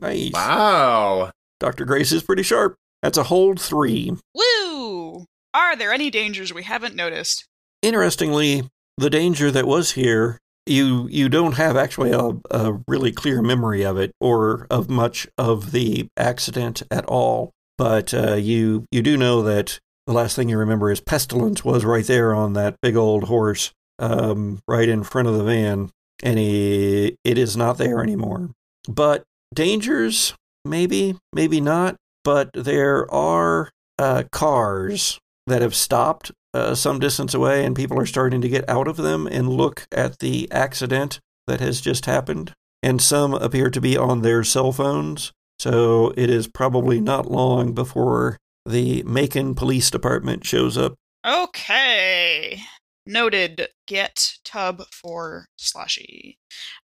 Nice. 0.01 0.33
Wow. 0.33 1.31
Dr. 1.61 1.85
Grace 1.85 2.13
is 2.13 2.23
pretty 2.23 2.43
sharp. 2.43 2.77
That's 3.03 3.19
a 3.19 3.25
hold 3.25 3.61
three. 3.61 4.13
Woo! 4.35 5.27
Are 5.55 5.77
there 5.77 5.93
any 5.93 6.11
dangers 6.11 6.53
we 6.53 6.63
haven't 6.65 6.95
noticed? 6.97 7.47
Interestingly, 7.83 8.69
the 8.97 9.11
danger 9.11 9.51
that 9.51 9.67
was 9.67 9.93
here, 9.93 10.39
you 10.69 11.09
you 11.11 11.29
don't 11.29 11.55
have 11.55 11.77
actually 11.77 12.13
a, 12.13 12.33
a 12.51 12.79
really 12.87 13.13
clear 13.13 13.43
memory 13.43 13.85
of 13.85 13.97
it 13.97 14.13
or 14.21 14.67
of 14.71 14.89
much 14.89 15.27
of 15.37 15.73
the 15.73 16.09
accident 16.17 16.83
at 16.91 17.05
all. 17.07 17.51
But 17.77 18.13
uh, 18.13 18.35
you 18.35 18.87
you 18.91 19.03
do 19.03 19.17
know 19.17 19.43
that 19.43 19.79
the 20.07 20.13
last 20.13 20.37
thing 20.37 20.49
you 20.49 20.59
remember 20.59 20.91
is 20.91 21.01
pestilence 21.01 21.65
was 21.65 21.85
right 21.85 22.07
there 22.07 22.35
on 22.35 22.55
that 22.55 22.77
big 22.81 22.97
old 22.97 23.25
horse, 23.25 23.73
um, 23.99 24.61
right 24.67 24.89
in 24.89 25.05
front 25.05 25.29
of 25.29 25.35
the 25.35 25.45
van, 25.45 25.91
and 26.23 26.39
he, 26.39 27.17
it 27.25 27.39
is 27.39 27.57
not 27.57 27.79
there 27.79 28.03
anymore. 28.03 28.51
But 28.89 29.25
dangers, 29.55 30.35
maybe, 30.65 31.17
maybe 31.33 31.61
not. 31.61 31.97
But 32.25 32.51
there 32.55 33.11
are 33.13 33.71
uh, 33.99 34.25
cars 34.33 35.19
that 35.49 35.63
have 35.63 35.75
stopped 35.75 36.31
uh, 36.55 36.75
some 36.75 36.99
distance 36.99 37.35
away, 37.35 37.65
and 37.65 37.77
people 37.77 37.99
are 37.99 38.07
starting 38.07 38.41
to 38.41 38.49
get 38.49 38.69
out 38.69 38.89
of 38.89 38.97
them 38.97 39.27
and 39.27 39.49
look 39.49 39.87
at 39.93 40.19
the 40.19 40.51
accident 40.51 41.21
that 41.47 41.61
has 41.61 41.81
just 41.81 42.07
happened. 42.07 42.53
And 42.83 43.03
some 43.03 43.35
appear 43.35 43.71
to 43.71 43.81
be 43.81 43.97
on 43.97 44.23
their 44.23 44.45
cell 44.45 44.73
phones. 44.73 45.33
So 45.59 46.13
it 46.17 46.31
is 46.31 46.47
probably 46.47 47.01
not 47.01 47.31
long 47.31 47.73
before 47.73 48.37
the 48.65 49.03
Macon 49.03 49.55
Police 49.55 49.91
Department 49.91 50.45
shows 50.45 50.79
up. 50.79 50.95
Okay. 51.27 52.61
Noted. 53.05 53.69
Get 53.87 54.35
tub 54.45 54.83
for 54.93 55.47
Sloshy. 55.59 56.37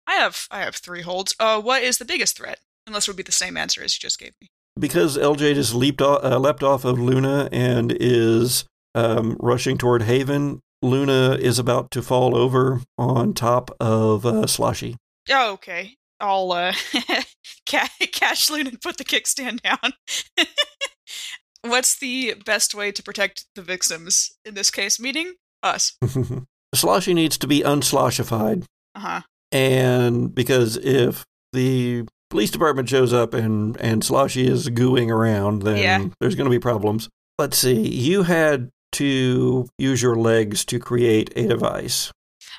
I 0.05 0.14
have 0.14 0.47
I 0.51 0.60
have 0.60 0.76
three 0.76 1.01
holds. 1.01 1.36
Uh, 1.39 1.62
what 1.62 1.82
is 1.82 1.97
the 1.97 2.05
biggest 2.05 2.38
threat? 2.38 2.60
Unless 2.86 3.07
it 3.07 3.12
would 3.12 3.18
be 3.18 3.24
the 3.24 3.32
same 3.32 3.57
answer 3.57 3.84
as 3.84 3.95
you 3.95 3.99
just 3.99 4.20
gave 4.20 4.34
me. 4.41 4.49
Because 4.78 5.17
LJ 5.17 5.55
just 5.55 5.74
leaped 5.74 6.01
off, 6.01 6.24
uh, 6.24 6.39
leapt 6.39 6.63
off 6.63 6.86
of 6.86 6.99
Luna 6.99 7.49
and 7.51 7.95
is 7.99 8.65
um, 8.95 9.36
rushing 9.39 9.78
toward 9.78 10.03
Haven, 10.03 10.61
Luna 10.82 11.36
is 11.39 11.59
about 11.59 11.91
to 11.91 12.01
fall 12.01 12.36
over 12.36 12.82
on 12.97 13.34
top 13.34 13.72
of 13.80 14.26
uh, 14.26 14.47
Sloshy. 14.47 14.95
Oh, 15.30 15.53
okay. 15.53 15.95
I'll 16.22 16.51
uh, 16.51 16.74
ca- 17.70 17.89
cash 18.11 18.49
loon 18.49 18.67
and 18.67 18.82
put 18.82 18.97
the 18.97 19.05
kickstand 19.05 19.61
down. 19.61 19.93
What's 21.61 21.97
the 21.97 22.36
best 22.45 22.74
way 22.74 22.91
to 22.91 23.03
protect 23.03 23.45
the 23.55 23.61
victims 23.61 24.32
in 24.45 24.53
this 24.53 24.72
case? 24.72 24.99
Meaning 24.99 25.34
us. 25.61 25.97
Sloshy 26.76 27.13
needs 27.13 27.38
to 27.38 27.47
be 27.47 27.61
unsloshified. 27.61 28.65
Uh 28.95 28.99
huh. 28.99 29.22
And 29.51 30.34
because 30.34 30.78
if 30.78 31.26
the 31.51 32.05
police 32.30 32.51
department 32.51 32.89
shows 32.89 33.11
up 33.13 33.34
and, 33.34 33.75
and 33.82 34.03
Sloshy 34.03 34.47
is 34.47 34.69
gooing 34.69 35.09
around, 35.09 35.63
then 35.63 35.77
Yeah. 35.77 36.05
there's 36.19 36.36
going 36.36 36.45
to 36.45 36.51
be 36.55 36.59
problems. 36.59 37.09
Let's 37.38 37.57
see. 37.57 37.88
You 37.88 38.23
had 38.23 38.69
to 38.93 39.67
use 39.77 40.01
your 40.01 40.15
legs 40.15 40.65
to 40.65 40.80
create 40.80 41.32
a 41.36 41.47
device. 41.47 42.11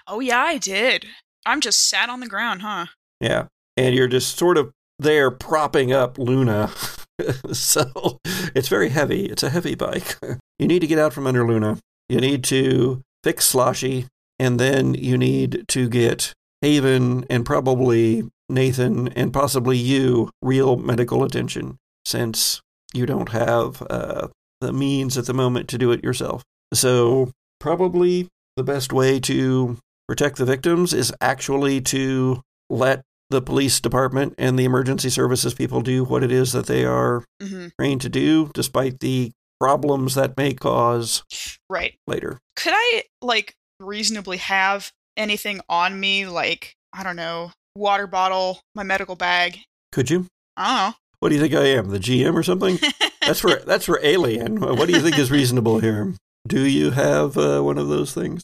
Oh 0.06 0.20
yeah, 0.20 0.40
I 0.40 0.58
did. 0.58 1.06
I'm 1.46 1.60
just 1.60 1.88
sat 1.88 2.08
on 2.08 2.20
the 2.20 2.26
ground, 2.28 2.62
huh? 2.62 2.86
Yeah. 3.20 3.46
And 3.76 3.94
you're 3.94 4.08
just 4.08 4.36
sort 4.36 4.56
of 4.58 4.70
there 4.98 5.30
propping 5.30 5.92
up 5.92 6.18
Luna. 6.18 6.70
so 7.52 8.18
it's 8.54 8.68
very 8.68 8.88
heavy. 8.90 9.26
It's 9.26 9.42
a 9.42 9.50
heavy 9.50 9.74
bike. 9.74 10.16
you 10.58 10.66
need 10.66 10.80
to 10.80 10.86
get 10.86 10.98
out 10.98 11.12
from 11.12 11.26
under 11.26 11.46
Luna. 11.46 11.78
You 12.08 12.20
need 12.20 12.44
to 12.44 13.02
fix 13.24 13.46
Sloshy. 13.52 14.06
And 14.38 14.58
then 14.58 14.94
you 14.94 15.18
need 15.18 15.64
to 15.68 15.88
get 15.88 16.32
Haven 16.62 17.24
and 17.30 17.44
probably 17.44 18.28
Nathan 18.48 19.08
and 19.08 19.32
possibly 19.32 19.76
you 19.78 20.30
real 20.42 20.76
medical 20.76 21.24
attention 21.24 21.76
since 22.04 22.60
you 22.92 23.06
don't 23.06 23.30
have 23.30 23.82
uh, 23.88 24.28
the 24.60 24.72
means 24.72 25.16
at 25.16 25.26
the 25.26 25.34
moment 25.34 25.68
to 25.68 25.78
do 25.78 25.92
it 25.92 26.02
yourself. 26.04 26.42
So, 26.74 27.30
probably 27.60 28.28
the 28.56 28.64
best 28.64 28.92
way 28.92 29.20
to 29.20 29.78
protect 30.08 30.36
the 30.38 30.44
victims 30.44 30.92
is 30.92 31.12
actually 31.20 31.80
to 31.82 32.42
let 32.68 33.02
the 33.30 33.40
police 33.40 33.80
department 33.80 34.34
and 34.38 34.58
the 34.58 34.64
emergency 34.64 35.08
services 35.08 35.54
people 35.54 35.80
do 35.82 36.02
what 36.04 36.24
it 36.24 36.32
is 36.32 36.52
that 36.52 36.66
they 36.66 36.84
are 36.84 37.24
hmm 37.40 37.68
trained 37.78 38.00
to 38.02 38.08
do, 38.08 38.50
despite 38.54 38.98
the 39.00 39.30
problems 39.60 40.14
that 40.14 40.36
may 40.36 40.52
cause 40.52 41.22
Right. 41.68 41.94
later. 42.06 42.38
Could 42.56 42.72
I 42.74 43.04
like 43.22 43.54
reasonably 43.78 44.38
have 44.38 44.90
anything 45.20 45.60
on 45.68 46.00
me, 46.00 46.26
like 46.26 46.74
I 46.92 47.04
don't 47.04 47.16
know, 47.16 47.52
water 47.76 48.06
bottle, 48.06 48.60
my 48.74 48.82
medical 48.82 49.16
bag? 49.16 49.60
Could 49.92 50.10
you? 50.10 50.26
I 50.56 50.94
What 51.20 51.28
do 51.28 51.34
you 51.34 51.40
think 51.40 51.54
I 51.54 51.66
am, 51.66 51.90
the 51.90 51.98
GM 51.98 52.34
or 52.34 52.42
something? 52.42 52.78
That's 53.20 53.40
for 53.40 53.56
that's 53.66 53.84
for 53.84 54.00
Alien. 54.02 54.60
What 54.60 54.88
do 54.88 54.94
you 54.94 55.00
think 55.00 55.18
is 55.18 55.30
reasonable 55.30 55.80
here? 55.80 56.14
Do 56.48 56.66
you 56.66 56.90
have 56.92 57.36
uh, 57.36 57.60
one 57.60 57.78
of 57.78 57.88
those 57.88 58.14
things? 58.14 58.42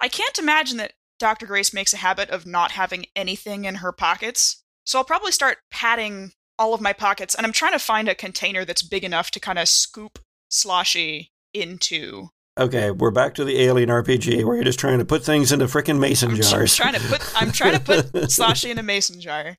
I 0.00 0.08
can't 0.08 0.38
imagine 0.38 0.76
that 0.76 0.92
Dr. 1.18 1.46
Grace 1.46 1.72
makes 1.72 1.92
a 1.92 1.98
habit 1.98 2.30
of 2.30 2.46
not 2.46 2.72
having 2.72 3.06
anything 3.16 3.64
in 3.64 3.76
her 3.76 3.90
pockets. 3.90 4.62
So 4.84 4.98
I'll 4.98 5.04
probably 5.04 5.32
start 5.32 5.58
patting 5.70 6.32
all 6.58 6.74
of 6.74 6.80
my 6.80 6.92
pockets, 6.92 7.34
and 7.34 7.46
I'm 7.46 7.52
trying 7.52 7.72
to 7.72 7.78
find 7.78 8.08
a 8.08 8.14
container 8.14 8.64
that's 8.64 8.82
big 8.82 9.04
enough 9.04 9.30
to 9.32 9.40
kind 9.40 9.58
of 9.58 9.68
scoop 9.68 10.18
sloshy 10.50 11.30
into. 11.54 12.28
Okay, 12.58 12.90
we're 12.90 13.12
back 13.12 13.36
to 13.36 13.44
the 13.44 13.60
Alien 13.60 13.88
RPG 13.88 14.44
where 14.44 14.56
you're 14.56 14.64
just 14.64 14.80
trying 14.80 14.98
to 14.98 15.04
put 15.04 15.22
things 15.24 15.52
into 15.52 15.66
frickin' 15.66 16.00
mason 16.00 16.32
I'm 16.32 16.36
jars. 16.38 16.74
trying 16.74 16.94
to 16.94 17.00
put. 17.00 17.32
I'm 17.40 17.52
trying 17.52 17.74
to 17.74 17.80
put 17.80 18.30
sloshy 18.32 18.72
in 18.72 18.78
a 18.78 18.82
mason 18.82 19.20
jar. 19.20 19.56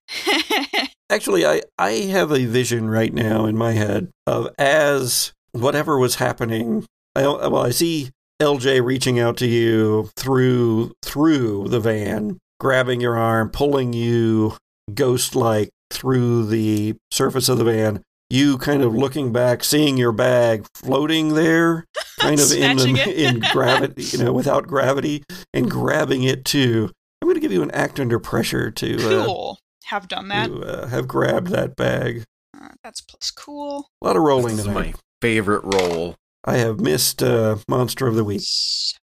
Actually, 1.10 1.46
I, 1.46 1.62
I 1.78 1.92
have 1.92 2.30
a 2.34 2.44
vision 2.44 2.90
right 2.90 3.14
now 3.14 3.46
in 3.46 3.58
my 3.58 3.72
head 3.72 4.10
of 4.28 4.50
as 4.60 5.32
whatever 5.54 5.98
was 5.98 6.16
happening. 6.16 6.86
I, 7.16 7.22
well, 7.22 7.60
I 7.60 7.70
see 7.70 8.10
LJ 8.42 8.84
reaching 8.84 9.18
out 9.18 9.38
to 9.38 9.48
you 9.48 10.10
through 10.18 10.92
through 11.02 11.70
the 11.70 11.80
van, 11.80 12.38
grabbing 12.60 13.00
your 13.00 13.18
arm, 13.18 13.50
pulling 13.50 13.94
you 13.94 14.58
ghost 14.94 15.38
like 15.38 15.70
through 15.90 16.48
the 16.48 16.98
surface 17.12 17.48
of 17.48 17.60
the 17.60 17.64
van. 17.64 18.02
You 18.30 18.58
kind 18.60 18.84
of 18.84 18.94
looking 18.94 19.32
back, 19.32 19.64
seeing 19.64 19.98
your 19.98 20.12
bag 20.12 20.68
floating 20.76 21.34
there, 21.34 21.86
kind 22.20 22.40
of 22.40 22.52
in 22.52 22.78
the, 22.78 23.28
in 23.28 23.40
gravity, 23.52 24.04
you 24.12 24.24
know, 24.24 24.32
without 24.32 24.68
gravity, 24.68 25.24
and 25.54 25.70
grabbing 25.70 26.24
it 26.24 26.46
too. 26.46 26.92
I'm 27.22 27.28
going 27.28 27.36
to 27.36 27.42
give 27.42 27.52
you 27.52 27.64
an 27.64 27.72
act 27.72 28.00
under 28.00 28.20
pressure 28.20 28.70
to 28.72 28.96
uh, 28.96 29.26
cool. 29.26 29.60
Have 29.86 30.08
done 30.08 30.28
that. 30.28 30.48
to 30.48 30.62
uh, 30.62 30.88
have 30.88 31.08
grabbed 31.08 31.48
that 31.48 31.76
bag. 31.76 32.24
Uh, 32.56 32.70
that's 32.84 33.02
plus 33.02 33.32
cool. 33.32 33.90
A 34.02 34.06
lot 34.06 34.16
of 34.16 34.22
rolling 34.22 34.58
This 34.58 34.60
is 34.60 34.66
tonight. 34.66 34.94
my 34.94 35.00
favorite 35.22 35.64
roll. 35.64 36.16
I 36.46 36.58
have 36.58 36.80
missed 36.80 37.24
uh, 37.24 37.58
Monster 37.68 38.08
of 38.08 38.16
the 38.16 38.24
Week. 38.24 38.44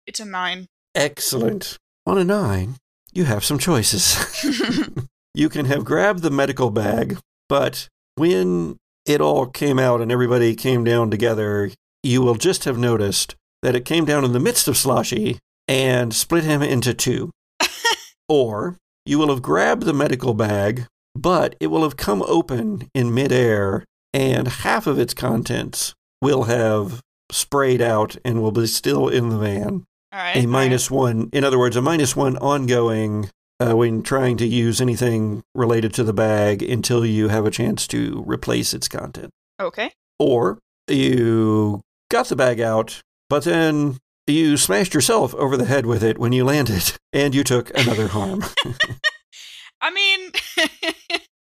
It's 0.06 0.20
a 0.20 0.24
nine. 0.24 0.66
Excellent. 0.94 1.78
On 2.06 2.18
a 2.18 2.24
nine, 2.24 2.76
you 3.12 3.24
have 3.24 3.44
some 3.44 3.58
choices. 3.58 4.18
you 5.34 5.48
can 5.48 5.66
have 5.66 5.84
grabbed 5.84 6.22
the 6.22 6.30
medical 6.30 6.70
bag, 6.70 7.18
but 7.48 7.88
when 8.16 8.76
it 9.06 9.20
all 9.20 9.46
came 9.46 9.78
out 9.78 10.00
and 10.00 10.10
everybody 10.10 10.54
came 10.54 10.84
down 10.84 11.10
together, 11.10 11.70
you 12.02 12.22
will 12.22 12.34
just 12.34 12.64
have 12.64 12.78
noticed 12.78 13.34
that 13.62 13.74
it 13.74 13.84
came 13.84 14.04
down 14.04 14.24
in 14.24 14.32
the 14.32 14.40
midst 14.40 14.68
of 14.68 14.76
Sloshy 14.76 15.38
and 15.66 16.14
split 16.14 16.44
him 16.44 16.62
into 16.62 16.94
two. 16.94 17.30
or 18.28 18.76
you 19.06 19.18
will 19.18 19.28
have 19.28 19.42
grabbed 19.42 19.84
the 19.84 19.92
medical 19.92 20.34
bag, 20.34 20.86
but 21.14 21.54
it 21.60 21.68
will 21.68 21.82
have 21.82 21.96
come 21.96 22.22
open 22.26 22.88
in 22.94 23.14
midair, 23.14 23.84
and 24.12 24.48
half 24.48 24.86
of 24.86 24.98
its 24.98 25.14
contents 25.14 25.94
will 26.20 26.44
have 26.44 27.00
sprayed 27.30 27.82
out 27.82 28.16
and 28.24 28.40
will 28.42 28.52
be 28.52 28.66
still 28.66 29.08
in 29.08 29.28
the 29.28 29.38
van 29.38 29.84
All 30.12 30.18
right. 30.18 30.36
a 30.36 30.46
minus 30.46 30.90
one. 30.90 31.28
In 31.32 31.44
other 31.44 31.58
words, 31.58 31.76
a 31.76 31.82
minus 31.82 32.14
one 32.14 32.36
ongoing 32.38 33.30
uh, 33.60 33.76
when 33.76 34.02
trying 34.02 34.36
to 34.38 34.46
use 34.46 34.80
anything 34.80 35.42
related 35.54 35.94
to 35.94 36.04
the 36.04 36.12
bag 36.12 36.62
until 36.62 37.04
you 37.04 37.28
have 37.28 37.46
a 37.46 37.50
chance 37.50 37.86
to 37.88 38.22
replace 38.26 38.74
its 38.74 38.88
content. 38.88 39.30
Okay. 39.60 39.92
Or 40.18 40.58
you 40.88 41.82
got 42.10 42.26
the 42.26 42.36
bag 42.36 42.60
out, 42.60 43.02
but 43.28 43.44
then 43.44 43.98
you 44.26 44.56
smashed 44.56 44.94
yourself 44.94 45.34
over 45.34 45.56
the 45.56 45.66
head 45.66 45.86
with 45.86 46.02
it 46.02 46.18
when 46.18 46.32
you 46.32 46.44
landed, 46.44 46.96
and 47.12 47.34
you 47.34 47.44
took 47.44 47.70
another 47.78 48.08
harm. 48.08 48.44
I 49.80 49.90
mean, 49.90 50.30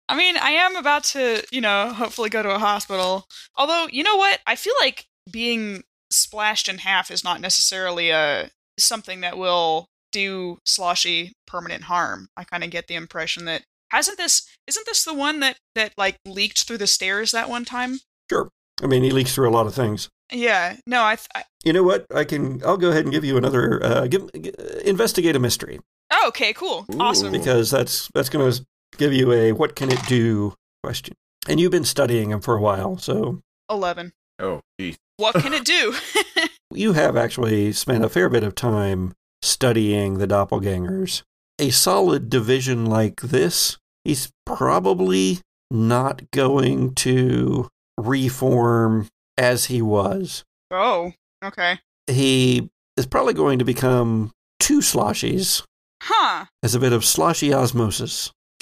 I 0.09 0.15
mean, 0.15 0.37
I 0.37 0.51
am 0.51 0.75
about 0.75 1.03
to, 1.05 1.43
you 1.51 1.61
know, 1.61 1.91
hopefully 1.91 2.29
go 2.29 2.43
to 2.43 2.53
a 2.53 2.59
hospital. 2.59 3.25
Although, 3.55 3.87
you 3.91 4.03
know 4.03 4.15
what? 4.15 4.39
I 4.45 4.55
feel 4.55 4.75
like 4.79 5.07
being 5.31 5.83
splashed 6.11 6.69
in 6.69 6.77
half 6.77 7.11
is 7.11 7.23
not 7.23 7.41
necessarily 7.41 8.11
a 8.11 8.51
something 8.79 9.21
that 9.21 9.37
will 9.37 9.87
do 10.17 10.57
sloshy 10.65 11.33
permanent 11.45 11.83
harm. 11.83 12.27
I 12.35 12.43
kind 12.43 12.63
of 12.63 12.71
get 12.71 12.87
the 12.87 12.95
impression 12.95 13.45
that 13.45 13.63
hasn't 13.91 14.17
this 14.17 14.47
isn't 14.67 14.85
this 14.85 15.03
the 15.03 15.13
one 15.13 15.39
that 15.41 15.57
that 15.75 15.93
like 15.97 16.17
leaked 16.25 16.63
through 16.63 16.79
the 16.79 16.87
stairs 16.87 17.31
that 17.31 17.49
one 17.49 17.65
time? 17.65 17.99
sure. 18.29 18.49
I 18.81 18.85
mean, 18.85 19.03
he 19.03 19.11
leaks 19.11 19.33
through 19.33 19.49
a 19.49 19.51
lot 19.57 19.65
of 19.65 19.73
things. 19.73 20.09
Yeah. 20.31 20.75
No, 20.85 21.03
I, 21.03 21.15
th- 21.15 21.27
I 21.33 21.43
You 21.63 21.73
know 21.73 21.83
what? 21.83 22.05
I 22.13 22.25
can. 22.25 22.61
I'll 22.63 22.77
go 22.77 22.89
ahead 22.89 23.05
and 23.05 23.11
give 23.11 23.23
you 23.25 23.37
another. 23.37 23.83
Uh, 23.83 24.07
give, 24.07 24.29
g- 24.33 24.53
investigate 24.85 25.35
a 25.35 25.39
mystery 25.39 25.79
Oh, 26.11 26.25
okay, 26.29 26.53
cool. 26.53 26.85
Awesome. 26.99 27.31
Because 27.31 27.71
that's 27.71 28.09
that's 28.13 28.29
going 28.29 28.51
to 28.51 28.65
give 28.97 29.13
you 29.13 29.31
a 29.31 29.51
what 29.51 29.75
can 29.75 29.91
it 29.91 29.99
do 30.07 30.53
question. 30.83 31.15
And 31.47 31.59
you've 31.59 31.71
been 31.71 31.85
studying 31.85 32.31
him 32.31 32.41
for 32.41 32.55
a 32.55 32.61
while, 32.61 32.97
so 32.97 33.41
11. 33.69 34.13
Oh, 34.39 34.61
geez. 34.79 34.97
What 35.17 35.35
can 35.35 35.53
it 35.53 35.65
do? 35.65 35.95
you 36.71 36.93
have 36.93 37.17
actually 37.17 37.71
spent 37.73 38.03
a 38.05 38.09
fair 38.09 38.29
bit 38.29 38.43
of 38.43 38.53
time 38.53 39.13
studying 39.41 40.17
the 40.17 40.27
doppelgangers. 40.27 41.23
A 41.59 41.69
solid 41.71 42.29
division 42.29 42.85
like 42.85 43.21
this, 43.21 43.77
he's 44.03 44.31
probably 44.45 45.39
not 45.71 46.29
going 46.31 46.93
to 46.95 47.67
reform 47.97 49.07
as 49.37 49.65
he 49.65 49.81
was. 49.81 50.43
oh, 50.71 51.13
okay. 51.43 51.79
He 52.07 52.69
is 52.95 53.05
probably 53.05 53.33
going 53.33 53.59
to 53.59 53.65
become 53.65 54.31
two 54.59 54.79
sloshies 54.79 55.63
Huh. 56.01 56.45
as 56.63 56.73
a 56.75 56.79
bit 56.79 56.93
of 56.93 57.03
sloshy 57.03 57.53
osmosis. 57.53 58.31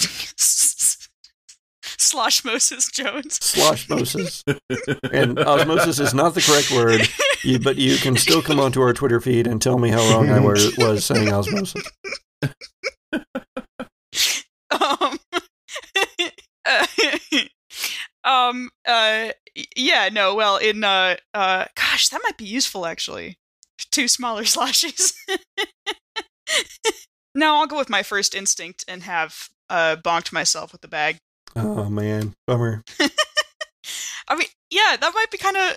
Slosh 1.98 2.44
Moses 2.44 2.90
Jones. 2.90 3.38
Sloshmosis. 3.38 4.42
and 5.12 5.38
osmosis 5.38 5.98
is 5.98 6.14
not 6.14 6.34
the 6.34 6.40
correct 6.40 6.70
word, 6.70 7.08
but 7.62 7.76
you 7.76 7.96
can 7.96 8.16
still 8.16 8.42
come 8.42 8.60
onto 8.60 8.80
our 8.80 8.92
Twitter 8.92 9.20
feed 9.20 9.46
and 9.46 9.60
tell 9.60 9.78
me 9.78 9.90
how 9.90 10.02
wrong 10.10 10.30
I 10.30 10.40
were, 10.40 10.56
was 10.78 11.04
saying 11.04 11.32
osmosis. 11.32 11.84
um, 14.70 15.18
uh, 16.66 16.86
um, 18.24 18.70
uh, 18.86 19.30
yeah, 19.76 20.08
no, 20.12 20.34
well, 20.34 20.56
in, 20.56 20.84
uh, 20.84 21.16
uh, 21.32 21.66
gosh, 21.74 22.08
that 22.08 22.20
might 22.22 22.36
be 22.36 22.44
useful 22.44 22.86
actually. 22.86 23.38
Two 23.90 24.08
smaller 24.08 24.44
slashes. 24.46 25.14
no, 27.34 27.56
I'll 27.56 27.66
go 27.66 27.78
with 27.78 27.90
my 27.90 28.02
first 28.02 28.34
instinct 28.34 28.84
and 28.88 29.02
have, 29.04 29.48
uh, 29.68 29.96
bonked 29.96 30.32
myself 30.32 30.72
with 30.72 30.80
the 30.80 30.88
bag. 30.88 31.18
Oh 31.56 31.88
man, 31.88 32.34
bummer. 32.46 32.82
I 34.28 34.34
mean, 34.36 34.48
yeah, 34.70 34.96
that 35.00 35.12
might 35.14 35.30
be 35.30 35.38
kind 35.38 35.56
of. 35.56 35.76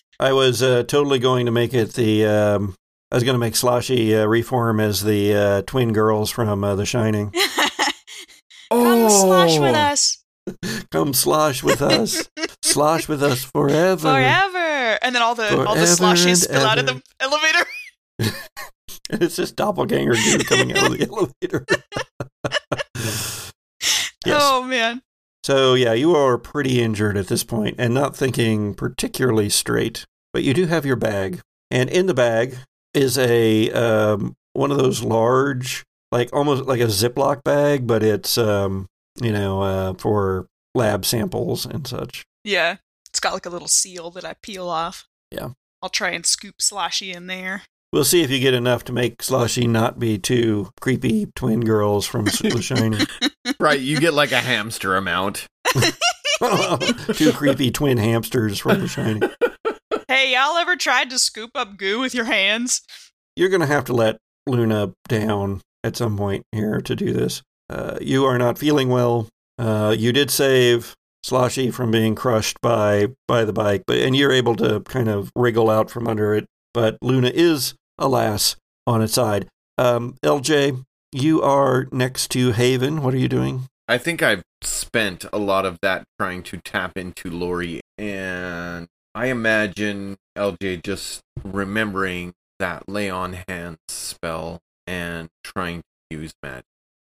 I 0.20 0.32
was 0.32 0.62
uh, 0.62 0.82
totally 0.84 1.18
going 1.18 1.46
to 1.46 1.52
make 1.52 1.72
it 1.74 1.92
the. 1.94 2.26
Um, 2.26 2.74
I 3.12 3.16
was 3.16 3.22
going 3.24 3.34
to 3.34 3.38
make 3.38 3.54
Sloshy 3.54 4.14
uh, 4.20 4.26
reform 4.26 4.80
as 4.80 5.04
the 5.04 5.34
uh, 5.34 5.62
twin 5.62 5.92
girls 5.92 6.30
from 6.30 6.64
uh, 6.64 6.74
The 6.74 6.84
Shining. 6.86 7.32
Come 8.72 9.08
slosh 9.08 9.56
Oh. 9.56 9.60
with 9.60 9.76
us 9.76 10.18
Come 10.90 11.14
slosh 11.14 11.62
with 11.62 11.80
us, 11.80 12.28
slosh 12.62 13.08
with 13.08 13.22
us 13.22 13.44
forever. 13.44 13.96
forever, 14.10 14.98
and 15.00 15.14
then 15.14 15.22
all 15.22 15.34
the 15.36 15.44
all 15.64 15.74
the 15.76 15.86
Forever 15.86 16.28
and 16.28 16.38
spill 16.38 16.62
out 16.66 16.78
of 16.78 16.86
the 16.86 17.00
elevator. 17.20 17.66
It's 19.10 19.36
just 19.36 19.54
doppelganger 19.56 20.14
dude 20.14 20.46
coming 20.46 20.76
out 20.76 20.90
of 20.92 20.98
the 20.98 21.06
elevator. 21.08 21.64
Yes. 24.26 24.40
Oh 24.42 24.62
man. 24.64 25.02
So 25.42 25.74
yeah, 25.74 25.92
you 25.92 26.14
are 26.14 26.38
pretty 26.38 26.80
injured 26.80 27.16
at 27.16 27.28
this 27.28 27.44
point 27.44 27.76
and 27.78 27.92
not 27.92 28.16
thinking 28.16 28.74
particularly 28.74 29.50
straight. 29.50 30.06
But 30.32 30.42
you 30.42 30.52
do 30.54 30.66
have 30.66 30.84
your 30.84 30.96
bag, 30.96 31.40
and 31.70 31.88
in 31.88 32.06
the 32.06 32.14
bag 32.14 32.56
is 32.92 33.16
a 33.18 33.70
um, 33.70 34.34
one 34.52 34.72
of 34.72 34.78
those 34.78 35.02
large, 35.02 35.84
like 36.10 36.32
almost 36.32 36.64
like 36.64 36.80
a 36.80 36.86
Ziploc 36.86 37.44
bag, 37.44 37.86
but 37.86 38.02
it's 38.02 38.36
um, 38.36 38.86
you 39.20 39.32
know 39.32 39.62
uh, 39.62 39.94
for 39.94 40.46
lab 40.74 41.04
samples 41.04 41.64
and 41.66 41.86
such. 41.86 42.24
Yeah, 42.42 42.78
it's 43.08 43.20
got 43.20 43.32
like 43.32 43.46
a 43.46 43.50
little 43.50 43.68
seal 43.68 44.10
that 44.10 44.24
I 44.24 44.34
peel 44.42 44.68
off. 44.68 45.06
Yeah. 45.30 45.50
I'll 45.82 45.88
try 45.88 46.10
and 46.10 46.24
scoop 46.24 46.56
sloshy 46.60 47.12
in 47.12 47.26
there. 47.26 47.62
We'll 47.94 48.02
see 48.02 48.22
if 48.22 48.30
you 48.32 48.40
get 48.40 48.54
enough 48.54 48.82
to 48.86 48.92
make 48.92 49.22
Sloshy 49.22 49.68
not 49.68 50.00
be 50.00 50.18
two 50.18 50.68
creepy 50.80 51.26
twin 51.36 51.60
girls 51.60 52.08
from 52.08 52.24
The 52.24 52.60
Shining. 52.60 53.06
Right, 53.60 53.78
you 53.78 54.00
get 54.00 54.14
like 54.14 54.32
a 54.32 54.40
hamster 54.40 54.96
amount. 54.96 55.46
two 57.14 57.32
creepy 57.32 57.70
twin 57.70 57.98
hamsters 57.98 58.58
from 58.58 58.80
The 58.80 58.88
Shining. 58.88 59.30
Hey, 60.08 60.32
y'all 60.32 60.56
ever 60.56 60.74
tried 60.74 61.08
to 61.10 61.20
scoop 61.20 61.52
up 61.54 61.76
goo 61.76 62.00
with 62.00 62.16
your 62.16 62.24
hands? 62.24 62.82
You're 63.36 63.48
going 63.48 63.60
to 63.60 63.66
have 63.68 63.84
to 63.84 63.92
let 63.92 64.18
Luna 64.48 64.92
down 65.06 65.60
at 65.84 65.96
some 65.96 66.16
point 66.16 66.42
here 66.50 66.80
to 66.80 66.96
do 66.96 67.12
this. 67.12 67.42
Uh, 67.70 67.98
you 68.00 68.24
are 68.24 68.38
not 68.38 68.58
feeling 68.58 68.88
well. 68.88 69.28
Uh, 69.56 69.94
you 69.96 70.12
did 70.12 70.32
save 70.32 70.96
Sloshy 71.24 71.72
from 71.72 71.92
being 71.92 72.16
crushed 72.16 72.60
by 72.60 73.10
by 73.28 73.44
the 73.44 73.52
bike, 73.52 73.84
but 73.86 73.98
and 73.98 74.16
you're 74.16 74.32
able 74.32 74.56
to 74.56 74.80
kind 74.80 75.08
of 75.08 75.30
wriggle 75.36 75.70
out 75.70 75.92
from 75.92 76.08
under 76.08 76.34
it. 76.34 76.46
But 76.74 76.98
Luna 77.00 77.30
is, 77.32 77.74
alas, 77.98 78.56
on 78.86 79.02
its 79.02 79.14
side. 79.14 79.48
Um, 79.78 80.16
LJ, 80.24 80.84
you 81.12 81.42
are 81.42 81.86
next 81.92 82.30
to 82.32 82.52
Haven. 82.52 83.02
What 83.02 83.14
are 83.14 83.18
you 83.18 83.28
doing? 83.28 83.68
I 83.86 83.98
think 83.98 84.22
I've 84.22 84.42
spent 84.62 85.26
a 85.32 85.38
lot 85.38 85.66
of 85.66 85.78
that 85.82 86.04
trying 86.18 86.42
to 86.44 86.58
tap 86.58 86.96
into 86.96 87.28
Lori, 87.30 87.80
and 87.98 88.88
I 89.14 89.26
imagine 89.26 90.16
LJ 90.36 90.82
just 90.82 91.20
remembering 91.42 92.32
that 92.58 92.88
lay 92.88 93.10
on 93.10 93.36
hands 93.48 93.78
spell 93.88 94.60
and 94.86 95.28
trying 95.42 95.82
to 96.10 96.16
use 96.18 96.32
magic. 96.42 96.64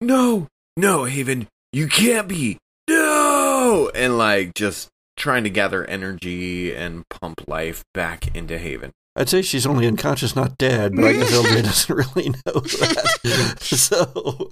No, 0.01 0.49
no, 0.77 1.05
Haven, 1.05 1.49
you 1.73 1.89
can't 1.89 2.29
be. 2.29 2.59
No, 2.89 3.91
and 3.95 4.19
like 4.19 4.55
just 4.55 4.89
trying 5.17 5.45
to 5.45 5.51
gather 5.51 5.85
energy 5.85 6.75
and 6.75 7.09
pump 7.09 7.49
life 7.49 7.83
back 7.93 8.35
into 8.37 8.59
Haven. 8.59 8.93
I'd 9.19 9.29
say 9.29 9.43
she's 9.43 9.67
only 9.67 9.85
unconscious, 9.89 10.37
not 10.37 10.57
dead, 10.59 10.95
but 10.95 11.05
I 11.07 11.13
guess 11.15 11.33
LJ 11.37 11.63
doesn't 11.65 11.95
really 11.97 12.29
know 12.31 12.61
that. 12.61 13.57
so 13.61 14.49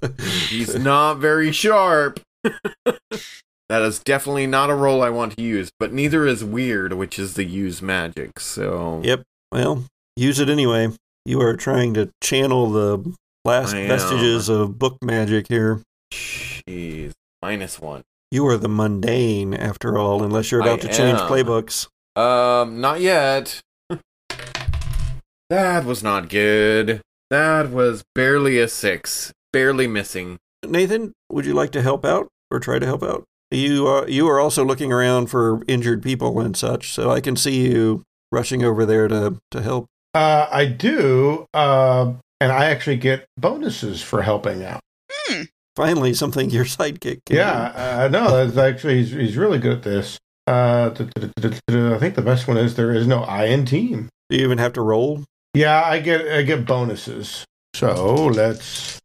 He's 0.49 0.75
not 0.77 1.19
very 1.19 1.53
sharp. 1.53 2.19
that 2.83 3.81
is 3.81 3.99
definitely 3.99 4.45
not 4.45 4.69
a 4.69 4.75
role 4.75 5.01
I 5.01 5.09
want 5.09 5.37
to 5.37 5.41
use, 5.41 5.71
but 5.79 5.93
neither 5.93 6.27
is 6.27 6.43
weird, 6.43 6.93
which 6.93 7.17
is 7.17 7.35
the 7.35 7.45
use 7.45 7.81
magic. 7.81 8.41
So 8.41 8.99
Yep. 9.05 9.23
Well, 9.53 9.85
use 10.17 10.41
it 10.41 10.49
anyway. 10.49 10.89
You 11.25 11.39
are 11.41 11.55
trying 11.55 11.93
to 11.93 12.09
channel 12.21 12.69
the 12.69 13.15
last 13.45 13.71
vestiges 13.73 14.49
of 14.49 14.77
book 14.77 14.97
magic 15.01 15.47
here. 15.47 15.81
jeez, 16.11 17.13
minus 17.41 17.79
one. 17.79 18.03
You 18.31 18.45
are 18.47 18.57
the 18.57 18.67
mundane, 18.67 19.53
after 19.53 19.97
all, 19.97 20.23
unless 20.23 20.51
you're 20.51 20.61
I 20.61 20.65
about 20.67 20.81
to 20.81 20.87
change 20.87 21.17
am. 21.19 21.29
playbooks. 21.29 21.87
Um, 22.17 22.81
not 22.81 22.99
yet. 22.99 23.61
That 25.49 25.85
was 25.85 26.03
not 26.03 26.29
good. 26.29 27.01
That 27.29 27.71
was 27.71 28.03
barely 28.15 28.59
a 28.59 28.67
six, 28.67 29.33
barely 29.51 29.87
missing. 29.87 30.37
Nathan, 30.65 31.13
would 31.29 31.45
you 31.45 31.53
like 31.53 31.71
to 31.71 31.81
help 31.81 32.05
out 32.05 32.27
or 32.49 32.59
try 32.59 32.79
to 32.79 32.85
help 32.85 33.03
out? 33.03 33.25
You 33.51 33.87
are 33.87 34.07
you 34.09 34.27
are 34.27 34.39
also 34.39 34.65
looking 34.65 34.91
around 34.91 35.27
for 35.27 35.61
injured 35.67 36.03
people 36.03 36.39
and 36.39 36.55
such, 36.55 36.91
so 36.91 37.11
I 37.11 37.21
can 37.21 37.35
see 37.35 37.67
you 37.67 38.03
rushing 38.31 38.63
over 38.63 38.85
there 38.85 39.07
to 39.07 39.39
to 39.51 39.61
help. 39.61 39.87
Uh, 40.13 40.47
I 40.51 40.65
do, 40.65 41.45
uh, 41.53 42.13
and 42.41 42.51
I 42.51 42.65
actually 42.65 42.97
get 42.97 43.25
bonuses 43.37 44.01
for 44.01 44.21
helping 44.21 44.63
out. 44.63 44.81
Hmm. 45.11 45.43
Finally, 45.75 46.13
something 46.15 46.49
your 46.49 46.65
sidekick 46.65 47.19
can 47.25 47.35
Yeah, 47.35 47.71
uh, 48.03 48.09
no, 48.11 48.45
that's 48.45 48.57
actually 48.57 48.97
he's, 48.97 49.11
he's 49.11 49.37
really 49.37 49.59
good 49.59 49.77
at 49.77 49.83
this. 49.83 50.17
Uh, 50.47 50.91
I 50.95 51.97
think 51.99 52.15
the 52.15 52.23
best 52.23 52.47
one 52.47 52.57
is 52.57 52.75
there 52.75 52.93
is 52.93 53.05
no 53.05 53.19
I 53.23 53.45
in 53.45 53.65
team. 53.65 54.09
Do 54.29 54.37
you 54.37 54.43
even 54.43 54.57
have 54.57 54.73
to 54.73 54.81
roll? 54.81 55.23
Yeah, 55.57 55.81
I 55.83 55.99
get 55.99 56.27
I 56.27 56.43
get 56.43 56.65
bonuses. 56.65 57.45
So 57.75 58.25
let's. 58.27 58.99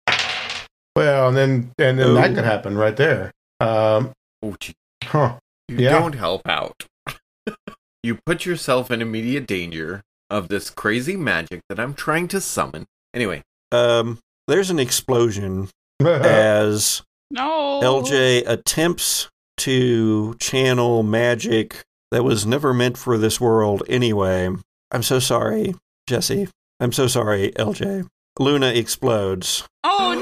Well, 0.95 1.29
and 1.29 1.37
then 1.37 1.73
and 1.79 1.99
then 1.99 2.15
that 2.15 2.31
Oh. 2.31 2.35
could 2.35 2.45
happen 2.45 2.77
right 2.77 2.97
there. 2.97 3.31
Um, 3.61 4.13
Oh, 4.43 4.57
gee, 4.61 4.75
huh. 5.05 5.39
you 5.69 5.79
Yeah. 5.79 5.99
don't 5.99 6.15
help 6.15 6.47
out. 6.47 6.85
you 8.03 8.19
put 8.27 8.45
yourself 8.45 8.91
in 8.91 9.01
immediate 9.01 9.47
danger 9.47 10.03
of 10.29 10.49
this 10.49 10.69
crazy 10.69 11.17
magic 11.17 11.61
that 11.69 11.79
I'm 11.81 11.95
trying 11.95 12.29
to 12.29 12.41
summon. 12.41 12.85
Anyway, 13.15 13.43
Um, 13.71 14.19
there's 14.49 14.69
an 14.71 14.79
explosion 14.79 15.71
as 16.05 17.03
No. 17.31 17.81
LJ 17.83 18.45
attempts 18.47 19.29
to 19.59 20.35
channel 20.41 21.03
magic 21.03 21.83
that 22.11 22.25
was 22.25 22.45
never 22.45 22.75
meant 22.75 22.99
for 22.99 23.17
this 23.17 23.41
world 23.41 23.83
anyway. 23.89 24.51
I'm 24.91 25.03
so 25.03 25.19
sorry, 25.21 25.75
Jesse. 26.13 26.47
I'm 26.79 26.93
so 26.93 27.07
sorry, 27.07 27.53
LJ. 27.53 28.07
Luna 28.39 28.67
explodes. 28.69 29.65
Oh 29.83 30.13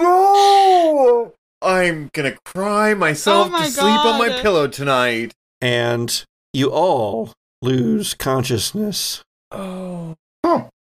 no! 0.00 0.02
No! 0.02 1.34
I'm 1.60 2.08
gonna 2.14 2.34
cry 2.46 2.94
myself 2.94 3.48
Oh 3.48 3.50
my 3.50 3.66
to 3.66 3.70
sleep 3.70 3.84
on 4.06 4.18
my 4.18 4.40
pillow 4.40 4.66
tonight. 4.66 5.34
and 5.60 6.24
you 6.54 6.70
all 6.72 7.34
lose 7.60 8.14
consciousness. 8.14 9.22
Oh. 9.50 10.14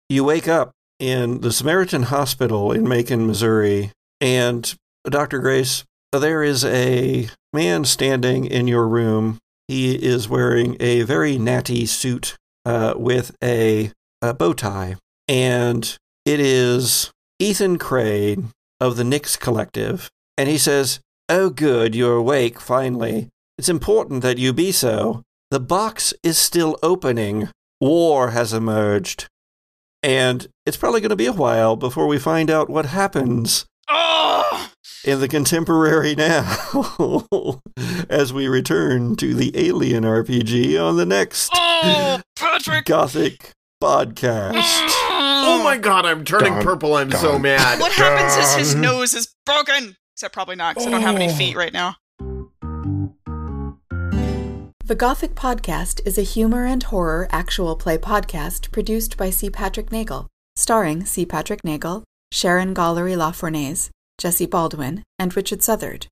You 0.07 0.23
wake 0.23 0.47
up 0.47 0.71
in 0.99 1.41
the 1.41 1.51
Samaritan 1.51 2.03
Hospital 2.03 2.71
in 2.71 2.87
Macon, 2.87 3.27
Missouri, 3.27 3.91
and 4.21 4.73
Dr. 5.05 5.39
Grace, 5.39 5.83
there 6.13 6.43
is 6.43 6.63
a 6.63 7.27
man 7.51 7.83
standing 7.83 8.45
in 8.45 8.69
your 8.69 8.87
room. 8.87 9.37
He 9.67 9.95
is 9.95 10.29
wearing 10.29 10.77
a 10.79 11.01
very 11.01 11.37
natty 11.37 11.85
suit 11.85 12.37
uh, 12.69 12.93
with 12.95 13.35
a, 13.43 13.91
a 14.21 14.33
bow 14.33 14.53
tie, 14.53 14.95
and 15.27 15.97
it 16.25 16.39
is 16.39 17.11
Ethan 17.39 17.77
Crane 17.79 18.51
of 18.79 18.95
the 18.95 19.03
Nix 19.03 19.35
Collective. 19.35 20.09
And 20.37 20.47
he 20.47 20.57
says, 20.57 20.99
Oh, 21.27 21.49
good, 21.49 21.95
you're 21.95 22.17
awake 22.17 22.59
finally. 22.59 23.29
It's 23.57 23.69
important 23.69 24.21
that 24.21 24.37
you 24.37 24.53
be 24.53 24.71
so. 24.71 25.23
The 25.51 25.59
box 25.59 26.13
is 26.23 26.37
still 26.37 26.77
opening. 26.83 27.49
War 27.81 28.29
has 28.31 28.53
emerged. 28.53 29.27
And 30.03 30.47
it's 30.65 30.77
probably 30.77 31.01
going 31.01 31.09
to 31.09 31.15
be 31.15 31.25
a 31.25 31.33
while 31.33 31.75
before 31.75 32.07
we 32.07 32.19
find 32.19 32.49
out 32.51 32.69
what 32.69 32.85
happens 32.85 33.65
Oh! 33.89 34.69
in 35.03 35.19
the 35.19 35.27
contemporary 35.27 36.13
now 36.15 36.43
as 38.09 38.31
we 38.31 38.47
return 38.47 39.15
to 39.17 39.33
the 39.33 39.51
Alien 39.55 40.03
RPG 40.03 40.79
on 40.81 40.97
the 40.97 41.05
next 41.05 41.49
Oh, 41.53 41.68
Patrick! 42.35 42.85
Gothic 42.85 43.51
podcast. 43.81 44.63
Oh 45.11 45.61
my 45.63 45.77
god, 45.77 46.05
I'm 46.05 46.23
turning 46.25 46.53
Dun, 46.53 46.63
purple. 46.63 46.95
I'm 46.95 47.11
so 47.11 47.39
mad. 47.39 47.79
What 47.79 47.91
happens 47.93 48.35
is 48.45 48.55
his 48.55 48.75
nose 48.75 49.13
is 49.13 49.33
broken. 49.45 49.95
Except 50.15 50.33
probably 50.33 50.55
not, 50.55 50.75
because 50.75 50.87
I 50.87 50.91
don't 50.91 51.01
have 51.01 51.15
any 51.15 51.29
Oh. 51.29 51.35
feet 51.35 51.55
right 51.55 51.71
now. 51.73 51.95
The 54.85 54.95
Gothic 54.95 55.35
Podcast 55.35 56.01
is 56.05 56.17
a 56.17 56.23
humor 56.23 56.65
and 56.65 56.81
horror 56.83 57.27
actual 57.31 57.75
play 57.75 57.97
podcast 57.97 58.71
produced 58.71 59.17
by 59.17 59.29
C. 59.29 59.49
Patrick 59.49 59.91
Neagle, 59.91 60.27
starring 60.55 61.05
C. 61.05 61.25
Patrick 61.25 61.61
Neagle, 61.63 62.03
Sharon 62.31 62.73
Gollery 62.73 63.15
LaFournese, 63.15 63.89
Jesse 64.17 64.47
Baldwin, 64.47 65.03
and 65.19 65.35
Richard 65.35 65.61
Southard. 65.61 66.07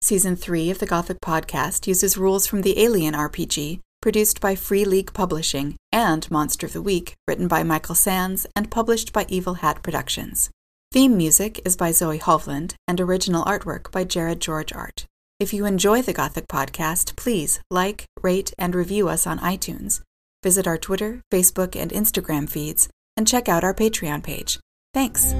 Season 0.00 0.34
3 0.34 0.70
of 0.70 0.78
the 0.78 0.86
Gothic 0.86 1.18
Podcast 1.24 1.86
uses 1.86 2.16
rules 2.18 2.46
from 2.46 2.62
the 2.62 2.82
Alien 2.82 3.14
RPG, 3.14 3.80
produced 4.02 4.42
by 4.42 4.54
Free 4.54 4.84
League 4.84 5.14
Publishing, 5.14 5.76
and 5.90 6.30
Monster 6.30 6.66
of 6.66 6.74
the 6.74 6.82
Week, 6.82 7.14
written 7.26 7.48
by 7.48 7.62
Michael 7.62 7.94
Sands 7.94 8.46
and 8.54 8.70
published 8.70 9.14
by 9.14 9.24
Evil 9.30 9.54
Hat 9.54 9.82
Productions. 9.82 10.50
Theme 10.92 11.16
music 11.16 11.58
is 11.64 11.74
by 11.76 11.92
Zoe 11.92 12.18
Hovland 12.18 12.74
and 12.86 13.00
original 13.00 13.44
artwork 13.44 13.90
by 13.90 14.04
Jared 14.04 14.40
George 14.40 14.74
Art. 14.74 15.06
If 15.40 15.54
you 15.54 15.64
enjoy 15.64 16.02
the 16.02 16.12
Gothic 16.12 16.48
podcast, 16.48 17.16
please 17.16 17.60
like, 17.70 18.04
rate, 18.20 18.52
and 18.58 18.74
review 18.74 19.08
us 19.08 19.26
on 19.26 19.38
iTunes. 19.38 20.02
Visit 20.42 20.66
our 20.66 20.76
Twitter, 20.76 21.22
Facebook, 21.32 21.74
and 21.74 21.90
Instagram 21.90 22.48
feeds, 22.48 22.88
and 23.16 23.26
check 23.26 23.48
out 23.48 23.64
our 23.64 23.74
Patreon 23.74 24.22
page. 24.22 24.60
Thanks. 24.92 25.32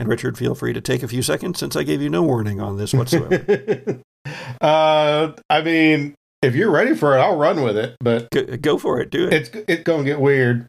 And 0.00 0.08
Richard, 0.08 0.38
feel 0.38 0.54
free 0.54 0.72
to 0.72 0.80
take 0.80 1.02
a 1.02 1.08
few 1.08 1.20
seconds 1.20 1.58
since 1.58 1.76
I 1.76 1.82
gave 1.82 2.00
you 2.00 2.08
no 2.08 2.22
warning 2.22 2.58
on 2.58 2.78
this 2.78 2.94
whatsoever. 2.94 4.00
uh, 4.62 5.32
I 5.50 5.60
mean, 5.60 6.14
if 6.40 6.54
you're 6.54 6.70
ready 6.70 6.94
for 6.94 7.14
it, 7.18 7.20
I'll 7.20 7.36
run 7.36 7.62
with 7.62 7.76
it. 7.76 7.96
But 8.00 8.30
go, 8.30 8.56
go 8.56 8.78
for 8.78 8.98
it. 9.00 9.10
Do 9.10 9.26
it. 9.26 9.34
it's 9.34 9.50
it's 9.68 9.82
gonna 9.82 10.04
get 10.04 10.18
weird. 10.18 10.66